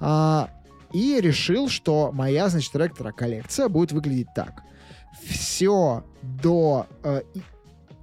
[0.00, 0.50] А,
[0.92, 4.62] и решил, что моя, значит, ретро-коллекция будет выглядеть так.
[5.22, 7.22] Все до э,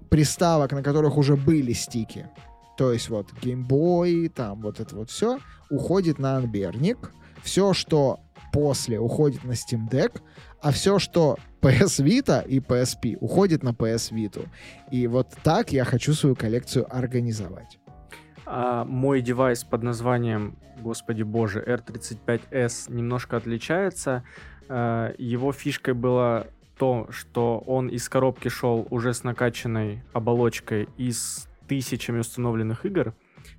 [0.09, 2.27] приставок, на которых уже были стики,
[2.77, 5.39] то есть вот Game Boy, там вот это вот все,
[5.69, 7.11] уходит на анберник.
[7.41, 8.19] Все, что
[8.51, 10.21] после, уходит на Steam Deck,
[10.61, 14.47] а все, что PS Vita и PSP, уходит на PS Vita.
[14.91, 17.79] И вот так я хочу свою коллекцию организовать.
[18.45, 24.23] А мой девайс под названием, господи боже, R35S немножко отличается.
[24.69, 26.45] А, его фишкой было
[26.77, 33.15] то, что он из коробки шел уже с накачанной оболочкой и с тысячами установленных игр.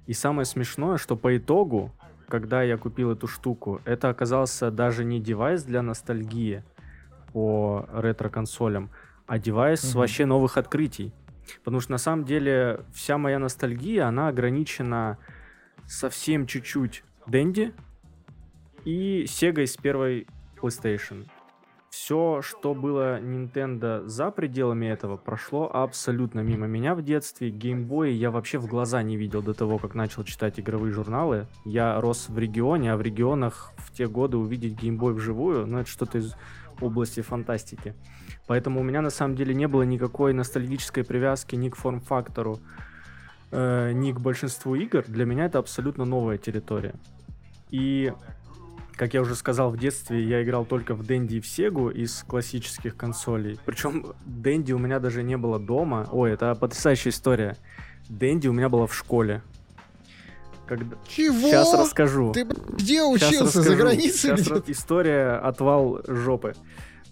[0.07, 1.93] И самое смешное, что по итогу,
[2.29, 6.63] когда я купил эту штуку, это оказался даже не девайс для ностальгии
[7.33, 8.91] по ретро-консолям,
[9.27, 9.99] а девайс mm-hmm.
[9.99, 11.13] вообще новых открытий.
[11.65, 15.19] Потому что на самом деле вся моя ностальгия, она ограничена
[15.87, 17.75] совсем чуть-чуть Дэнди
[18.85, 20.27] и Sega из первой
[20.61, 21.27] PlayStation.
[21.91, 27.51] Все, что было Nintendo за пределами этого, прошло абсолютно мимо меня в детстве.
[27.51, 31.47] Геймбой я вообще в глаза не видел до того, как начал читать игровые журналы.
[31.65, 35.89] Я рос в регионе, а в регионах в те годы увидеть геймбой вживую, ну это
[35.89, 36.37] что-то из
[36.81, 37.95] области фантастики.
[38.47, 42.59] Поэтому у меня на самом деле не было никакой ностальгической привязки ни к форм-фактору,
[43.51, 45.03] э, ни к большинству игр.
[45.09, 46.95] Для меня это абсолютно новая территория.
[47.71, 48.13] И,
[48.95, 52.25] как я уже сказал, в детстве я играл только в Дэнди и в Сегу из
[52.27, 53.59] классических консолей.
[53.65, 56.09] Причем Дэнди у меня даже не было дома.
[56.13, 57.57] Ой, это потрясающая история.
[58.09, 59.43] Дэнди у меня была в школе.
[60.67, 60.97] Когда...
[61.07, 61.49] Чего?
[61.49, 62.33] Сейчас расскажу.
[62.33, 63.63] Ты где учился?
[63.63, 64.37] За границей?
[64.37, 66.55] Сейчас история отвал жопы.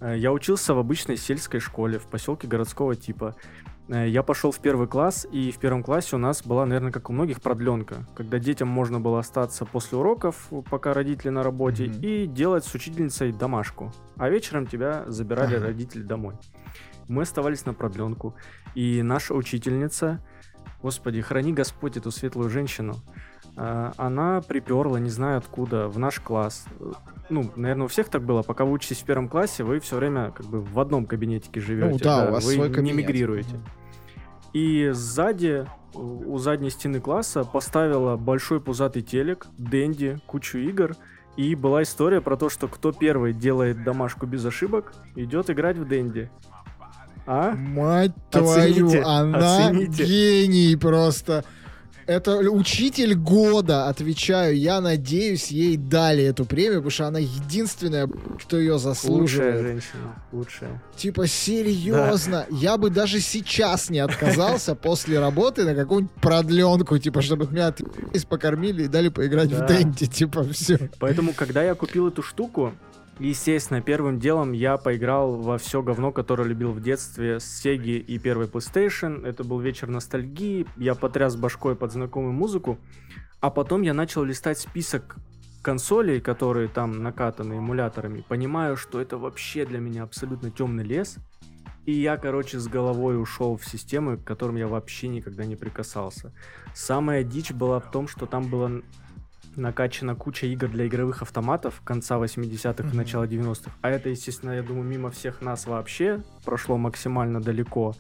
[0.01, 3.37] Э, я учился в обычной сельской школе в поселке городского типа.
[3.89, 7.11] Э, я пошел в первый класс, и в первом классе у нас была, наверное, как
[7.11, 12.01] у многих, продленка, когда детям можно было остаться после уроков, пока родители на работе, mm-hmm.
[12.01, 13.93] и делать с учительницей домашку.
[14.17, 15.67] А вечером тебя забирали ага.
[15.67, 16.35] родители домой.
[17.09, 18.35] Мы оставались на продленку,
[18.75, 20.25] и наша учительница,
[20.83, 22.97] господи, храни Господь эту светлую женщину,
[23.57, 26.67] она приперла, не знаю откуда, в наш класс
[27.31, 30.31] ну, наверное, у всех так было, пока вы учитесь в первом классе, вы все время
[30.31, 31.91] как бы в одном кабинетике живете.
[31.91, 32.97] Ну да, да у вас вы свой кабинет.
[32.97, 33.61] не мигрируете.
[34.53, 40.97] И сзади, у задней стены класса поставила большой пузатый телек, Дэнди, кучу игр,
[41.37, 45.89] и была история про то, что кто первый делает домашку без ошибок, идет играть в
[45.89, 46.31] Дэнди.
[47.27, 47.53] А?
[47.53, 50.05] Мать Оцените, твою, она оцените.
[50.05, 51.45] гений просто.
[52.07, 54.59] Это учитель года, отвечаю.
[54.59, 58.09] Я надеюсь, ей дали эту премию, потому что она единственная,
[58.43, 59.55] кто ее заслуживает.
[59.55, 60.83] Лучшая женщина, лучшая.
[60.97, 62.57] Типа, серьезно, да.
[62.57, 67.75] я бы даже сейчас не отказался после работы на какую-нибудь продленку, типа, чтобы меня
[68.29, 70.91] покормили и дали поиграть в Дэнди, типа, все.
[70.99, 72.75] Поэтому, когда я купил эту штуку,
[73.21, 78.19] Естественно, первым делом я поиграл во все говно, которое любил в детстве с Sega и
[78.19, 79.25] первой PlayStation.
[79.25, 82.79] Это был вечер ностальгии, я потряс башкой под знакомую музыку.
[83.41, 85.17] А потом я начал листать список
[85.63, 88.25] консолей, которые там накатаны эмуляторами.
[88.29, 91.19] Понимаю, что это вообще для меня абсолютно темный лес.
[91.87, 96.33] И я, короче, с головой ушел в системы, к которым я вообще никогда не прикасался.
[96.75, 98.83] Самая дичь была в том, что там было
[99.57, 102.97] накачана куча игр для игровых автоматов конца 80-х и Мгм.
[102.97, 103.73] начала 90-х.
[103.83, 107.95] А это, естественно, я думаю, мимо всех нас вообще прошло максимально далеко.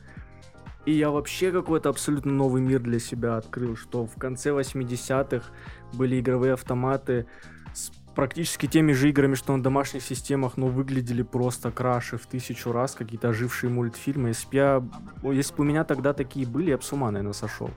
[0.86, 5.46] И я вообще какой-то абсолютно новый мир для себя открыл, что в конце 80-х
[5.94, 7.26] были игровые автоматы
[7.72, 12.70] с практически теми же играми, что на домашних системах, но выглядели просто краше в тысячу
[12.70, 14.28] раз, какие-то ожившие мультфильмы.
[14.28, 14.84] Если бы, я,
[15.32, 17.70] если бы у меня тогда такие были, я бы с ума, наверное, сошел.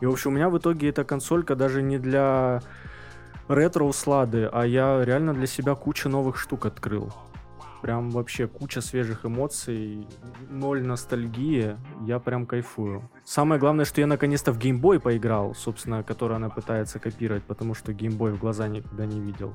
[0.00, 2.60] И, в общем, у меня в итоге эта консолька даже не для
[3.54, 7.12] ретро-услады, а я реально для себя кучу новых штук открыл.
[7.82, 10.06] Прям вообще куча свежих эмоций,
[10.48, 11.76] ноль ностальгии,
[12.06, 13.10] я прям кайфую.
[13.24, 17.92] Самое главное, что я наконец-то в геймбой поиграл, собственно, который она пытается копировать, потому что
[17.92, 19.52] геймбой в глаза никогда не видел.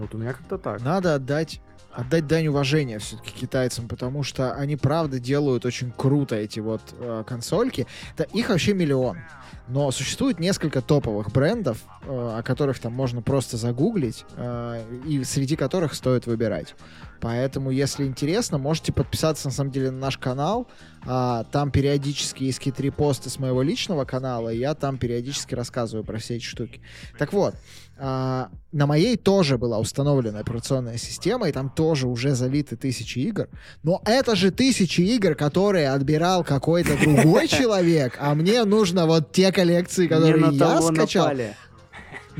[0.00, 0.80] Вот у меня как-то так.
[0.80, 1.60] Надо отдать
[1.92, 7.24] отдать дань уважения все-таки китайцам, потому что они правда делают очень круто эти вот э,
[7.26, 7.86] консольки.
[8.16, 9.18] Да, их вообще миллион.
[9.66, 12.06] Но существует несколько топовых брендов, э,
[12.38, 16.74] о которых там можно просто загуглить, э, и среди которых стоит выбирать.
[17.20, 20.68] Поэтому, если интересно, можете подписаться на самом деле на наш канал.
[21.06, 26.04] А, там периодически есть какие-то репосты с моего личного канала, и я там периодически рассказываю
[26.04, 26.80] про все эти штуки.
[27.18, 27.54] Так вот,
[28.02, 33.48] а, на моей тоже была установлена операционная система, и там тоже уже залиты тысячи игр.
[33.82, 39.52] Но это же тысячи игр, которые отбирал какой-то другой человек, а мне нужно вот те
[39.52, 41.30] коллекции, которые я скачал.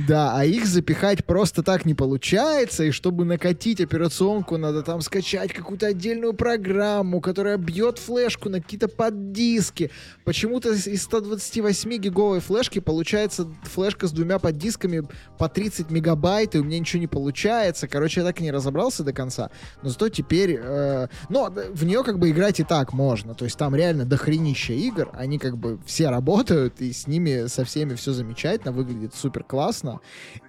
[0.06, 5.52] Да, а их запихать просто так не получается, и чтобы накатить операционку, надо там скачать
[5.52, 9.90] какую-то отдельную программу, которая бьет флешку на какие-то поддиски.
[10.24, 15.08] Почему-то из 128 гиговой флешки получается флешка с двумя поддисками
[15.38, 17.88] по 30 мегабайт, и у меня ничего не получается.
[17.88, 19.50] Короче, я так и не разобрался до конца.
[19.82, 20.58] Но зато теперь...
[20.62, 23.34] э, но в нее как бы играть и так можно.
[23.34, 27.64] То есть там реально дохренища игр, они как бы все работают, и с ними со
[27.64, 29.89] всеми все замечательно, выглядит супер классно.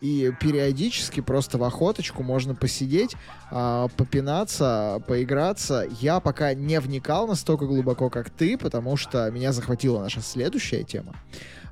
[0.02, 3.16] И периодически просто в охоточку можно посидеть,
[3.50, 5.88] а, попинаться, поиграться.
[6.00, 11.16] Я пока не вникал настолько глубоко, как ты, потому что меня захватила наша следующая тема.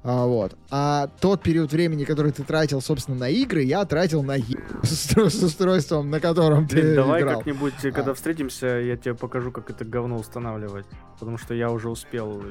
[0.01, 0.55] А, вот.
[0.71, 4.45] А тот период времени, который ты тратил, собственно, на игры, я тратил на е-
[4.83, 7.37] с устрой- с устройством, на котором ты Блин, давай играл.
[7.39, 8.13] как-нибудь, э, когда А.
[8.13, 10.85] встретимся, я тебе покажу, как это говно устанавливать.
[11.19, 12.41] Потому что я уже успел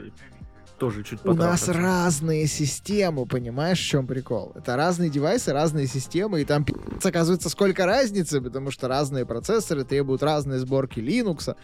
[0.79, 4.53] тоже чуть У нас разные системы, понимаешь, в чем прикол?
[4.55, 6.65] Это разные девайсы, разные системы, и там
[7.03, 11.55] оказывается сколько разницы, потому что разные процессоры требуют разные сборки Linux.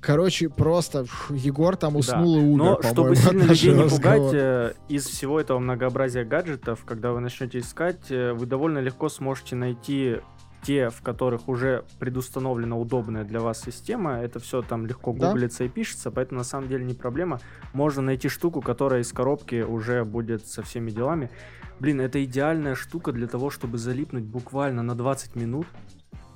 [0.00, 5.06] Короче, просто Егор там уснул и умер, Но чтобы сильно людей не пугать, э, из
[5.06, 10.16] всего этого многообразия гаджетов, когда вы начнете искать, э, вы довольно легко сможете найти
[10.62, 14.18] те, в которых уже предустановлена удобная для вас система.
[14.18, 15.28] Это все там легко Да.
[15.28, 17.40] гуглится и пишется, поэтому на самом деле не проблема.
[17.72, 21.30] Можно найти штуку, которая из коробки уже будет со всеми делами.
[21.78, 25.66] Блин, это идеальная штука для того, чтобы залипнуть буквально на 20 минут,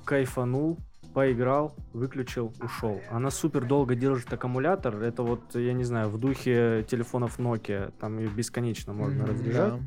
[0.03, 0.77] кайфанул,
[1.13, 3.01] поиграл, выключил, ушел.
[3.11, 4.97] Она супер долго держит аккумулятор.
[5.01, 7.93] Это вот, я не знаю, в духе телефонов Nokia.
[7.99, 9.73] Там ее бесконечно можно М, разряжать.
[9.75, 9.79] да.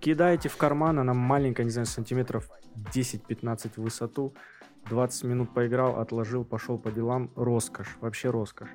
[0.00, 2.48] Кидаете в карман, она маленькая, не знаю, сантиметров
[2.94, 4.34] 10-15 в высоту.
[4.88, 7.30] 20 минут поиграл, отложил, пошел по делам.
[7.36, 8.70] Роскошь, вообще роскошь.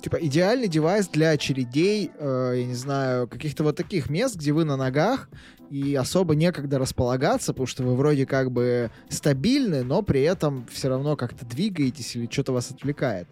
[0.00, 4.64] Типа идеальный девайс для очередей, э, я не знаю, каких-то вот таких мест, где вы
[4.64, 5.28] на ногах,
[5.68, 10.88] и особо некогда располагаться, потому что вы вроде как бы стабильны, но при этом все
[10.88, 13.28] равно как-то двигаетесь или что-то вас отвлекает.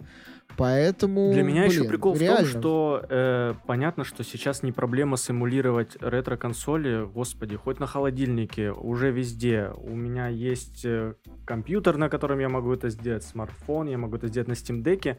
[0.59, 2.39] Поэтому, Для меня еще блин, прикол в реально.
[2.51, 7.07] том, что э, понятно, что сейчас не проблема симулировать ретро-консоли.
[7.15, 9.71] Господи, хоть на холодильнике, уже везде.
[9.77, 11.15] У меня есть э,
[11.45, 15.17] компьютер, на котором я могу это сделать, смартфон, я могу это сделать на Steam Deck.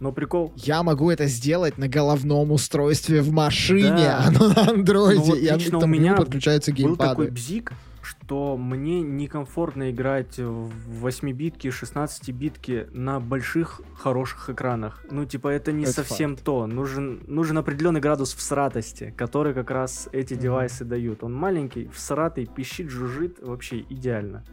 [0.00, 4.24] Но прикол, Я могу это сделать на головном устройстве в машине, Да.
[4.28, 7.30] оно на андроиде, Ну вот оно- лично у там нему меня подключаются был такой геймпады.
[7.32, 7.72] бзик,
[8.10, 15.04] что мне некомфортно играть в 8-битки, 16-битки на больших хороших экранах.
[15.10, 16.66] Ну, типа, это не Это совсем то.
[16.66, 20.42] Нужен, нужен определенный градус всратости, который как раз эти Мгм.
[20.42, 21.22] девайсы дают.
[21.22, 24.44] Он маленький, всратый, пищит, жужжит, вообще идеально.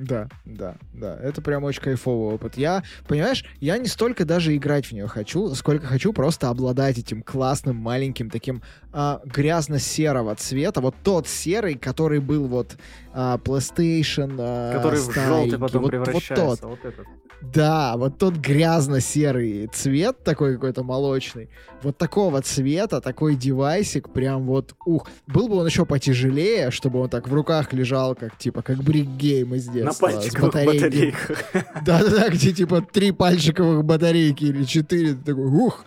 [0.00, 1.18] Да, да, да.
[1.20, 2.56] Это прям очень кайфовый опыт.
[2.56, 7.22] Я, понимаешь, я не столько даже играть в нее хочу, сколько хочу просто обладать этим
[7.22, 8.62] классным, маленьким, таким
[8.94, 10.80] а, грязно-серого цвета.
[10.80, 12.78] Вот тот серый, который был вот
[13.12, 15.56] а, PlayStation а, который в желтый старенький.
[15.56, 16.46] потом вот, превращается.
[16.46, 16.70] Вот тот.
[16.70, 17.06] Вот этот.
[17.42, 21.48] Да, вот тот грязно-серый цвет такой какой-то молочный.
[21.82, 25.08] Вот такого цвета, такой девайсик, прям вот, ух.
[25.26, 29.54] Был бы он еще потяжелее, чтобы он так в руках лежал, как типа, как бриггейм
[29.54, 29.92] из На детства.
[30.10, 31.44] с пальчиковых батарейках.
[31.86, 35.14] Да-да-да, где типа три пальчиковых батарейки или четыре.
[35.14, 35.86] Ты такой, ух,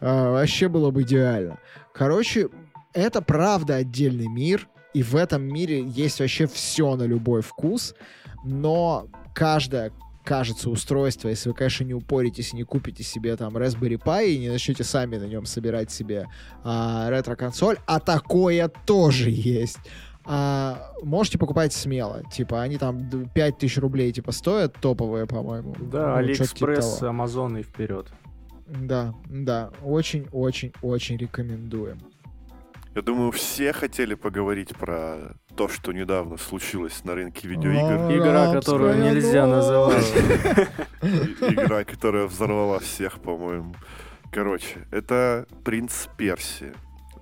[0.00, 1.58] А, вообще было бы идеально.
[1.92, 2.48] Короче,
[2.92, 4.68] это правда отдельный мир.
[4.96, 7.94] И в этом мире есть вообще все на любой вкус,
[8.46, 9.92] но каждое
[10.24, 14.38] кажется устройство, если вы, конечно, не упоритесь и не купите себе там Raspberry Pi и
[14.38, 16.28] не начнете сами на нем собирать себе
[16.64, 19.76] а, ретро-консоль, а такое тоже есть.
[20.24, 22.22] А, можете покупать смело.
[22.32, 25.74] Типа, они там 5000 рублей типа стоят, топовые, по-моему.
[25.78, 27.02] Да, Ну, типа AliExpress.
[27.02, 28.06] Amazon и вперед.
[28.66, 31.98] Да, да, очень-очень-очень рекомендуем.
[32.96, 38.16] Я думаю, все хотели поговорить про то, что недавно случилось на рынке видеоигр.
[38.16, 40.14] Игра, которую нельзя называть.
[41.42, 43.74] Игра, которая взорвала всех, по-моему.
[44.32, 46.72] Короче, это Принц Перси.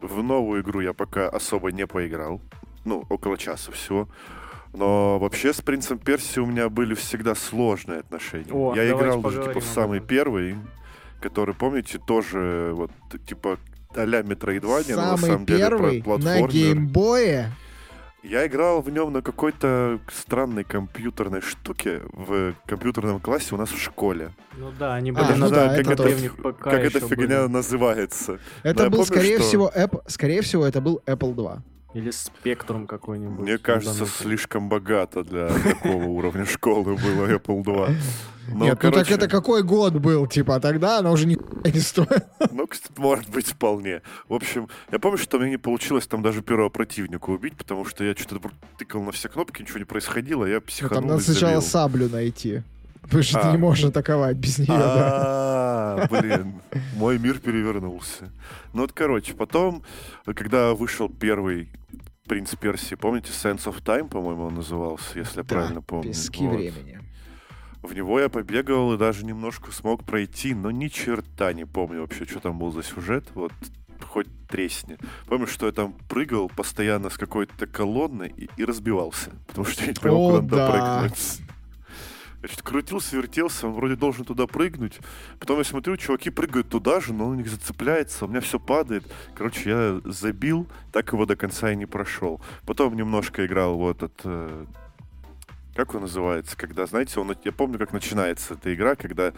[0.01, 2.41] В новую игру я пока особо не поиграл.
[2.85, 4.09] Ну, около часа всего.
[4.73, 8.53] Но вообще с Принцем Перси у меня были всегда сложные отношения.
[8.53, 10.55] О, я играл даже типа в самый первый,
[11.21, 12.93] который, помните, тоже вот
[13.27, 13.59] типа
[13.97, 16.49] а-ля Метроидвания, но на Самый самом деле первый на платформер.
[16.51, 17.53] геймбое.
[18.23, 23.79] Я играл в нем на какой-то странной компьютерной штуке в компьютерном классе у нас в
[23.79, 24.31] школе.
[24.57, 27.01] Ну да, они А, были не ну на знаю, да, как, это это, как эта
[27.01, 27.53] фигня были.
[27.53, 28.39] называется.
[28.63, 31.63] Это Да, был, помню, скорее что- всего, App- скорее всего, это был Apple 2.
[31.95, 33.41] Или Спектрум какой-нибудь.
[33.41, 37.89] Мне кажется, слишком богато для такого уровня школы было Apple 2.
[38.49, 41.81] Но, Нет, ну так короче, это какой год был, типа, тогда она уже ни не
[41.81, 42.27] стоит.
[42.51, 44.03] Ну, кстати, может быть, вполне.
[44.29, 47.85] В общем, я помню, что у меня не получилось там даже первого противника убить, потому
[47.85, 51.23] что я что-то тыкал на все кнопки, ничего не происходило, я Ну, психанул там надо
[51.23, 52.63] и сначала саблю найти.
[53.05, 53.53] Потому что ты А.
[53.53, 55.97] не можешь атаковать без нее, да.
[55.97, 56.61] А, блин,
[56.97, 58.33] мой мир перевернулся.
[58.73, 59.83] Ну вот, короче, потом,
[60.25, 61.71] когда вышел первый
[62.27, 66.09] Принц Перси, помните, Sense of Time, по-моему, он назывался, если я Да, правильно помню.
[66.09, 66.57] Пески Вот.
[66.57, 67.01] времени.
[67.83, 72.25] В него я побегал и даже немножко смог пройти, но ни черта не помню вообще,
[72.25, 73.27] что там был за сюжет.
[73.35, 73.53] Вот
[74.03, 74.97] хоть тресни.
[75.27, 79.89] Помню, что я там прыгал постоянно с какой-то колонны и, и разбивался, потому что я
[79.89, 80.71] не понял, О, куда да.
[81.01, 81.41] прыгнуть.
[82.45, 85.01] Значит, крутился, вертелся, он вроде должен туда прыгнуть.
[85.41, 88.61] Потом я смотрю, чуваки прыгают туда же, но он у них зацепляется, у меня все
[88.61, 89.11] падает.
[89.35, 92.43] Короче, я забил, так его до конца и не прошел.
[92.67, 94.13] Потом немножко играл в этот...
[94.25, 94.67] э,
[95.75, 96.55] как он называется?
[96.55, 99.33] Когда, знаете, он, я помню, как начинается эта игра, когда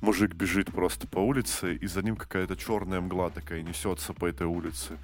[0.00, 4.46] мужик бежит просто по улице, и за ним какая-то черная мгла такая несется по этой
[4.46, 4.98] улице.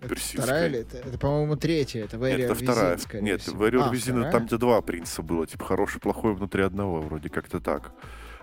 [0.00, 0.42] Это персидской.
[0.42, 0.96] вторая или это?
[0.98, 2.04] Это, по-моему, третья.
[2.04, 2.96] Это Нет, Warrior это вторая.
[2.98, 3.40] Скорее Нет.
[3.48, 4.32] Warrior А, вторая?
[4.32, 7.92] там, где два принца было, типа хороший, плохой внутри одного, вроде как-то так.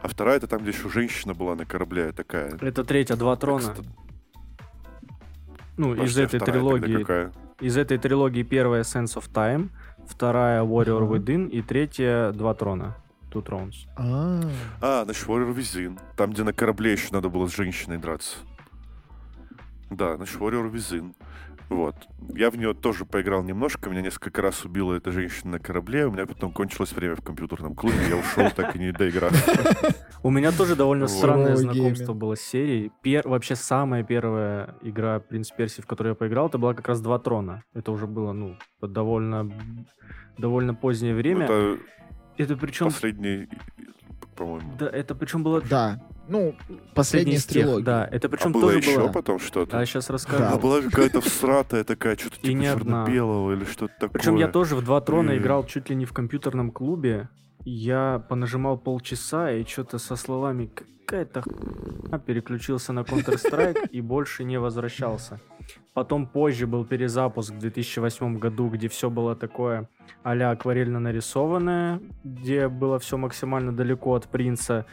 [0.01, 2.55] А вторая это там, где еще женщина была на корабле такая.
[2.61, 3.59] Это третья, два трона.
[3.73, 3.87] Кстати,
[5.77, 6.97] Ну, из подожди, а этой трилогии.
[6.99, 7.31] какая?
[7.59, 9.69] Из этой трилогии первая Sense of Time,
[10.07, 11.15] вторая Warrior Ага.
[11.17, 12.95] Within и третья Два трона.
[13.31, 13.73] Two Thrones.
[13.97, 14.41] А,
[14.81, 15.99] А, значит, Warrior Within.
[16.15, 18.37] Там, где на корабле еще надо было с женщиной драться.
[19.89, 21.13] Да, значит, Warrior Within.
[21.69, 21.95] Вот.
[22.35, 23.89] Я в нее тоже поиграл немножко.
[23.89, 26.05] Меня несколько раз убила эта женщина на корабле.
[26.05, 27.97] У меня потом кончилось время в компьютерном клубе.
[28.07, 29.33] Я ушел, так и не доиграв.
[30.21, 32.91] У меня тоже довольно странное знакомство было с серией.
[33.03, 37.01] Пер- Вообще самая первая игра Принц Перси, в которой я поиграл, это была как раз
[37.01, 37.63] Два трона.
[37.73, 39.51] Это уже было, ну, под довольно
[40.37, 41.45] довольно позднее время.
[41.45, 41.77] Это
[42.37, 43.47] Это причем, последний,
[44.35, 44.73] по-моему.
[44.77, 45.99] да, это причем было да.
[46.27, 46.55] Ну,
[46.93, 49.11] последний последняя из да, это А причем было тоже еще было.
[49.11, 49.79] потом что-то?
[49.79, 50.39] А сейчас расскажу.
[50.39, 50.51] Да.
[50.51, 54.09] А была какая-то всратая такая, что-то типа черно-белого или что-то такое.
[54.09, 57.29] Причем я тоже в два трона играл чуть ли не в компьютерном клубе.
[57.63, 60.69] Я понажимал полчаса и что-то со словами
[61.05, 65.39] какая-то хуйня переключился на Counter-Strike и больше не возвращался.
[65.93, 69.89] Потом позже был перезапуск в 2008 году, где все было такое
[70.23, 74.85] а-ля акварельно нарисованное, где было все максимально далеко от принца.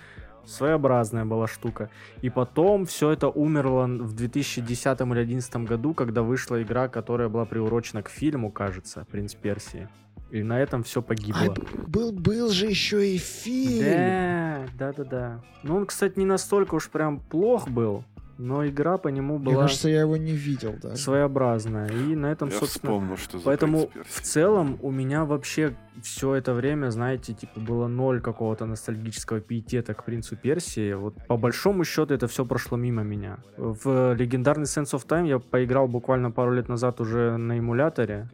[0.47, 1.90] Своеобразная была штука.
[2.20, 7.44] И потом все это умерло в 2010 или 2011 году, когда вышла игра, которая была
[7.44, 9.89] приурочена к фильму, кажется, «Принц Персии».
[10.31, 11.55] И на этом все погибло.
[11.55, 13.85] б- был, был же еще и фильм.
[13.85, 15.40] Да, да, да, да.
[15.62, 18.02] Ну, он, кстати, не настолько уж прям плох был,
[18.43, 20.97] но игра по нему Мне была кажется, я его не видел даже.
[20.97, 21.89] своеобразная.
[21.89, 24.23] И на этом, Я собственно, вспомнил, что за Поэтому «Принц в Персии».
[24.24, 30.05] целом у меня вообще все это время, знаете, типа было ноль какого-то ностальгического пиетета к
[30.05, 30.93] принцу Персии.
[30.94, 33.39] Вот по большому счету это все прошло мимо меня.
[33.56, 38.28] В легендарный Sense of Time я поиграл буквально пару лет назад уже на эмуляторе,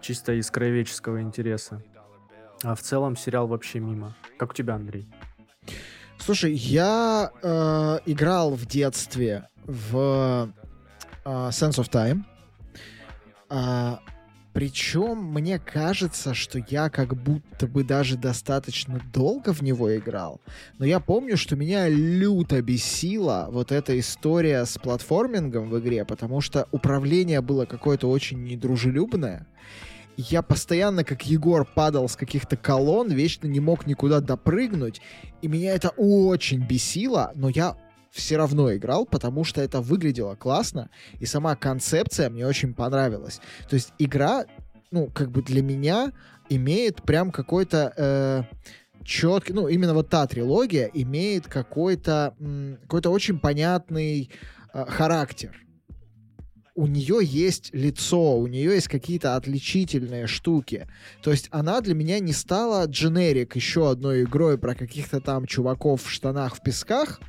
[0.00, 1.82] чисто из краеведческого интереса.
[2.64, 4.14] А в целом сериал вообще мимо.
[4.38, 5.08] Как у тебя, Андрей?
[6.18, 10.50] Слушай, я э, играл в детстве в
[11.24, 12.22] э, Sense of Time.
[13.50, 14.00] А,
[14.54, 20.40] Причем мне кажется, что я как будто бы даже достаточно долго в него играл.
[20.78, 26.40] Но я помню, что меня люто бесила вот эта история с платформингом в игре, потому
[26.40, 29.46] что управление было какое-то очень недружелюбное.
[30.16, 35.00] Я постоянно, как Егор, падал с каких-то колонн, вечно не мог никуда допрыгнуть.
[35.42, 37.76] И меня это очень бесило, но я
[38.10, 40.88] все равно играл, потому что это выглядело классно,
[41.18, 43.40] и сама концепция мне очень понравилась.
[43.68, 44.44] То есть игра,
[44.92, 46.12] ну, как бы для меня
[46.48, 47.92] имеет прям какой-то...
[47.96, 48.42] Э,
[49.04, 52.34] четкий, ну, именно вот та трилогия имеет какой-то
[52.82, 54.30] какой-то очень понятный
[54.72, 55.63] э, характер.
[56.74, 60.88] У нее есть лицо, у нее есть какие-то отличительные штуки.
[61.22, 66.02] То есть она для меня не стала дженерик еще одной игрой про каких-то там чуваков
[66.02, 67.20] в штанах в песках,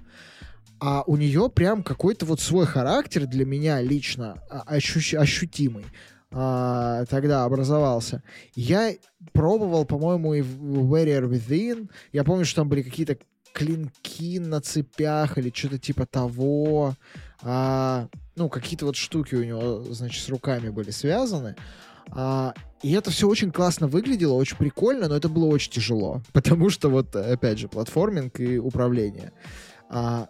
[0.79, 5.85] а у нее прям какой-то вот свой характер для меня лично а, ощу- ощутимый
[6.31, 8.23] а, тогда образовался.
[8.55, 8.93] Я
[9.31, 11.89] пробовал, по-моему, и Warrior Within.
[12.11, 13.17] Я помню, что там были какие-то
[13.53, 16.95] клинки на цепях или что-то типа того.
[17.47, 21.55] А, ну, какие-то вот штуки у него, значит, с руками были связаны.
[22.09, 26.21] А, и это все очень классно выглядело, очень прикольно, но это было очень тяжело.
[26.33, 29.31] Потому что вот, опять же, платформинг и управление.
[29.89, 30.27] А,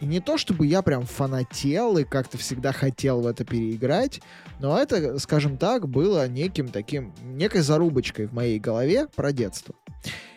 [0.00, 4.20] и не то, чтобы я прям фанател и как-то всегда хотел в это переиграть,
[4.60, 9.74] но это, скажем так, было неким таким, некой зарубочкой в моей голове про детство.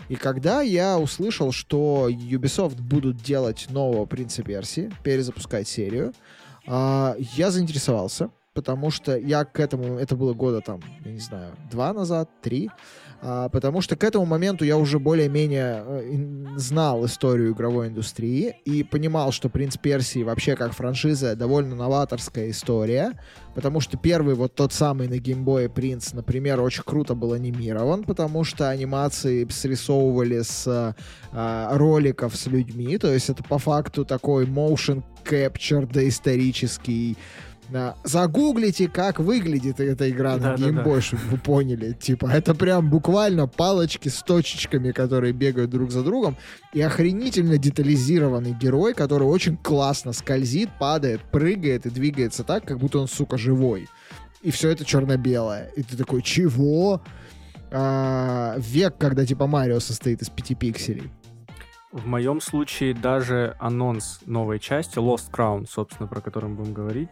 [0.08, 6.14] И когда я услышал, что Ubisoft будут делать нового Принца Персии, перезапускать серию,
[6.66, 11.56] а, я заинтересовался, потому что я к этому, это было года там, я не знаю,
[11.72, 12.70] два назад, три,
[13.22, 18.84] а, потому что к этому моменту я уже более-менее э, знал историю игровой индустрии и
[18.84, 23.20] понимал, что «Принц Персии» вообще как франшиза довольно новаторская история,
[23.56, 28.46] потому что первый вот тот самый на геймбое «Принц», например, очень круто был анимирован, потому
[28.46, 30.96] что анимации срисовывали с
[31.32, 37.49] а, роликов с людьми, то есть это по факту такой motion capture доисторический да.
[38.04, 41.94] Загуглите, как выглядит эта игра на да, Game Boy, да, чтобы вы поняли.
[41.94, 46.38] Типа, это прям буквально палочки с точечками, которые бегают друг за другом,
[46.74, 53.00] и охренительно детализированный герой, который очень классно скользит, падает, прыгает и двигается так, как будто
[53.00, 53.88] он, сука, живой.
[54.42, 55.72] И все это черно-белое.
[55.76, 57.02] И ты такой, чего?
[57.72, 61.12] А, век, когда типа Марио состоит из пяти пикселей.
[61.92, 67.10] В моем случае даже анонс новой части, Lost Crown, собственно, про который мы будем говорить,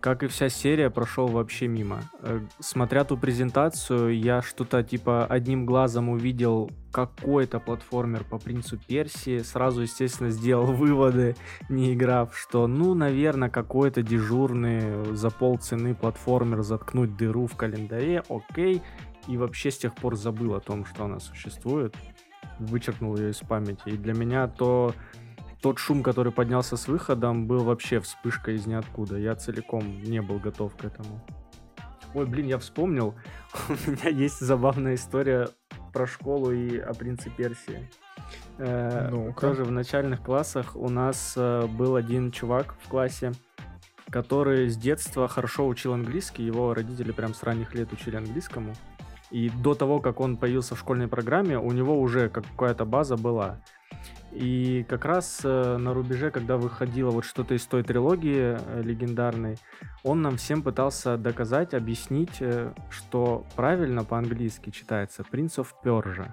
[0.00, 2.00] как и вся серия, прошел вообще мимо.
[2.20, 9.38] Э, смотря ту презентацию, я что-то типа одним глазом увидел какой-то платформер по принцу Персии,
[9.40, 11.36] сразу, естественно, сделал выводы,
[11.68, 18.82] не играв, что, ну, наверное, какой-то дежурный за полцены платформер заткнуть дыру в календаре, окей,
[19.28, 21.94] и вообще с тех пор забыл о том, что она существует,
[22.58, 23.82] вычеркнул ее из памяти.
[23.86, 24.94] И для меня то
[25.60, 29.18] тот шум, который поднялся с выходом, был вообще вспышкой из ниоткуда.
[29.18, 31.20] Я целиком не был готов к этому.
[32.14, 33.14] Ой, блин, я вспомнил.
[33.68, 35.48] У меня есть забавная история
[35.92, 37.88] про школу и о принце Персии.
[38.58, 43.32] Ну тоже в начальных классах у нас э, был один чувак в классе,
[44.10, 46.44] который с детства хорошо учил английский.
[46.44, 48.74] Его родители прям с ранних лет учили английскому.
[49.30, 53.62] И до того, как он появился в школьной программе, у него уже какая-то база была.
[54.32, 59.56] И как раз э, на рубеже, когда выходило вот что-то из той трилогии э, легендарной,
[60.04, 66.32] он нам всем пытался доказать, объяснить, э, что правильно по-английски читается «Принц of Persia».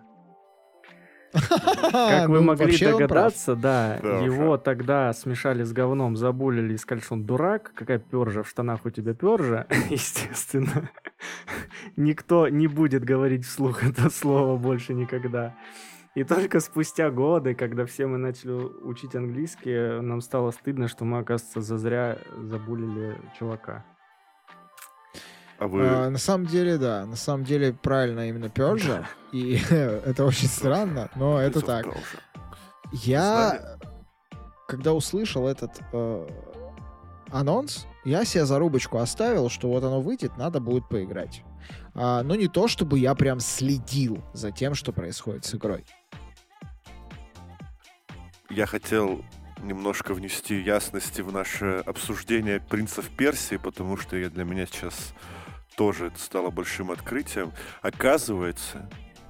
[1.33, 7.15] Как вы ну, могли догадаться, да, его тогда смешали с говном, забулили и сказали, что
[7.15, 10.89] он дурак, какая пержа, в штанах у тебя пержа, естественно.
[11.95, 15.55] Никто не будет говорить вслух это слово больше никогда.
[16.17, 21.19] И только спустя годы, когда все мы начали учить английский, нам стало стыдно, что мы,
[21.19, 23.85] оказывается, зазря забулили чувака.
[25.59, 25.87] А вы...
[25.87, 27.05] а, на самом деле, да.
[27.05, 29.07] На самом деле, правильно именно Пержа.
[29.31, 31.85] И это очень странно, но это так.
[32.91, 33.77] Я,
[34.67, 36.27] когда услышал этот э,
[37.29, 41.43] анонс, я себе зарубочку оставил, что вот оно выйдет, надо будет поиграть.
[41.93, 45.85] А, но не то, чтобы я прям следил за тем, что происходит с игрой
[48.49, 49.23] я хотел
[49.61, 55.13] немножко внести ясности в наше обсуждение принцев Персии, потому что я, для меня сейчас
[55.75, 57.51] тоже это стало большим открытием.
[57.81, 58.89] Оказывается,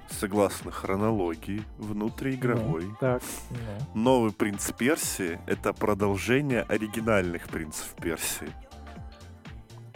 [0.09, 4.01] согласно хронологии внутриигровой, ну, так, ну.
[4.01, 8.49] новый принц Персии— это продолжение оригинальных принцев Персии,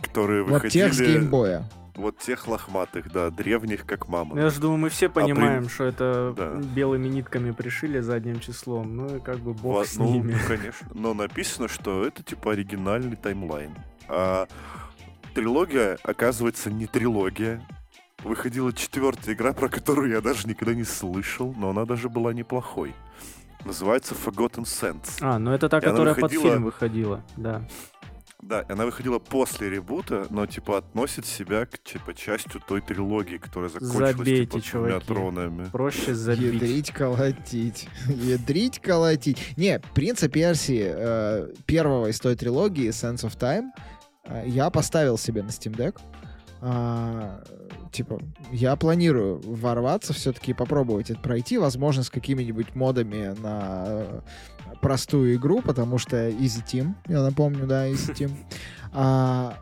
[0.01, 0.83] которые вот выходили...
[0.83, 1.69] тех с геймбоя.
[1.95, 4.39] Вот тех лохматых, да, древних как мама.
[4.39, 6.51] Я же думаю, мы все понимаем, что это Да.
[6.55, 8.95] белыми нитками пришили задним числом.
[8.95, 10.35] Ну и как бы бог Во- с ну, ними.
[10.47, 10.87] конечно.
[10.93, 13.75] Но написано, что это типа оригинальный таймлайн.
[14.07, 14.47] А
[15.33, 17.61] трилогия, оказывается, не трилогия.
[18.23, 22.93] Выходила четвертая игра, про которую я даже никогда не слышал, но она даже была неплохой.
[23.65, 25.17] Называется Forgotten Sands.
[25.21, 27.67] А, ну это та, И которая под выходила- фильм выходила, да.
[28.41, 33.69] Да, она выходила после ребута, но типа относит себя к типа частью той трилогии, которая
[33.69, 35.05] закончилась Забейте, типа двумя чуваки.
[35.05, 35.65] тронами.
[35.71, 36.53] Проще забить.
[36.53, 37.87] Ядрить, колотить.
[38.07, 39.53] Ядрить, колотить.
[39.57, 43.69] Не, «Принца Персии» э, первого из той трилогии, Sense of Time,
[44.25, 45.99] э, я поставил себе на Steam Deck.
[46.63, 47.43] А,
[47.91, 48.21] типа,
[48.51, 54.21] я планирую ворваться все-таки и попробовать это пройти, возможно, с какими-нибудь модами на э,
[54.79, 58.31] простую игру, потому что Easy Team, я напомню, да, Easy Team.
[58.93, 59.57] А,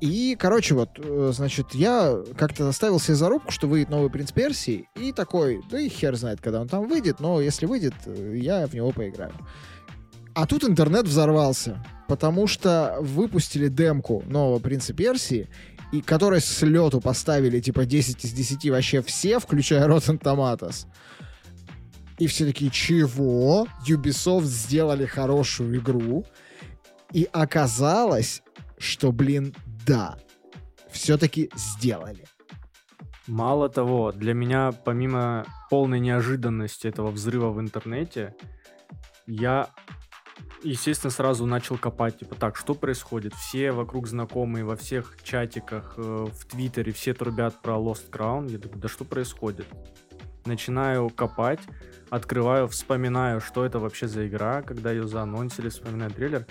[0.00, 4.88] и, короче, вот, э, значит, я как-то заставил себе зарубку, что выйдет новый «Принц Персии»,
[4.94, 8.66] и такой, да и хер знает, когда он там выйдет, но если выйдет, э, я
[8.66, 9.32] в него поиграю.
[10.34, 15.48] А тут интернет взорвался, потому что выпустили демку нового «Принца Персии»,
[15.92, 20.86] и которой с лету поставили, типа, 10 из 10 вообще все, включая Rotten Tomatoes.
[22.18, 23.68] И все такие, чего?
[23.86, 26.24] Ubisoft сделали хорошую игру.
[27.12, 28.42] И оказалось,
[28.78, 29.54] что, блин,
[29.86, 30.16] да,
[30.90, 32.24] все-таки сделали.
[33.26, 38.34] Мало того, для меня, помимо полной неожиданности этого взрыва в интернете,
[39.26, 39.68] я,
[40.66, 43.34] естественно, сразу начал копать, типа, так, что происходит?
[43.34, 48.50] Все вокруг знакомые, во всех чатиках, э, в Твиттере, все трубят про Lost Crown.
[48.50, 49.66] Я такой, да что происходит?
[50.44, 51.60] Начинаю копать,
[52.10, 56.46] открываю, вспоминаю, что это вообще за игра, когда ее заанонсили, вспоминаю трейлер,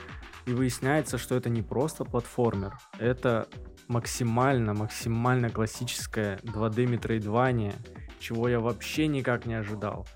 [0.46, 3.48] и выясняется, что это не просто платформер, это
[3.88, 7.74] максимально, максимально классическое 2D метроидвание,
[8.20, 10.08] чего я вообще никак не ожидал.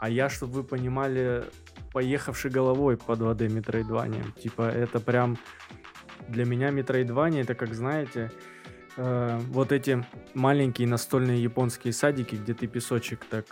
[0.00, 1.44] А я, чтобы вы понимали,
[2.04, 4.32] поехавший головой по 2D метроидваниям.
[4.32, 5.38] Типа, это прям...
[6.28, 8.30] Для меня метроидвания, это как, знаете,
[8.96, 13.44] э, вот эти маленькие настольные японские садики, где ты песочек так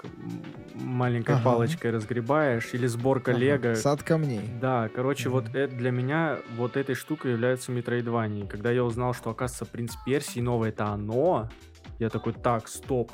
[0.75, 1.45] маленькой Ага.
[1.45, 3.75] палочкой разгребаешь, или сборка Ага, лего.
[3.75, 4.41] Сад камней.
[4.61, 5.57] Да, короче, вот Мгм.
[5.57, 8.47] это для меня вот этой штукой является Метроидвания.
[8.47, 11.51] Когда я узнал, что, оказывается, Принц Персии новое это оно,
[11.99, 13.13] я такой, так, стоп.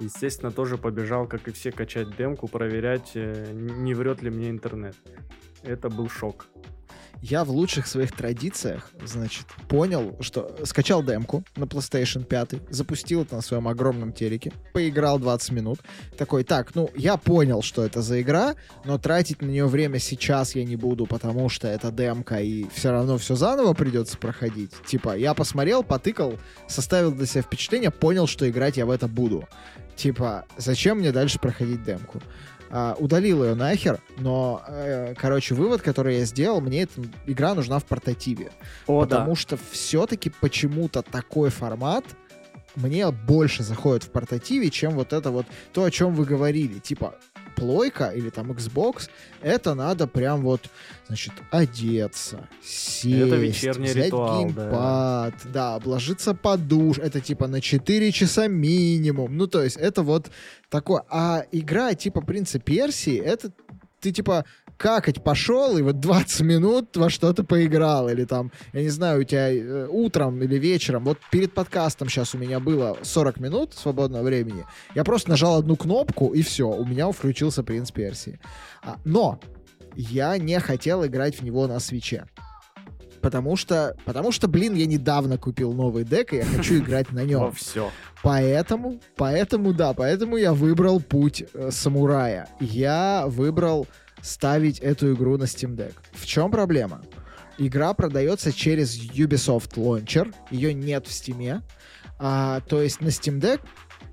[0.00, 4.94] Естественно, тоже побежал, как и все, качать демку, проверять, э, не врет ли мне интернет.
[5.62, 6.46] Это был шок.
[7.22, 13.36] Я в лучших своих традициях, значит, понял, что скачал демку на PlayStation 5, запустил это
[13.36, 15.80] на своем огромном телеке, поиграл 20 минут,
[16.18, 18.54] такой, так, ну, я понял, что это за игра,
[18.84, 22.90] но тратить на нее время сейчас я не буду, потому что это демка, и все
[22.90, 24.72] равно все заново придется проходить.
[24.86, 29.48] Типа, я посмотрел, потыкал, составил для себя впечатление, понял, что играть я в это буду.
[29.96, 32.20] Типа, зачем мне дальше проходить демку?
[32.68, 37.78] А, удалил ее нахер, но, э, короче, вывод, который я сделал, мне эта игра нужна
[37.78, 38.50] в портативе.
[38.86, 42.04] О, потому что все-таки почему-то такой формат
[42.74, 46.78] мне больше заходит в портативе, чем вот это вот то, о чем вы говорили.
[46.78, 47.14] Типа,
[47.56, 49.08] плойка или там Xbox,
[49.42, 50.60] это надо прям вот,
[51.08, 55.74] значит, одеться, сесть, вечерний взять ритуал, геймпад, да.
[55.74, 59.36] обложиться под душ, это типа на 4 часа минимум.
[59.36, 60.30] Ну, то есть это вот
[60.68, 61.02] такое.
[61.08, 63.50] А игра типа Принца Персии, это
[64.00, 64.44] ты типа
[64.76, 68.08] какать пошел и вот 20 минут во что-то поиграл.
[68.08, 72.34] Или там, я не знаю, у тебя э, утром или вечером, вот перед подкастом сейчас
[72.34, 74.64] у меня было 40 минут свободного времени.
[74.94, 78.38] Я просто нажал одну кнопку, и все, у меня включился Принц Персии.
[78.82, 79.40] А, но
[79.94, 82.26] я не хотел играть в него на свече.
[83.22, 87.24] Потому что, потому что, блин, я недавно купил новый дек, и я хочу играть на
[87.24, 87.50] нем.
[87.52, 87.90] все.
[88.22, 92.48] Поэтому, поэтому, да, поэтому я выбрал путь э, самурая.
[92.60, 93.86] Я выбрал
[94.22, 95.94] ставить эту игру на Steam Deck.
[96.12, 97.02] В чем проблема?
[97.58, 101.62] Игра продается через Ubisoft Launcher, ее нет в Steam.
[102.18, 103.60] А, то есть на Steam Deck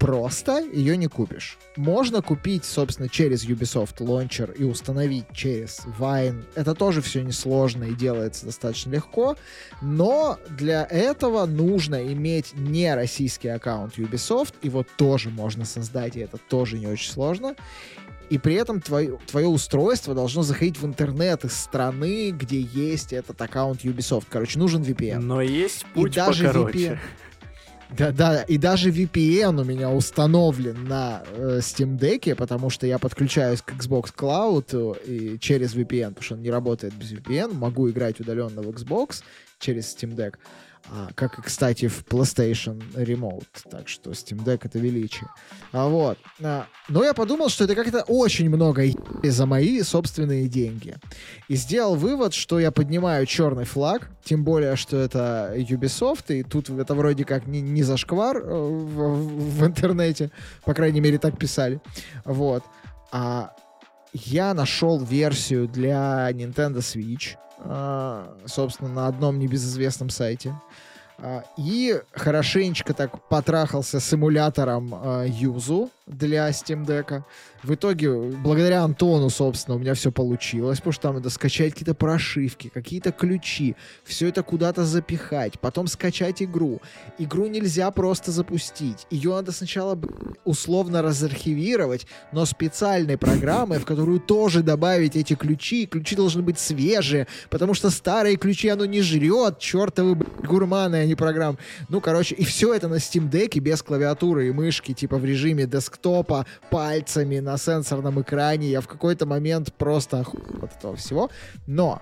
[0.04, 1.58] просто ее не купишь.
[1.78, 6.44] Можно купить, собственно, через Ubisoft Launcher и установить через Vine.
[6.56, 9.38] Это тоже все несложно и делается достаточно легко.
[9.82, 14.56] Но для этого нужно иметь не российский аккаунт Ubisoft.
[14.62, 17.56] Его тоже можно создать, и это тоже не очень сложно.
[18.30, 23.42] И при этом твое, твое устройство должно заходить в интернет из страны, где есть этот
[23.42, 24.26] аккаунт Ubisoft.
[24.30, 25.20] Короче, нужен VPN.
[25.20, 26.78] Но есть путь даже покороче.
[26.78, 27.00] VPN.
[27.98, 32.98] Да, да, и даже VPN у меня установлен на э, Steam Deck, потому что я
[32.98, 37.54] подключаюсь к Xbox Cloud э, и через VPN, потому что он не работает без VPN,
[37.54, 39.22] могу играть удаленно в Xbox
[39.60, 40.36] через Steam Deck.
[40.90, 43.46] А, как и, кстати, в PlayStation Remote.
[43.70, 45.30] Так что Steam Deck— это величие.
[45.72, 46.18] А, вот.
[46.42, 48.84] А, но я подумал, что это как-то очень много
[49.24, 50.96] за мои собственные деньги.
[51.48, 56.70] И сделал вывод, что я поднимаю черный флаг, тем более, что это Ubisoft, и тут
[56.70, 60.32] это вроде как не, не зашквар э, в, в интернете,
[60.66, 61.82] по крайней мере, так писали.
[62.26, 62.64] Вот.
[63.12, 63.56] А
[64.14, 67.36] я нашел версию для Nintendo Switch,
[68.46, 70.56] собственно, на одном небезызвестном сайте.
[71.20, 77.24] А, и хорошенечко так потрахался с эмулятором э, Юзу для Steam Deck.
[77.64, 81.94] В итоге, благодаря Антону, собственно, у меня все получилось, потому что там надо скачать какие-то
[81.94, 86.82] прошивки, какие-то ключи, все это куда-то запихать, потом скачать игру.
[87.20, 89.08] Игру нельзя просто запустить.
[89.10, 89.98] Ее надо сначала
[90.44, 95.86] условно разархивировать, но специальной программой, в которую тоже добавить эти ключи.
[95.86, 101.16] Ключи должны быть свежие, потому что старые ключи оно не жрет, чертовы гурманы, а не
[101.16, 101.58] программ.
[101.88, 105.66] Ну, короче, и все это на Steam Deck без клавиатуры и мышки, типа в режиме
[105.94, 108.70] десктопа, пальцами на сенсорном экране.
[108.70, 111.30] Я в какой-то момент просто охуел от этого всего.
[111.68, 112.02] Но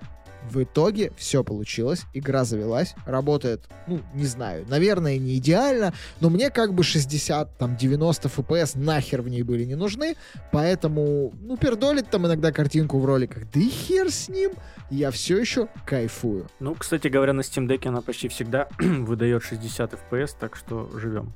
[0.50, 6.50] в итоге все получилось, игра завелась, работает, ну, не знаю, наверное, не идеально, но мне
[6.50, 10.16] как бы 60, там, 90 FPS нахер в ней были не нужны,
[10.52, 14.54] поэтому, ну, пердолит там иногда картинку в роликах, да и хер с ним,
[14.90, 16.48] я все еще кайфую.
[16.60, 21.36] Ну, кстати говоря, на Steam Deck она почти всегда выдает 60 FPS, так что живем.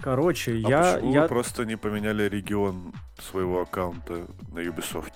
[0.00, 0.92] Короче, а я...
[0.94, 1.22] почему я...
[1.22, 5.12] вы просто не поменяли регион своего аккаунта на Ubisoft?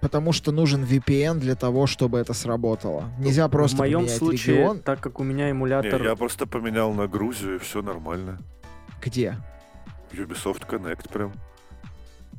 [0.00, 3.10] потому что нужен VPN для того, чтобы это сработало.
[3.18, 4.80] Нельзя в просто В моем поменять случае, регион.
[4.80, 6.02] так как у меня Не, эмулятор...
[6.02, 8.38] я просто поменял на Грузию, и все нормально.
[9.04, 9.36] Где?
[10.12, 11.32] Ubisoft Connect прям.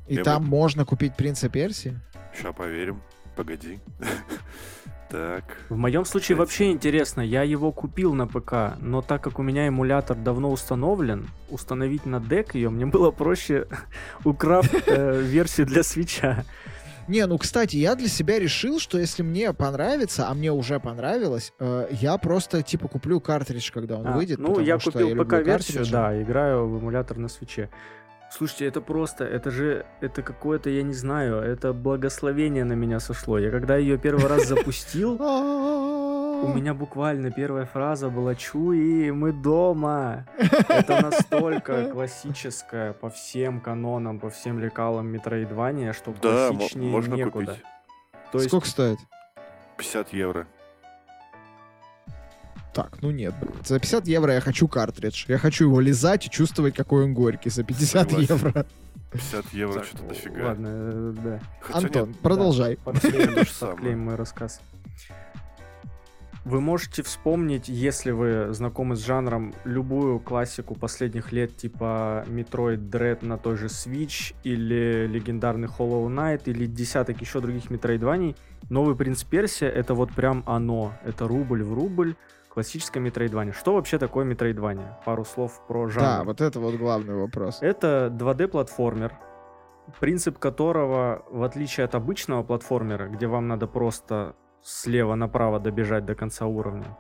[0.08, 2.00] И Я там бы- можно купить «Принца Персии»?
[2.42, 3.00] Ща поверим.
[3.36, 3.80] Погоди.
[5.12, 5.44] Так.
[5.70, 6.40] В моем случае Кстати.
[6.40, 11.28] вообще интересно, я его купил на ПК, но так как у меня эмулятор давно установлен,
[11.50, 13.68] установить на дек ее мне было проще,
[14.24, 16.46] украв э, версию для свеча.
[17.08, 21.52] Не, ну, кстати, я для себя решил, что если мне понравится, а мне уже понравилось,
[21.60, 24.40] э, я просто, типа, куплю картридж, когда он А, выйдет.
[24.40, 27.70] ну, потому я что купил ПК-версию, да, играю в эмулятор на свече.
[28.32, 33.38] Слушайте, это просто, это же, это какое-то, я не знаю, это благословение на меня сошло.
[33.38, 40.26] Я когда ее первый раз запустил, у меня буквально первая фраза была «Чуи, мы дома!»
[40.38, 47.46] Это настолько классическое по всем канонам, по всем лекалам Метроидвания, что Да, классичнее можно некуда.
[47.52, 47.64] купить.
[48.32, 49.00] То есть, Сколько стоит?
[49.78, 50.48] 50 евро.
[52.74, 53.34] Так, ну нет.
[53.66, 55.26] За 50 евро я хочу картридж.
[55.28, 57.50] Я хочу его лизать и чувствовать, какой он горький.
[57.50, 58.36] За 50 Согласен.
[58.36, 58.66] евро.
[59.12, 60.46] 50 евро так, что-то дофига.
[60.46, 61.40] Ладно, э, да.
[61.60, 62.80] Хотя Антон, нет, продолжай.
[62.86, 63.46] Самое.
[63.76, 64.62] подклеим мой рассказ.
[66.44, 73.24] Вы можете вспомнить, если вы знакомы с жанром, любую классику последних лет, типа Metroid Dread
[73.24, 78.36] на той же Switch, или легендарный Hollow Knight, или десяток еще других метроидваний.
[78.70, 80.94] Новый Принц Персия— это вот прям оно.
[81.04, 82.16] Это рубль в рубль,
[82.54, 83.54] классическое метроидвание.
[83.54, 84.98] Что вообще такое метроидвание?
[85.06, 86.06] Пару слов про жанр.
[86.06, 87.60] Да, вот это вот главный вопрос.
[87.62, 89.14] Это 2D-платформер,
[90.00, 96.14] принцип которого, в отличие от обычного платформера, где вам надо просто слева направо добежать до
[96.14, 96.98] конца уровня,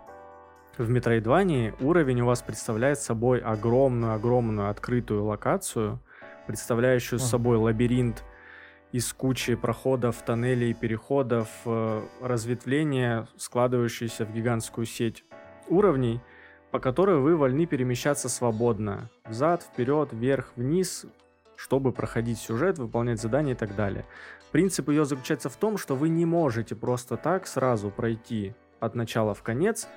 [0.78, 5.99] в Метроидвании уровень у вас представляет собой огромную-огромную открытую локацию,
[6.48, 7.28] представляющую Ага.
[7.28, 8.23] собой лабиринт
[8.94, 15.26] из кучи проходов, тоннелей, переходов, э, разветвления, складывающиеся в гигантскую сеть
[15.72, 16.22] уровней,
[16.72, 19.10] по которой вы вольны перемещаться свободно.
[19.26, 21.06] Взад, вперед, вверх, вниз,
[21.56, 24.06] чтобы проходить сюжет, выполнять задания и так далее.
[24.52, 29.34] Принцип ее заключается в том, что вы не можете просто так сразу пройти от начала
[29.34, 29.88] в конец,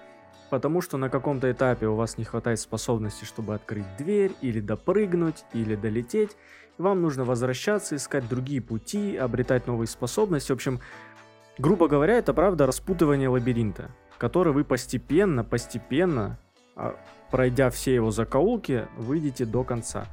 [0.51, 5.45] потому что на каком-то этапе у вас не хватает способности, чтобы открыть дверь, или допрыгнуть,
[5.53, 6.37] или долететь.
[6.79, 10.53] И вам нужно возвращаться, искать другие пути, обретать новые способности.
[10.53, 10.81] В общем,
[11.59, 16.39] грубо говоря, это правда распутывание лабиринта, который вы постепенно, постепенно,
[16.77, 16.97] а,
[17.31, 20.07] пройдя все его закоулки, выйдете до конца.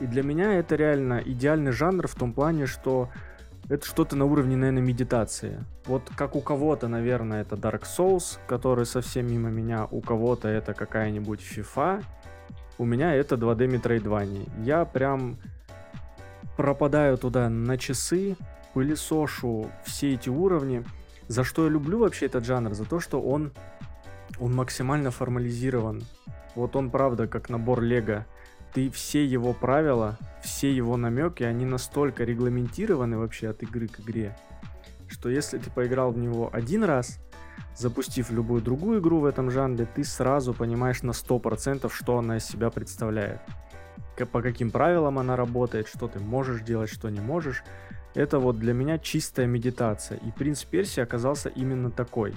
[0.00, 3.08] И для меня это реально идеальный жанр в том плане, что
[3.68, 5.64] это что-то на уровне, наверное, медитации.
[5.86, 10.74] Вот как у кого-то, наверное, это Dark Souls, который совсем мимо меня, у кого-то это
[10.74, 12.04] какая-нибудь FIFA,
[12.76, 14.50] у меня это 2D Metroidvania.
[14.64, 15.38] Я прям
[16.56, 18.36] пропадаю туда на часы,
[18.74, 20.84] пылесошу все эти уровни.
[21.28, 22.74] За что я люблю вообще этот жанр?
[22.74, 23.52] За то, что он,
[24.38, 26.02] он максимально формализирован.
[26.54, 28.26] Вот он, правда, как набор Лего.
[28.72, 34.36] Ты все его правила, все его намеки, они настолько регламентированы вообще от игры к игре,
[35.06, 37.20] что если ты поиграл в него один раз,
[37.76, 42.44] запустив любую другую игру в этом жанре, ты сразу понимаешь на 100%, что она из
[42.44, 43.40] себя представляет.
[44.32, 47.62] По каким правилам она работает, что ты можешь делать, что не можешь.
[48.14, 50.18] Это вот для меня чистая медитация.
[50.18, 52.34] И принц Персии оказался именно такой.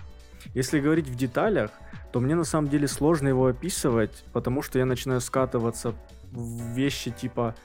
[0.54, 1.72] Если говорить в деталях,
[2.12, 5.94] то мне на самом деле сложно его описывать, потому что я начинаю скатываться
[6.32, 7.56] в вещи типа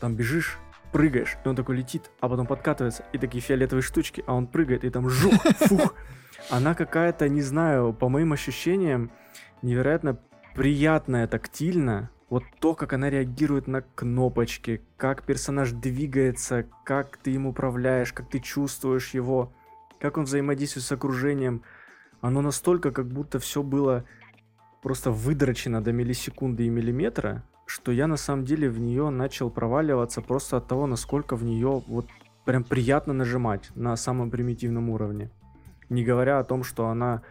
[0.00, 0.58] там бежишь,
[0.92, 4.84] прыгаешь, и он такой летит, а потом подкатывается, и такие фиолетовые штучки, а он прыгает,
[4.84, 5.94] и там жух, фух.
[6.50, 9.10] Она какая-то, не знаю, по моим ощущениям,
[9.62, 10.18] невероятно
[10.54, 12.10] приятная тактильно.
[12.30, 18.28] Вот то, как она реагирует на кнопочки, как персонаж двигается, как ты им управляешь, как
[18.28, 19.52] ты чувствуешь его,
[19.98, 21.62] как он взаимодействует с окружением.
[22.20, 24.04] Оно настолько, как будто все было
[24.82, 30.20] просто выдрочено до миллисекунды и миллиметра, что я на самом деле в нее начал проваливаться
[30.20, 32.06] просто от того, насколько в нее вот
[32.44, 35.30] прям приятно нажимать на самом примитивном уровне.
[35.88, 37.22] Не говоря о том, что она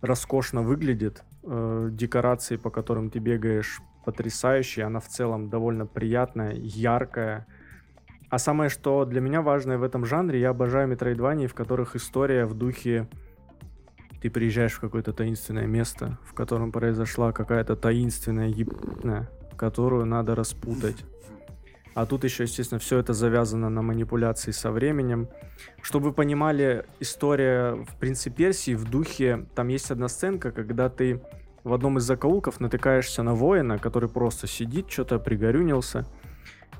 [0.00, 7.46] роскошно выглядит, э, декорации, по которым ты бегаешь, потрясающие, она в целом довольно приятная, яркая.
[8.28, 12.46] А самое, что для меня важное в этом жанре, я обожаю метроидвании, в которых история
[12.46, 13.08] в духе
[14.22, 19.28] ты приезжаешь в какое-то таинственное место, в котором произошла какая-то таинственная ебаная
[19.60, 21.04] которую надо распутать.
[21.94, 25.28] А тут еще, естественно, все это завязано на манипуляции со временем.
[25.82, 29.46] Чтобы вы понимали, история в «Принце Персии» в духе...
[29.54, 31.20] Там есть одна сценка, когда ты
[31.64, 36.06] в одном из закоулков натыкаешься на воина, который просто сидит, что-то пригорюнился.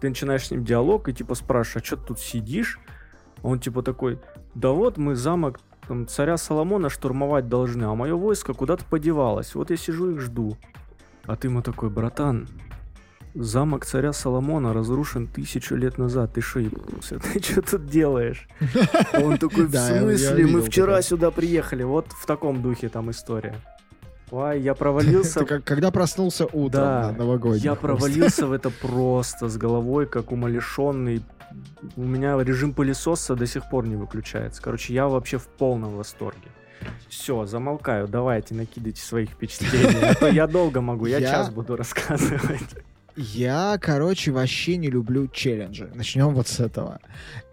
[0.01, 2.79] Ты начинаешь с ним диалог и типа спрашиваешь, а что ты тут сидишь?
[3.43, 4.19] Он типа такой,
[4.55, 9.55] да вот мы замок там, царя Соломона штурмовать должны, а мое войско куда-то подевалось.
[9.55, 10.57] Вот я сижу и жду.
[11.25, 12.49] А ты ему такой, братан,
[13.35, 16.33] Замок царя Соломона разрушен тысячу лет назад.
[16.35, 17.19] Ты что, ебался?
[17.33, 18.49] Ты что тут делаешь?
[19.15, 20.47] Он такой, в смысле?
[20.47, 21.85] Мы вчера сюда приехали.
[21.85, 23.55] Вот в таком духе там история.
[24.31, 25.45] Ой, я провалился...
[25.45, 27.63] Ты когда проснулся утром да, новогодний.
[27.63, 31.23] Я провалился в это просто с головой, как умалишенный.
[31.97, 34.63] У меня режим пылесоса до сих пор не выключается.
[34.63, 36.49] Короче, я вообще в полном восторге.
[37.09, 38.07] Все, замолкаю.
[38.07, 40.01] Давайте, накидайте своих впечатлений.
[40.03, 42.77] А то я долго могу, я час буду рассказывать.
[43.17, 45.91] Я, короче, вообще не люблю челленджи.
[45.95, 47.01] Начнем вот с этого.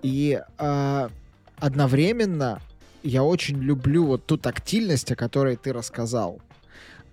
[0.03, 1.09] И э,
[1.57, 2.61] одновременно
[3.03, 6.39] я очень люблю вот ту тактильность, о которой ты рассказал.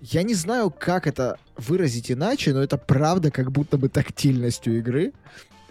[0.06, 5.14] Я не знаю, как это выразить иначе, но это правда как будто бы тактильностью игры.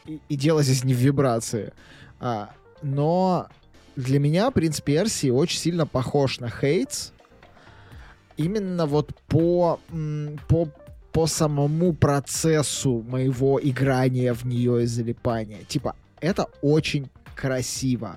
[0.07, 1.71] И, и дело здесь не в вибрации.
[2.19, 2.49] А,
[2.81, 3.47] но
[3.95, 7.11] для меня «Принц Персии» очень сильно похож на «Хейтс».
[8.35, 9.79] Именно вот по,
[10.47, 10.67] по
[11.11, 15.59] по самому процессу моего играния в нее и залипания.
[15.67, 18.15] Типа, это очень красиво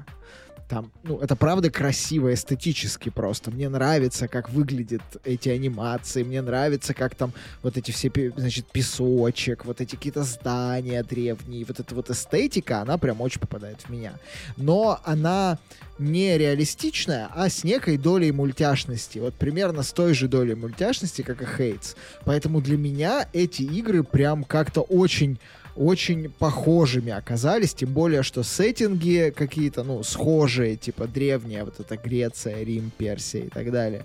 [0.68, 3.51] там, ну, это правда красиво эстетически просто.
[3.51, 7.32] Мне нравится, как выглядят эти анимации, мне нравится, как там
[7.62, 12.98] вот эти все, значит, песочек, вот эти какие-то здания древние, вот эта вот эстетика, она
[12.98, 14.14] прям очень попадает в меня.
[14.56, 15.59] Но она
[15.98, 19.18] не реалистичная, а с некой долей мультяшности.
[19.18, 21.94] Вот примерно с той же долей мультяшности, как и Хейтс.
[22.24, 25.38] Поэтому для меня эти игры прям как-то очень
[25.77, 32.62] очень похожими оказались, тем более, что сеттинги какие-то, ну, схожие, типа древняя, вот это Греция,
[32.62, 34.05] Рим, Персия и так далее.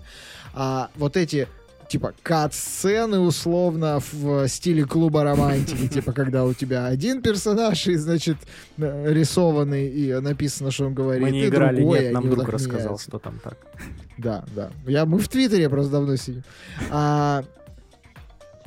[0.54, 1.48] А вот эти
[1.92, 8.38] типа кат-сцены условно в стиле клуба романтики, типа когда у тебя один персонаж и, значит,
[8.78, 13.20] рисованный и написано, что он говорит, Мы не играли, другой, нет, нам друг рассказал, что
[13.20, 13.58] там так.
[14.18, 14.72] Да, да.
[14.88, 16.44] Я, мы в Твиттере просто давно сидим.
[16.92, 17.44] А,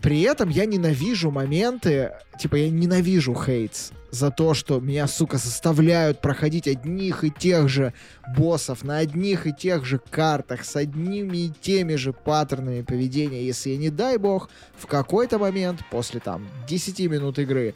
[0.04, 6.20] при этом я ненавижу моменты, типа я ненавижу хейтс за то, что меня, сука, заставляют
[6.20, 7.94] проходить одних и тех же
[8.36, 13.70] боссов на одних и тех же картах с одними и теми же паттернами поведения, если
[13.70, 17.74] я, не дай бог, в какой-то момент после там 10 минут игры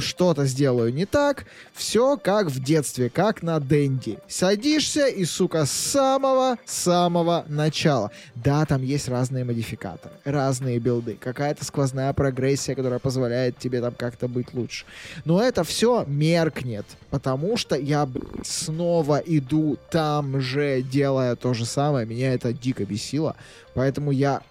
[0.00, 4.18] что-то сделаю не так, все как в детстве, как на Дэнди.
[4.28, 8.10] Садишься и, сука, с самого-самого начала.
[8.34, 14.28] Да, там есть разные модификаторы, разные билды, какая-то сквозная прогрессия, которая позволяет тебе там как-то
[14.28, 14.84] быть лучше.
[15.24, 18.08] Но это все меркнет, потому что я
[18.44, 22.06] снова иду там же, делая то же самое.
[22.06, 23.36] Меня это дико бесило.
[23.74, 24.42] Поэтому я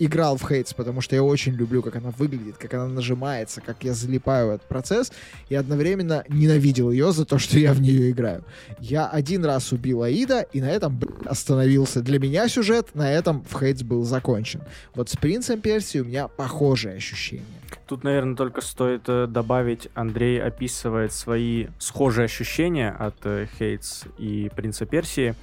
[0.00, 3.84] играл в Хейтс, потому что я очень люблю, как она выглядит, как она нажимается, как
[3.84, 5.12] я залипаю в этот процесс,
[5.50, 8.42] и одновременно ненавидел ее за то, что я в нее играю.
[8.80, 12.00] Я один раз убил Аида, и на этом блин, остановился.
[12.00, 14.62] Для меня сюжет на этом в Хейтс был закончен.
[14.94, 17.44] Вот с Принцем Персии у меня похожие ощущения.
[17.86, 24.50] Тут, наверное, только стоит э, добавить, Андрей описывает свои схожие ощущения от э, Хейтс и
[24.56, 25.34] Принца Персии.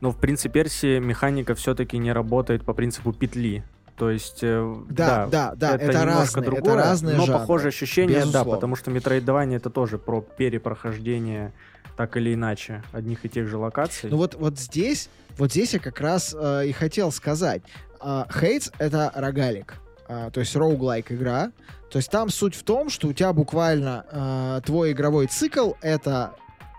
[0.00, 3.64] Но в принципе Персии механика все-таки не работает по принципу петли.
[3.96, 7.40] То есть, э, да, да, да, это, это немножко разные, другое, это разные но жанры,
[7.40, 8.50] похожее ощущение, безусловно.
[8.50, 11.52] да, потому что Metroidvania это тоже про перепрохождение
[11.96, 14.10] так или иначе одних и тех же локаций.
[14.10, 15.08] Ну вот, вот здесь,
[15.38, 17.62] вот здесь я как раз э, и хотел сказать.
[18.02, 19.76] Э, Хейтс— это рогалик,
[20.08, 21.52] э, то есть роуглайк игра.
[21.90, 26.34] То есть там суть в том, что у тебя буквально э, твой игровой цикл— это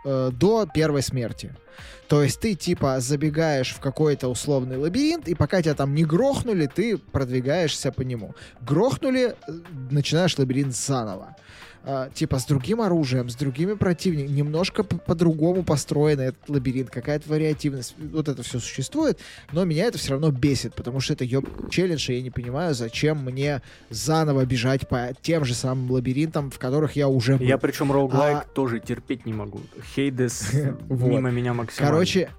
[0.06, 1.56] э, до первой смерти.
[2.07, 6.67] То есть ты типа забегаешь в какой-то условный лабиринт, и пока тебя там не грохнули,
[6.73, 8.34] ты продвигаешься по нему.
[8.61, 9.51] Грохнули, э,
[9.91, 11.35] начинаешь лабиринт заново
[11.88, 17.95] э, типа с другим оружием, с другими противниками, немножко по-другому построен этот лабиринт, какая-то вариативность,
[17.97, 19.19] вот это все существует,
[19.51, 22.76] но меня это все равно бесит, потому что это ёб челлендж, и я не понимаю,
[22.76, 27.45] зачем мне заново бежать по тем же самым лабиринтам, в которых я уже был.
[27.45, 28.45] Я причем роуглайк а...
[28.53, 29.61] тоже терпеть не могу.
[29.95, 30.53] Хейдес
[30.89, 31.91] мимо меня максимально.
[31.91, 32.30] Короче,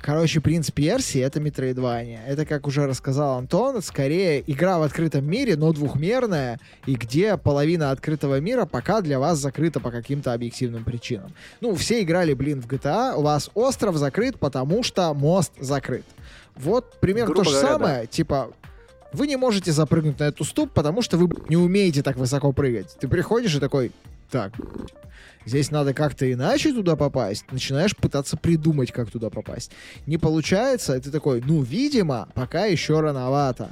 [0.00, 2.20] Короче, принц Персии— это Метроидвания.
[2.26, 7.90] Это, как уже рассказал Антон, скорее игра в открытом мире, но двухмерная, и где половина
[7.90, 11.32] открытого мира пока для вас закрыта по каким-то объективным причинам.
[11.60, 16.04] Ну, все играли, блин, в GTA, у вас остров закрыт, потому что мост закрыт.
[16.54, 18.06] Вот примерно Грубо то же говоря, самое, да.
[18.06, 18.50] типа,
[19.12, 22.96] вы не можете запрыгнуть на эту ступ, потому что вы не умеете так высоко прыгать.
[23.00, 23.92] Ты приходишь и такой,
[24.30, 24.52] так,
[25.44, 27.44] Здесь надо как-то иначе туда попасть.
[27.52, 29.70] Начинаешь пытаться придумать, как туда попасть.
[30.04, 33.70] Не получается, и ты такой, ну, видимо, пока еще рановато.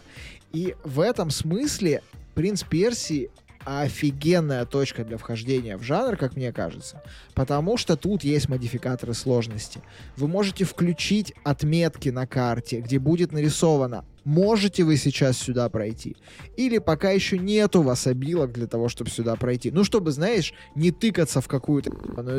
[0.53, 2.03] И в этом смысле
[2.35, 3.31] «Принц Персии»
[3.65, 7.03] офигенная точка для вхождения в жанр, как мне кажется,
[7.35, 9.81] потому что тут есть модификаторы сложности.
[10.17, 16.17] Вы можете включить отметки на карте, где будет нарисовано можете вы сейчас сюда пройти.
[16.57, 19.71] Или пока еще нет у вас обилок для того, чтобы сюда пройти.
[19.71, 21.91] Ну, чтобы, знаешь, не тыкаться в какую-то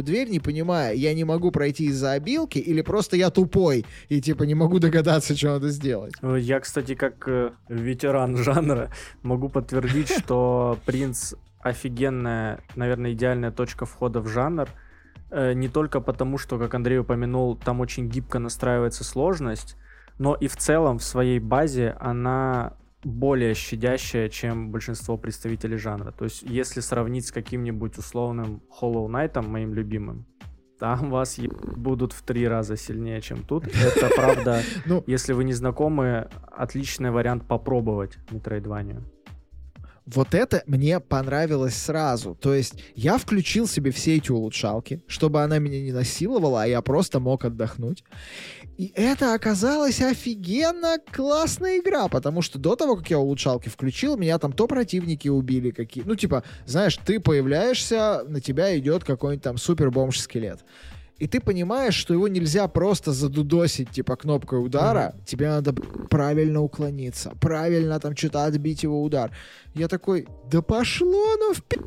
[0.01, 4.43] дверь, не понимая, я не могу пройти из-за обилки, или просто я тупой, и типа
[4.43, 6.13] не могу догадаться, что надо сделать.
[6.21, 8.91] Я, кстати, как э, ветеран жанра,
[9.21, 14.69] могу подтвердить, что принц офигенная, наверное, идеальная точка входа в жанр.
[15.31, 19.75] Э, не только потому, что, как Андрей упомянул, там очень гибко настраивается сложность,
[20.17, 22.73] но и в целом в своей базе она
[23.03, 26.11] более щадящая, чем большинство представителей жанра.
[26.11, 30.25] То есть, если сравнить с каким-нибудь условным Hollow Knight, моим любимым,
[30.79, 33.67] там вас будут в три раза сильнее, чем тут.
[33.67, 39.03] Это правда, ну, если вы не знакомы, отличный вариант попробовать Metroidvania.
[40.05, 42.35] Вот это мне понравилось сразу.
[42.35, 46.81] То есть я включил себе все эти улучшалки, чтобы она меня не насиловала, а я
[46.81, 48.03] просто мог отдохнуть.
[48.77, 54.37] И это оказалась офигенно классная игра, потому что до того, как я улучшалки включил, меня
[54.37, 56.03] там то противники убили какие...
[56.03, 60.63] Ну, типа, знаешь, ты появляешься, на тебя идет какой-нибудь там супер бомж-скелет
[61.17, 65.25] и ты понимаешь, что его нельзя просто задудосить, типа, кнопкой удара, mm-hmm.
[65.25, 69.31] тебе надо правильно уклониться, правильно там что-то отбить его удар.
[69.73, 71.79] Я такой, да пошло ну в пи***.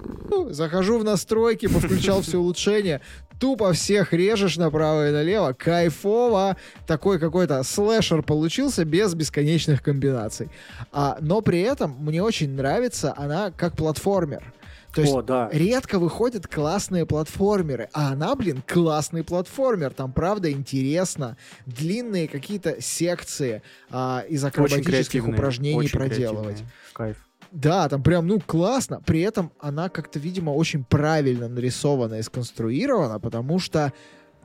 [0.50, 3.02] Захожу в настройки, повключал все улучшения,
[3.38, 6.56] тупо всех режешь направо и налево, кайфово,
[6.86, 10.48] такой какой-то слэшер получился без бесконечных комбинаций.
[10.90, 14.55] А, но при этом мне очень нравится она как платформер.
[14.98, 15.48] То есть О, да.
[15.52, 19.92] редко выходят классные платформеры, а она, блин, классный платформер.
[19.92, 21.36] Там, правда, интересно.
[21.66, 26.64] Длинные какие-то секции а, из акробатических упражнений проделывать.
[26.94, 27.16] Кайф.
[27.52, 29.00] Да, там прям, ну, классно.
[29.06, 33.92] При этом она как-то, видимо, очень правильно нарисована и сконструирована, потому что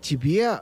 [0.01, 0.59] тебе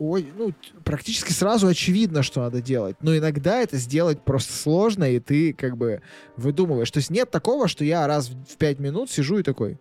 [0.00, 0.52] ой, ну,
[0.82, 2.96] практически сразу очевидно, что надо делать.
[3.02, 6.00] Но иногда это сделать просто сложно, и ты как бы
[6.36, 6.90] выдумываешь.
[6.90, 9.78] То есть нет такого, что я раз в пять минут сижу и такой...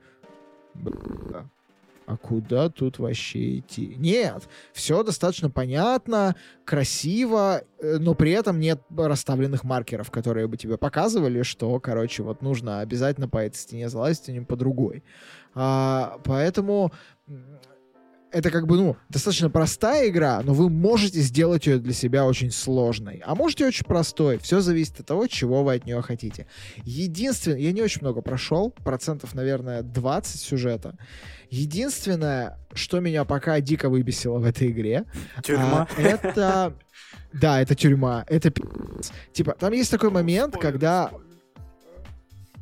[2.06, 3.94] А куда тут вообще идти?
[3.98, 6.36] Нет, все достаточно понятно,
[6.66, 12.42] красиво, э, но при этом нет расставленных маркеров, которые бы тебе показывали, что, короче, вот
[12.42, 15.04] нужно обязательно по этой стене залазить, а не по другой.
[15.54, 16.92] А, поэтому
[18.32, 22.52] это как бы, ну, достаточно простая игра, но вы можете сделать ее для себя очень
[22.52, 23.22] сложной.
[23.26, 24.38] А можете очень простой.
[24.38, 26.48] Все зависит от того, чего вы от нее хотите.
[26.84, 30.98] Единственное, я не очень много прошел, процентов, наверное, 20 сюжета.
[31.50, 35.06] Единственное, что меня пока дико выбесило в этой игре,
[35.44, 35.88] тюрьма.
[35.98, 36.74] А, это...
[37.34, 38.26] Да, это тюрьма.
[38.28, 38.52] Это
[39.34, 41.12] Типа, там есть такой момент, когда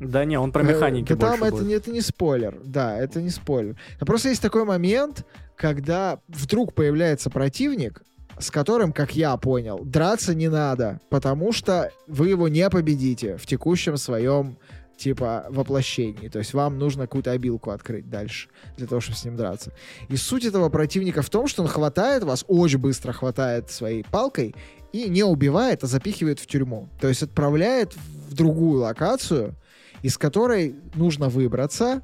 [0.00, 1.62] да не, он про э, механики да больше там будет.
[1.62, 2.58] это, это не спойлер.
[2.64, 3.76] Да, это не спойлер.
[4.00, 5.26] Но просто есть такой момент,
[5.56, 8.02] когда вдруг появляется противник,
[8.38, 13.46] с которым, как я понял, драться не надо, потому что вы его не победите в
[13.46, 14.56] текущем своем
[14.96, 16.28] типа воплощений.
[16.28, 19.72] То есть вам нужно какую-то обилку открыть дальше для того, чтобы с ним драться.
[20.08, 24.54] И суть этого противника в том, что он хватает вас, очень быстро хватает своей палкой
[24.92, 26.88] и не убивает, а запихивает в тюрьму.
[27.00, 29.54] То есть отправляет в другую локацию,
[30.02, 32.02] из которой нужно выбраться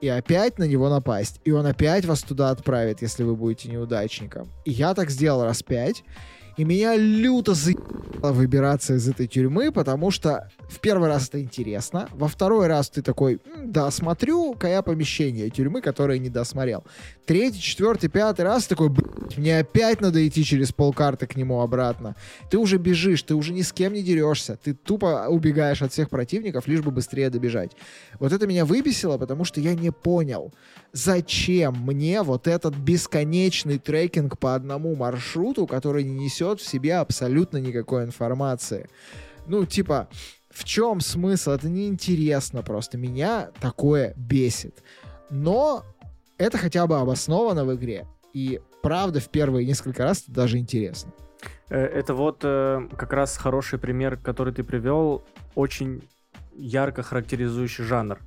[0.00, 1.40] и опять на него напасть.
[1.44, 4.50] И он опять вас туда отправит, если вы будете неудачником.
[4.64, 6.04] И я так сделал раз пять.
[6.56, 12.08] И меня люто заебало выбираться из этой тюрьмы, потому что в первый раз это интересно,
[12.12, 16.84] во второй раз ты такой, да, смотрю-ка помещение тюрьмы, которое не досмотрел.
[17.26, 18.90] Третий, четвертый, пятый раз такой,
[19.36, 22.16] мне опять надо идти через полкарты к нему обратно.
[22.50, 26.08] Ты уже бежишь, ты уже ни с кем не дерешься, ты тупо убегаешь от всех
[26.08, 27.72] противников, лишь бы быстрее добежать.
[28.20, 30.52] Вот это меня выбесило, потому что я не понял,
[30.92, 37.58] зачем мне вот этот бесконечный трекинг по одному маршруту, который не несет в себе абсолютно
[37.58, 38.88] никакой информации.
[39.46, 40.08] Ну, типа,
[40.50, 41.50] в чем смысл?
[41.50, 42.96] Это неинтересно просто.
[42.96, 44.82] Меня такое бесит.
[45.30, 45.84] Но
[46.38, 48.06] это хотя бы обосновано в игре.
[48.32, 51.12] И правда, в первые несколько раз это даже интересно.
[51.70, 56.02] Э, это вот э, как раз хороший пример, который ты привел, очень
[56.54, 58.18] ярко характеризующий жанр.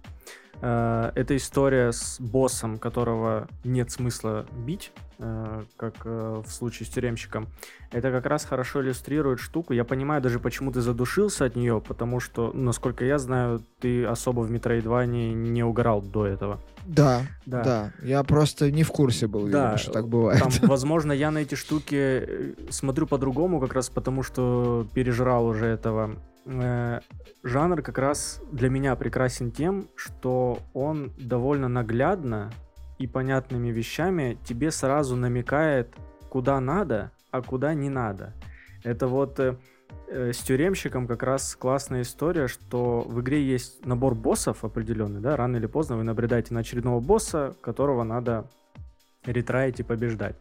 [0.61, 7.48] Э, это история с боссом, которого нет смысла бить, как э, в случае с тюремщиком.
[7.91, 9.73] Это как раз хорошо иллюстрирует штуку.
[9.73, 14.41] Я понимаю даже, почему ты задушился от нее, потому что, насколько я знаю, ты особо
[14.41, 16.60] в Metroidvania не угорал до этого.
[16.85, 17.91] Да, да, да.
[18.03, 20.39] Я просто не в курсе был, да, видимо, что так бывает.
[20.39, 26.15] Там, возможно, я на эти штуки смотрю по-другому, как раз потому, что пережрал уже этого
[26.45, 26.99] э,
[27.44, 32.52] жанр как раз для меня прекрасен тем, что он довольно наглядно
[32.99, 35.95] и понятными вещами тебе сразу намекает,
[36.30, 38.34] куда надо, а куда не надо.
[38.84, 39.57] Это вот э,
[40.07, 45.36] э, с тюремщиком как раз классная история, что в игре есть набор боссов определенный, да,
[45.36, 48.49] рано или поздно вы набредаете на очередного босса, которого надо
[49.26, 50.36] ретраить и побеждать.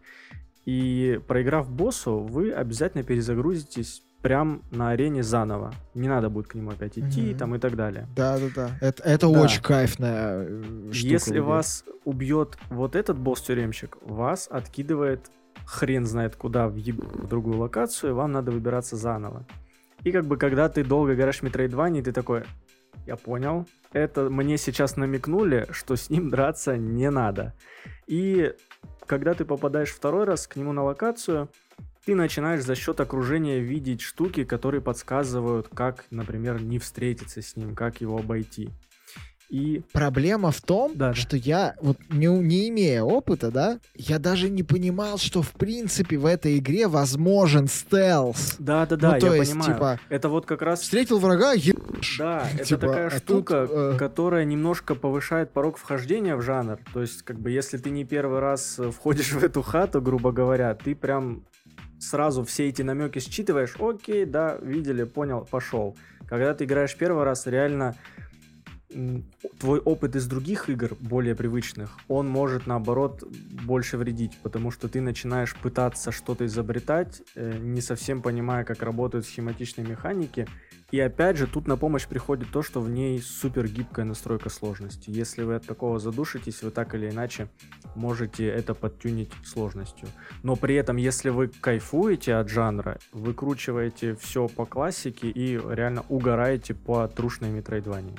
[0.65, 5.73] И проиграв боссу, вы обязательно перезагрузитесь прям на арене заново.
[5.95, 7.39] Не надо будет к нему опять идти mm-hmm.
[7.39, 8.09] там и так далее.
[8.17, 8.71] Да, да, да.
[8.81, 9.41] Это, это да.
[9.41, 10.63] очень кайфная э,
[10.93, 11.13] штука.
[11.13, 15.31] Если вас убьет вот этот босс-тюремщик, вас откидывает
[15.65, 16.97] хрен знает куда в, еб...
[17.01, 19.47] в другую локацию, вам надо выбираться заново.
[20.05, 22.45] И как бы когда ты долго играешь в Metroidvania, ты такой,
[23.07, 27.55] я понял, это мне сейчас намекнули, что с ним драться не надо.
[28.07, 28.55] И
[29.07, 31.49] когда ты попадаешь второй раз к нему на локацию,
[32.07, 37.75] ты начинаешь за счет окружения видеть штуки, которые подсказывают, как, например, не встретиться с ним,
[37.75, 38.71] как его обойти.
[39.49, 41.37] И проблема в том, да, что да.
[41.37, 46.27] я, вот не, не имея опыта, да, я даже не понимал, что в принципе в
[46.27, 48.57] этой игре возможен стелс.
[48.59, 49.75] Да, да, да, ну, то я есть, понимаю.
[49.75, 50.81] Типа, это вот как раз...
[50.81, 52.19] Встретил врага, ебашь.
[52.19, 53.99] Да, это типа, такая а штука, тут, э...
[53.99, 56.79] которая немножко повышает порог вхождения в жанр.
[56.93, 60.75] То есть, как бы, если ты не первый раз входишь в эту хату, грубо говоря,
[60.75, 61.45] ты прям
[62.01, 65.97] сразу все эти намеки считываешь, окей, да, видели, понял, пошел.
[66.29, 67.95] Когда ты играешь первый раз, реально
[69.59, 73.23] твой опыт из других игр, более привычных, он может, наоборот,
[73.65, 79.27] больше вредить, потому что ты начинаешь пытаться что-то изобретать, э, не совсем понимая, как работают
[79.27, 80.47] схематичные механики,
[80.93, 85.11] и опять же, тут на помощь приходит то, что в ней супер гибкая настройка сложности.
[85.11, 87.49] Если вы от такого задушитесь, вы так или иначе
[87.97, 90.07] можете это подтюнить сложностью.
[90.45, 96.75] Но при этом, если вы кайфуете от жанра, выкручиваете все по классике и реально угораете
[96.75, 98.17] по трушной метроидвании.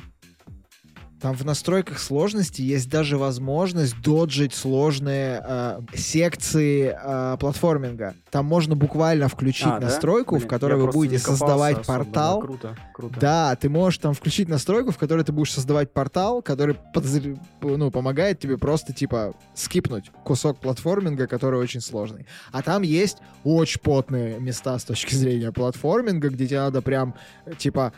[1.22, 8.14] Там в настройках сложности есть даже возможность доджить сложные э, секции э, платформинга.
[8.30, 10.46] Там можно буквально включить а, настройку, да?
[10.46, 12.40] в которой вы будете создавать особо, портал.
[12.40, 13.20] Да, круто, круто.
[13.20, 17.36] Да, ты можешь там включить настройку, в которой ты будешь создавать портал, который подозр...
[17.62, 22.28] ну, помогает тебе просто типа скипнуть кусок платформинга, который очень сложный.
[22.52, 27.16] А там есть очень потные места с точки зрения платформинга, где тебе надо прям
[27.58, 27.94] типа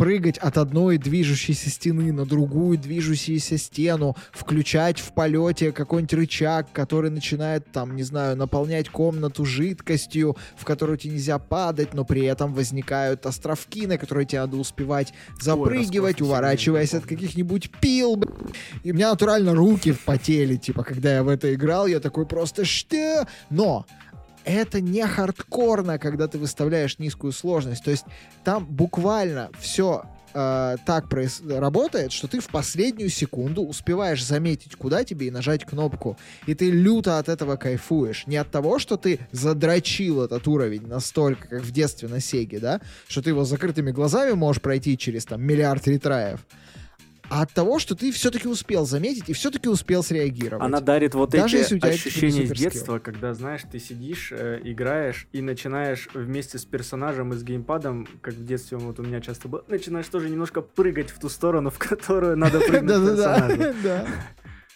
[0.00, 7.10] прыгать от одной движущейся стены на другую движущуюся стену, включать в полете какой-нибудь рычаг, который
[7.10, 12.54] начинает, там, не знаю, наполнять комнату жидкостью, в которую тебе нельзя падать, но при этом
[12.54, 18.24] возникают островки, на которые тебе надо успевать запрыгивать, Ой, уворачиваясь от каких-нибудь пил.
[18.82, 22.64] И у меня натурально руки потели, типа, когда я в это играл, я такой просто
[22.64, 23.28] что?
[23.50, 23.84] Но
[24.44, 27.84] это не хардкорно, когда ты выставляешь низкую сложность.
[27.84, 28.04] То есть
[28.44, 30.04] там буквально все
[30.34, 35.64] э, так проис- работает, что ты в последнюю секунду успеваешь заметить, куда тебе и нажать
[35.64, 36.16] кнопку.
[36.46, 38.26] И ты люто от этого кайфуешь.
[38.26, 42.80] Не от того, что ты задрочил этот уровень настолько, как в детстве на Сеге, да,
[43.08, 46.40] что ты его с закрытыми глазами можешь пройти через там миллиард ретраев,
[47.30, 50.64] а от того, что ты все-таки успел заметить и все-таки успел среагировать.
[50.64, 52.70] Она дарит вот Даже эти ощущения суперскилл.
[52.70, 58.08] детства, когда, знаешь, ты сидишь, э, играешь и начинаешь вместе с персонажем и с геймпадом,
[58.20, 61.70] как в детстве вот у меня часто было, начинаешь тоже немножко прыгать в ту сторону,
[61.70, 63.74] в которую надо прыгнуть персонажу.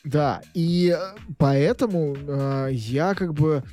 [0.05, 0.43] Да.
[0.53, 3.65] И э, поэтому э, я как бы...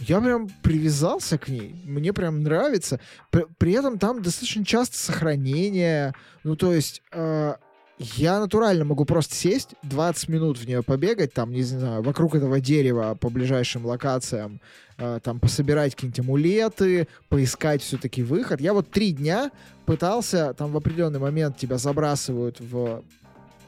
[0.00, 1.74] я прям привязался к ней.
[1.84, 3.00] Мне прям нравится.
[3.30, 6.14] При, при этом там достаточно часто сохранение.
[6.44, 7.02] Ну, то есть...
[7.12, 7.54] э,
[8.00, 12.60] я натурально могу просто сесть, 20 минут в нее побегать, там, не знаю, вокруг этого
[12.60, 14.60] дерева по ближайшим локациям,
[14.98, 18.60] э, там, пособирать какие-нибудь амулеты, поискать все-таки выход.
[18.60, 19.50] Я вот три дня
[19.84, 23.02] пытался, там в определенный момент тебя забрасывают в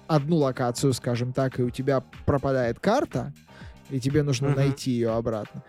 [0.07, 3.32] одну локацию, скажем так, и у тебя пропадает карта,
[3.90, 4.59] и тебе нужно Мгм.
[4.59, 5.65] найти ее обратно.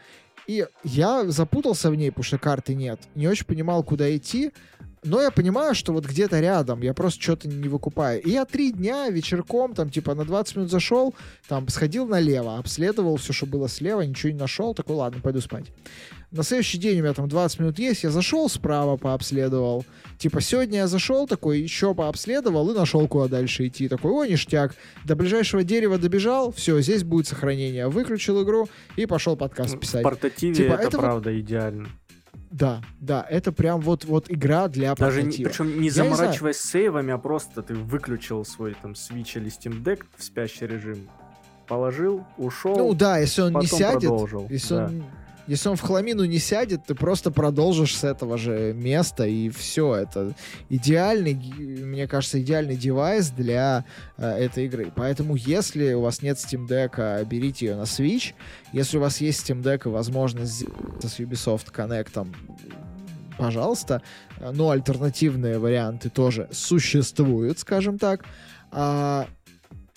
[0.47, 2.99] И я запутался в ней, потому что карты нет.
[3.15, 4.51] Не очень понимал, куда идти.
[5.03, 8.21] Но я понимаю, что вот где-то рядом, я просто что-то не выкупаю.
[8.21, 11.15] И я три дня вечерком, там, типа, на 20 минут зашел,
[11.47, 15.65] там, сходил налево, обследовал все, что было слева, ничего не нашел, такой, ладно, пойду спать.
[16.31, 19.83] На следующий день у меня там 20 минут есть, я зашел справа, пообследовал.
[20.17, 23.89] Типа, сегодня я зашел такой, еще пообследовал и нашел, куда дальше идти.
[23.89, 24.73] Такой, о, ништяк.
[25.03, 27.89] До ближайшего дерева добежал, все, здесь будет сохранение.
[27.89, 30.03] Выключил игру и пошел подкаст В писать.
[30.03, 31.89] портативе Типа, это, это вот- правда идеально.
[32.49, 35.49] Да, да, это прям вот, вот игра для Даже не, портатива.
[35.49, 36.15] причем не не знаю.
[36.15, 41.09] заморачиваясь сейвами, а просто ты выключил свой там Switch или Steam Deck в спящий режим,
[41.67, 44.47] положил, ушел, Ну да, если он не сядет, продолжил.
[44.49, 44.85] если да.
[44.87, 45.03] он
[45.51, 49.95] если он в хламину не сядет, ты просто продолжишь с этого же места, и все.
[49.95, 50.33] Это
[50.69, 53.83] идеальный, мне кажется, идеальный девайс для
[54.15, 54.93] э, этой игры.
[54.95, 58.33] Поэтому, если у вас нет Steam Deck, а берите ее на Switch.
[58.71, 62.33] Если у вас есть Steam Deck и возможность с Ubisoft Connect,
[63.37, 64.01] пожалуйста.
[64.39, 68.23] Но альтернативные варианты тоже существуют, скажем так.
[68.71, 69.27] А,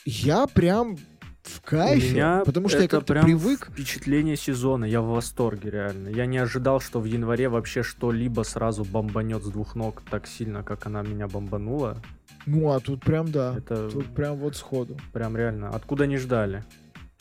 [0.05, 0.99] я прям
[1.45, 3.69] в кайфе, У меня потому что я это как-то прям привык.
[3.71, 4.85] впечатление сезона.
[4.85, 6.09] Я в восторге, реально.
[6.09, 10.63] Я не ожидал, что в январе вообще что-либо сразу бомбанет с двух ног так сильно,
[10.63, 12.03] как она меня бомбанула.
[12.47, 13.55] Ну, а тут прям да.
[13.57, 14.97] Это Тут прям вот сходу.
[15.13, 15.71] прям реально.
[15.71, 16.65] Откуда не ждали.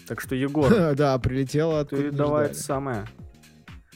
[0.07, 3.05] Так что, Егор, Да, прилетело откуда ты давай это самое.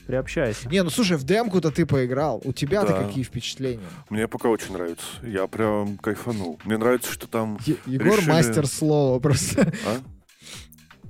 [0.05, 0.69] Приобщайся.
[0.69, 2.41] Не, ну слушай, в демку-то ты поиграл.
[2.45, 3.03] У тебя-то Да.
[3.03, 3.83] какие впечатления?
[4.09, 5.05] Мне пока очень нравится.
[5.21, 6.59] Я прям кайфанул.
[6.63, 7.57] Мне нравится, что там...
[7.65, 9.73] Е- Егор Решили- мастер слова просто.
[9.85, 9.97] А?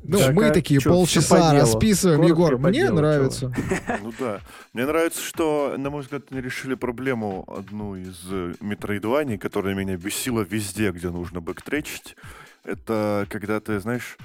[0.07, 2.21] Ну, Так, мы а такие чё, полчаса расписываем.
[2.21, 3.53] Коротко Егор, мне делу, нравится.
[4.01, 4.39] Ну да.
[4.73, 9.97] Мне нравится, что, на мой взгляд, они решили проблему одну из э, метроидваний, которая меня
[9.97, 12.15] бесила везде, где нужно бэктречить.
[12.63, 14.17] Это когда ты, знаешь,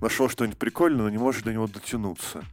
[0.00, 2.44] нашел что-нибудь прикольное, но не можешь до него дотянуться.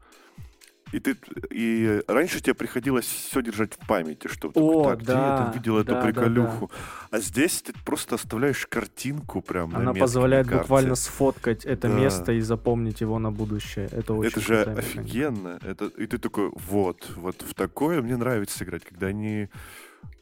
[0.91, 1.15] И ты
[1.49, 5.51] и раньше тебе приходилось все держать в памяти, что О, так, где я да, там
[5.53, 6.69] видел эту да, да, приколюху.
[7.11, 10.63] А здесь ты просто оставляешь картинку прям на Она метке позволяет на карте.
[10.63, 11.93] буквально сфоткать это Да.
[11.93, 13.87] место и запомнить его на будущее.
[13.91, 14.79] Это очень Это же механика.
[14.79, 15.59] офигенно.
[15.63, 19.47] Это, и ты такой, вот, вот в такое мне нравится играть, когда они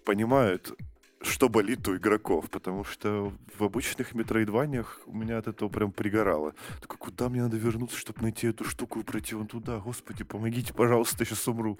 [0.06, 0.74] понимают,
[1.22, 6.54] что болит у игроков, потому что в обычных метроидваниях у меня от этого прям пригорало.
[6.82, 9.80] Такой, куда мне надо вернуться, чтобы найти эту штуку и пройти вон туда?
[9.80, 11.78] Господи, помогите, пожалуйста, я сейчас умру.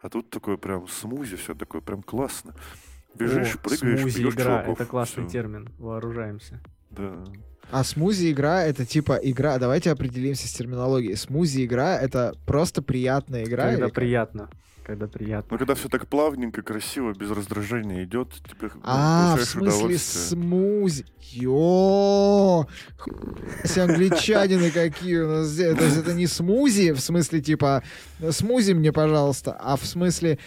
[0.00, 2.54] А тут такое прям смузи, все такое прям классно.
[3.14, 4.74] Бежишь, О, прыгаешь, смузи игра, чуваков.
[4.80, 5.32] это классный Всё.
[5.32, 5.68] термин.
[5.78, 6.60] Вооружаемся.
[6.90, 7.24] Да.
[7.70, 9.58] А смузи игра это типа игра.
[9.58, 11.16] Давайте определимся с терминологией.
[11.16, 13.70] Смузи игра это просто приятная игра.
[13.70, 14.48] Когда приятно.
[14.84, 15.48] Когда приятно.
[15.50, 21.04] Но когда все так плавненько, красиво, без раздражения идет, тебе ну, А, в смысле смузи.
[21.32, 22.68] Йо!
[23.64, 25.76] Все англичанины какие у нас здесь.
[25.76, 27.82] То есть это не смузи, в смысле типа
[28.30, 30.38] смузи мне, пожалуйста, а в смысле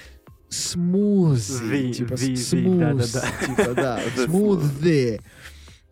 [0.48, 1.91] смузи.
[1.94, 2.80] Типа ви- ви, смуз.
[2.80, 3.46] да-да-да.
[3.46, 5.20] Типа, да, Да, смузи.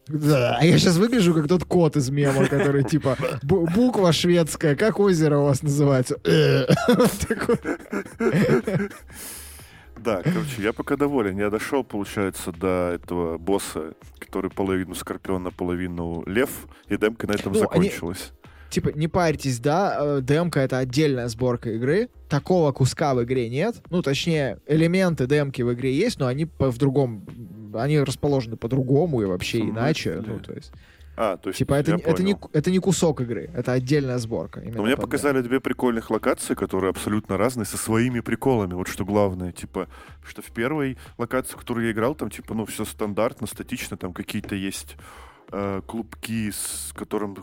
[0.07, 4.75] Да, а я сейчас выгляжу как тот кот из мема, который типа бу- буква шведская,
[4.75, 6.17] как озеро у вас называется?
[6.23, 6.65] Э.
[10.03, 11.37] Да, короче, я пока доволен.
[11.37, 17.51] Я дошел, получается, до этого босса, который половину скорпион, наполовину лев, и демка на этом
[17.51, 18.31] Ну, они- закончилась.
[18.69, 22.09] Типа, не парьтесь, да, э, демка это отдельная сборка игры.
[22.29, 23.77] Такого куска в игре нет.
[23.89, 27.25] Ну, точнее, элементы демки в игре есть, но они в другом...
[27.77, 30.23] Они расположены по-другому и вообще В иначе.
[30.25, 30.71] Ну, то есть,
[31.15, 32.49] А, то есть типа, это, это, не, понял.
[32.53, 34.61] это не кусок игры, это отдельная сборка.
[34.61, 38.73] Но мне показали две прикольных локации, которые абсолютно разные, со своими приколами.
[38.73, 39.87] Вот что главное, типа,
[40.27, 44.13] что в первой локации, в которую я играл, там, типа, ну, все стандартно, статично, там
[44.13, 44.95] какие-то есть
[45.51, 47.37] э, клубки, с которым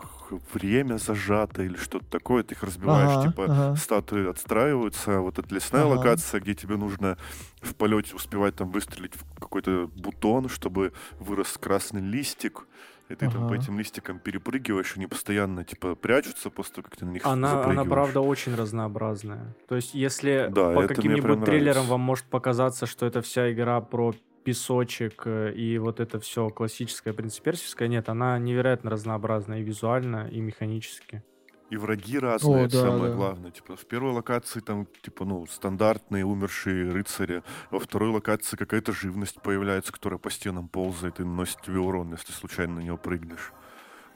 [0.53, 3.75] время зажато или что-то такое, ты их разбиваешь, ага, типа ага.
[3.75, 5.97] статуи отстраиваются, а вот эта лесная ага.
[5.97, 7.17] локация, где тебе нужно
[7.61, 12.67] в полете успевать там выстрелить в какой-то бутон, чтобы вырос красный листик,
[13.09, 13.37] и ты ага.
[13.37, 17.25] там по этим листикам перепрыгиваешь, они постоянно, типа, прячутся после того, как ты на них
[17.25, 19.55] она, Она, правда, очень разнообразная.
[19.67, 24.15] То есть, если да, по каким-нибудь трейлерам вам может показаться, что это вся игра про
[24.45, 30.39] песочек э, и вот это все классическое принциперсивское, нет, она невероятно разнообразная и визуально, и
[30.39, 31.23] механически.
[31.71, 33.15] И враги разные, О, да, самое да.
[33.15, 33.51] главное.
[33.51, 37.41] Типа, в первой локации там, типа, ну, стандартные умершие рыцари.
[37.71, 42.31] Во второй локации какая-то живность появляется, которая по стенам ползает и наносит тебе урон, если
[42.31, 43.51] случайно на нее прыгнешь.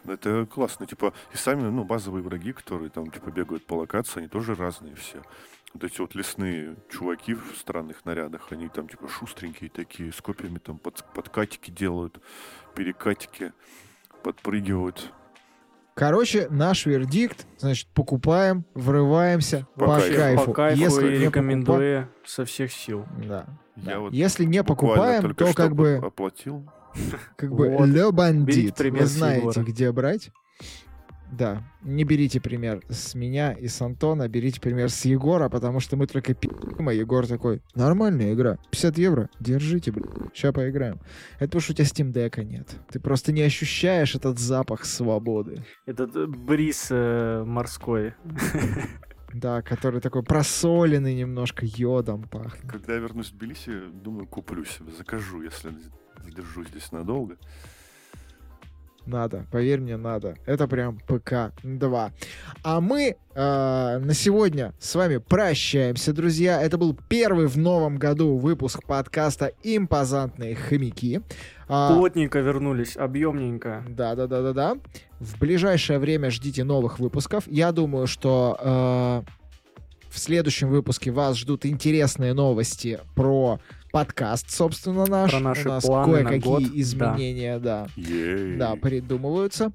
[0.05, 0.85] Это классно.
[0.85, 4.93] Типа, и сами, ну, базовые враги, которые там, типа, бегают по локации, они тоже разные
[4.93, 5.23] все.
[5.73, 10.57] Вот эти вот лесные чуваки в странных нарядах, они там, типа, шустренькие такие, с копьями
[10.57, 12.19] там под, подкатики делают,
[12.75, 13.53] перекатики,
[14.23, 15.11] подпрыгивают.
[15.93, 20.15] Короче, наш вердикт, значит, покупаем, врываемся по, по кайфу.
[20.15, 20.45] кайфу.
[20.45, 22.07] По кайфу Если и рекомендую покупаем...
[22.25, 23.05] со всех сил.
[23.27, 23.45] Да.
[23.75, 23.99] да.
[23.99, 26.01] Вот Если не покупаем, то как бы...
[26.01, 26.65] Оплатил.
[27.35, 27.85] Как бы вот.
[27.85, 28.79] Ле Бандит.
[28.79, 30.31] Вы знаете, где брать.
[31.31, 35.95] Да, не берите пример с меня и с Антона, берите пример с Егора, потому что
[35.95, 40.99] мы только пи***м, а Егор такой, нормальная игра, 50 евро, держите, блин, сейчас поиграем.
[41.37, 42.75] Это потому что у тебя Steam Deck нет.
[42.91, 45.63] Ты просто не ощущаешь этот запах свободы.
[45.85, 48.13] Этот э, бриз э, морской.
[49.31, 52.67] Да, который такой просоленный немножко, йодом пахнет.
[52.67, 55.71] Когда я вернусь в Тбилиси, думаю, куплю себе, закажу, если
[56.23, 57.37] задержусь здесь надолго.
[59.09, 60.35] Надо, поверь мне, надо.
[60.45, 62.11] Это прям ПК-2.
[62.63, 66.61] А мы э, на сегодня с вами прощаемся, друзья.
[66.61, 71.21] Это был первый в новом году выпуск подкаста «Импозантные хомяки».
[71.67, 73.83] А, Плотненько вернулись, объемненько.
[73.89, 74.77] Да-да-да-да-да.
[75.19, 77.45] В ближайшее время ждите новых выпусков.
[77.47, 79.21] Я думаю, что э,
[80.11, 83.59] в следующем выпуске вас ждут интересные новости про
[83.91, 85.31] подкаст, собственно, наш.
[85.31, 89.71] Про наши У нас планы кое-какие изменения, да, да, да придумываются.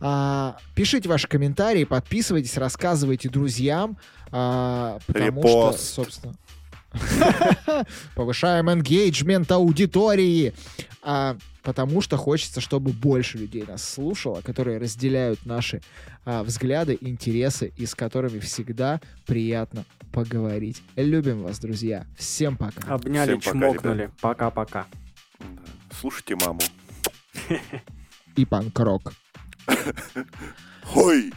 [0.00, 3.96] А, пишите ваши комментарии, подписывайтесь, рассказывайте друзьям,
[4.30, 5.78] а, потому Репост.
[5.78, 6.34] что, собственно,
[8.14, 10.54] повышаем engagement аудитории.
[11.02, 15.82] А, потому что хочется, чтобы больше людей нас слушало, которые разделяют наши
[16.24, 19.84] а, взгляды, интересы и с которыми всегда приятно
[20.14, 20.82] поговорить.
[20.94, 22.06] Любим вас, друзья.
[22.16, 22.94] Всем пока.
[22.94, 24.10] Обняли, Всем чмокнули.
[24.20, 24.86] Пока-пока.
[25.90, 26.60] Слушайте маму.
[28.36, 29.12] И панк-рок.
[30.84, 31.32] Хой!